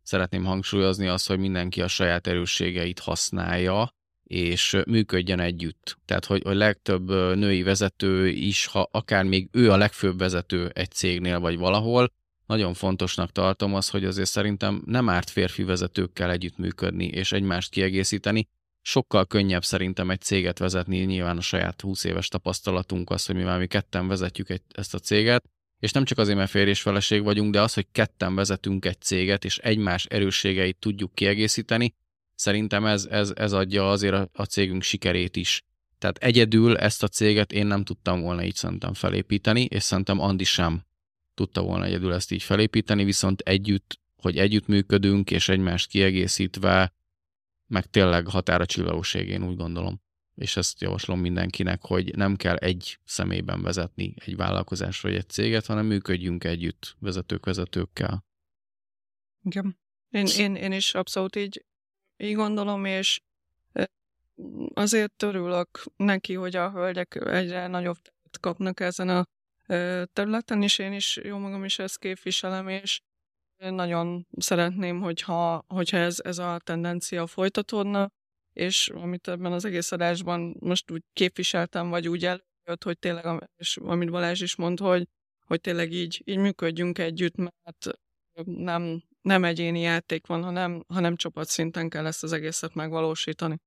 [0.09, 3.94] szeretném hangsúlyozni azt, hogy mindenki a saját erősségeit használja,
[4.24, 5.98] és működjön együtt.
[6.05, 10.90] Tehát, hogy a legtöbb női vezető is, ha akár még ő a legfőbb vezető egy
[10.90, 12.12] cégnél vagy valahol,
[12.47, 18.48] nagyon fontosnak tartom az, hogy azért szerintem nem árt férfi vezetőkkel együttműködni és egymást kiegészíteni.
[18.82, 23.43] Sokkal könnyebb szerintem egy céget vezetni, nyilván a saját 20 éves tapasztalatunk az, hogy mi
[23.43, 25.44] már mi ketten vezetjük egy, ezt a céget,
[25.78, 29.44] és nem csak azért, mert férj feleség vagyunk, de az, hogy ketten vezetünk egy céget,
[29.44, 31.94] és egymás erősségeit tudjuk kiegészíteni,
[32.40, 35.64] Szerintem ez, ez, ez adja azért a, a cégünk sikerét is.
[35.98, 40.44] Tehát egyedül ezt a céget én nem tudtam volna így szerintem felépíteni, és szerintem Andi
[40.44, 40.84] sem
[41.34, 46.94] tudta volna egyedül ezt így felépíteni, viszont együtt, hogy együtt működünk, és egymást kiegészítve,
[47.66, 50.00] meg tényleg határa csillagoség, én úgy gondolom.
[50.39, 55.66] És ezt javaslom mindenkinek, hogy nem kell egy személyben vezetni egy vállalkozást vagy egy céget,
[55.66, 58.24] hanem működjünk együtt vezetők vezetőkkel.
[59.43, 59.78] Igen.
[60.10, 61.65] Én, én, én is abszolút így
[62.16, 63.20] így gondolom, és
[64.74, 67.97] azért örülök neki, hogy a hölgyek egyre nagyobb
[68.40, 69.27] kapnak ezen a
[70.12, 73.01] területen, és én is jó magam is ezt képviselem, és
[73.56, 78.10] nagyon szeretném, hogyha, hogyha ez, ez a tendencia folytatódna,
[78.52, 83.76] és amit ebben az egész adásban most úgy képviseltem, vagy úgy előjött, hogy tényleg, és
[83.76, 85.08] amit Balázs is mond, hogy,
[85.46, 87.88] hogy tényleg így, így működjünk együtt, mert
[88.44, 93.58] nem, nem egyéni játék van, hanem, hanem csapatszinten kell ezt az egészet megvalósítani.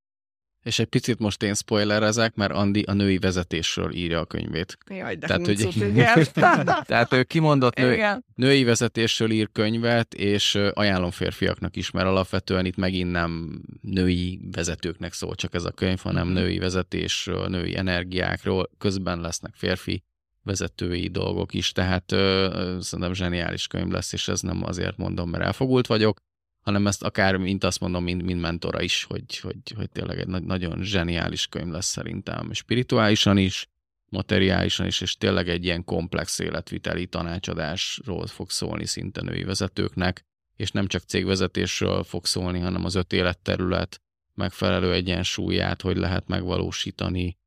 [0.64, 4.78] És egy picit most én spoilerezek, mert Andi a női vezetésről írja a könyvét.
[4.90, 6.26] Jaj, de tehát, hogy, igen.
[6.86, 12.76] tehát ő kimondott nő, női vezetésről ír könyvet, és ajánlom férfiaknak is, mert alapvetően itt
[12.76, 16.34] megint nem női vezetőknek szól csak ez a könyv, hanem mm-hmm.
[16.34, 20.04] női vezetésről, női energiákról, közben lesznek férfi
[20.44, 25.44] vezetői dolgok is, tehát ö, szerintem zseniális könyv lesz, és ez nem azért mondom, mert
[25.44, 26.20] elfogult vagyok,
[26.62, 30.28] hanem ezt akár, mint azt mondom, mint, mint mentora is, hogy, hogy, hogy tényleg egy
[30.28, 33.68] nagyon zseniális könyv lesz szerintem, spirituálisan is,
[34.10, 40.26] materiálisan is, és tényleg egy ilyen komplex életviteli tanácsadásról fog szólni szinte női vezetőknek,
[40.56, 44.02] és nem csak cégvezetésről fog szólni, hanem az öt életterület
[44.34, 47.40] megfelelő egyensúlyát, hogy lehet megvalósítani,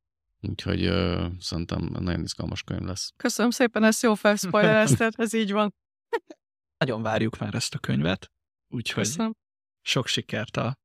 [0.49, 3.13] Úgyhogy uh, szerintem nagyon izgalmas könyv lesz.
[3.17, 5.73] Köszönöm szépen, ezt jó felspoilerezted, ez így van.
[6.77, 8.31] Nagyon várjuk már ezt a könyvet,
[8.67, 9.33] úgyhogy Köszönöm.
[9.81, 10.75] sok sikert a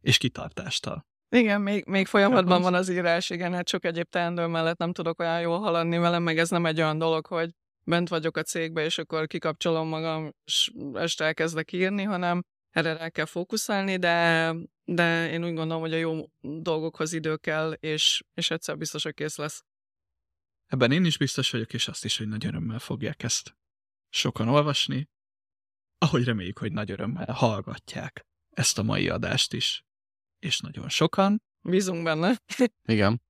[0.00, 1.04] és kitartást a
[1.34, 5.20] igen, még, még folyamatban van az írás, igen, hát sok egyéb teendő mellett nem tudok
[5.20, 7.50] olyan jól haladni velem, meg ez nem egy olyan dolog, hogy
[7.84, 13.08] bent vagyok a cégbe, és akkor kikapcsolom magam, és este elkezdek írni, hanem erre rá
[13.08, 14.54] kell fókuszálni, de,
[14.84, 19.14] de én úgy gondolom, hogy a jó dolgokhoz idő kell, és, és egyszer biztos, hogy
[19.14, 19.64] kész lesz.
[20.66, 23.56] Ebben én is biztos vagyok, és azt is, hogy nagy örömmel fogják ezt
[24.08, 25.08] sokan olvasni,
[25.98, 29.84] ahogy reméljük, hogy nagy örömmel hallgatják ezt a mai adást is.
[30.38, 31.42] És nagyon sokan.
[31.60, 32.36] Bízunk benne.
[32.84, 33.22] Igen.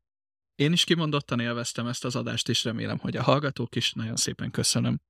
[0.54, 3.92] Én is kimondottan élveztem ezt az adást, és remélem, hogy a hallgatók is.
[3.92, 5.00] Nagyon szépen köszönöm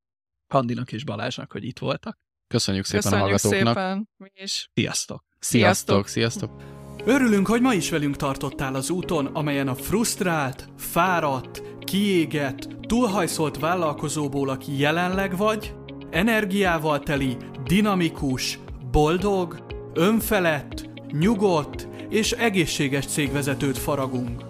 [0.52, 2.18] Handinak és Balázsnak, hogy itt voltak.
[2.46, 3.74] Köszönjük szépen Köszönjük a hallgatóknak.
[3.74, 4.08] szépen.
[4.16, 4.70] Mi is.
[4.74, 5.24] Sziasztok.
[5.38, 6.06] Sziasztok.
[6.06, 6.62] Sziasztok.
[7.04, 14.48] Örülünk, hogy ma is velünk tartottál az úton, amelyen a frusztrált, fáradt, kiégett, túlhajszolt vállalkozóból,
[14.48, 15.74] aki jelenleg vagy,
[16.14, 18.58] energiával teli, dinamikus,
[18.90, 19.64] boldog,
[19.94, 24.42] önfelett, nyugodt és egészséges cégvezetőt faragunk.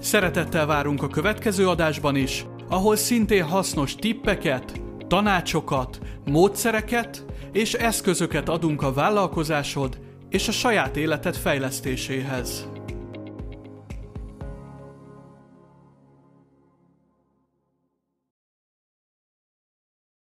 [0.00, 8.82] Szeretettel várunk a következő adásban is, ahol szintén hasznos tippeket, tanácsokat, módszereket és eszközöket adunk
[8.82, 12.68] a vállalkozásod és a saját életed fejlesztéséhez.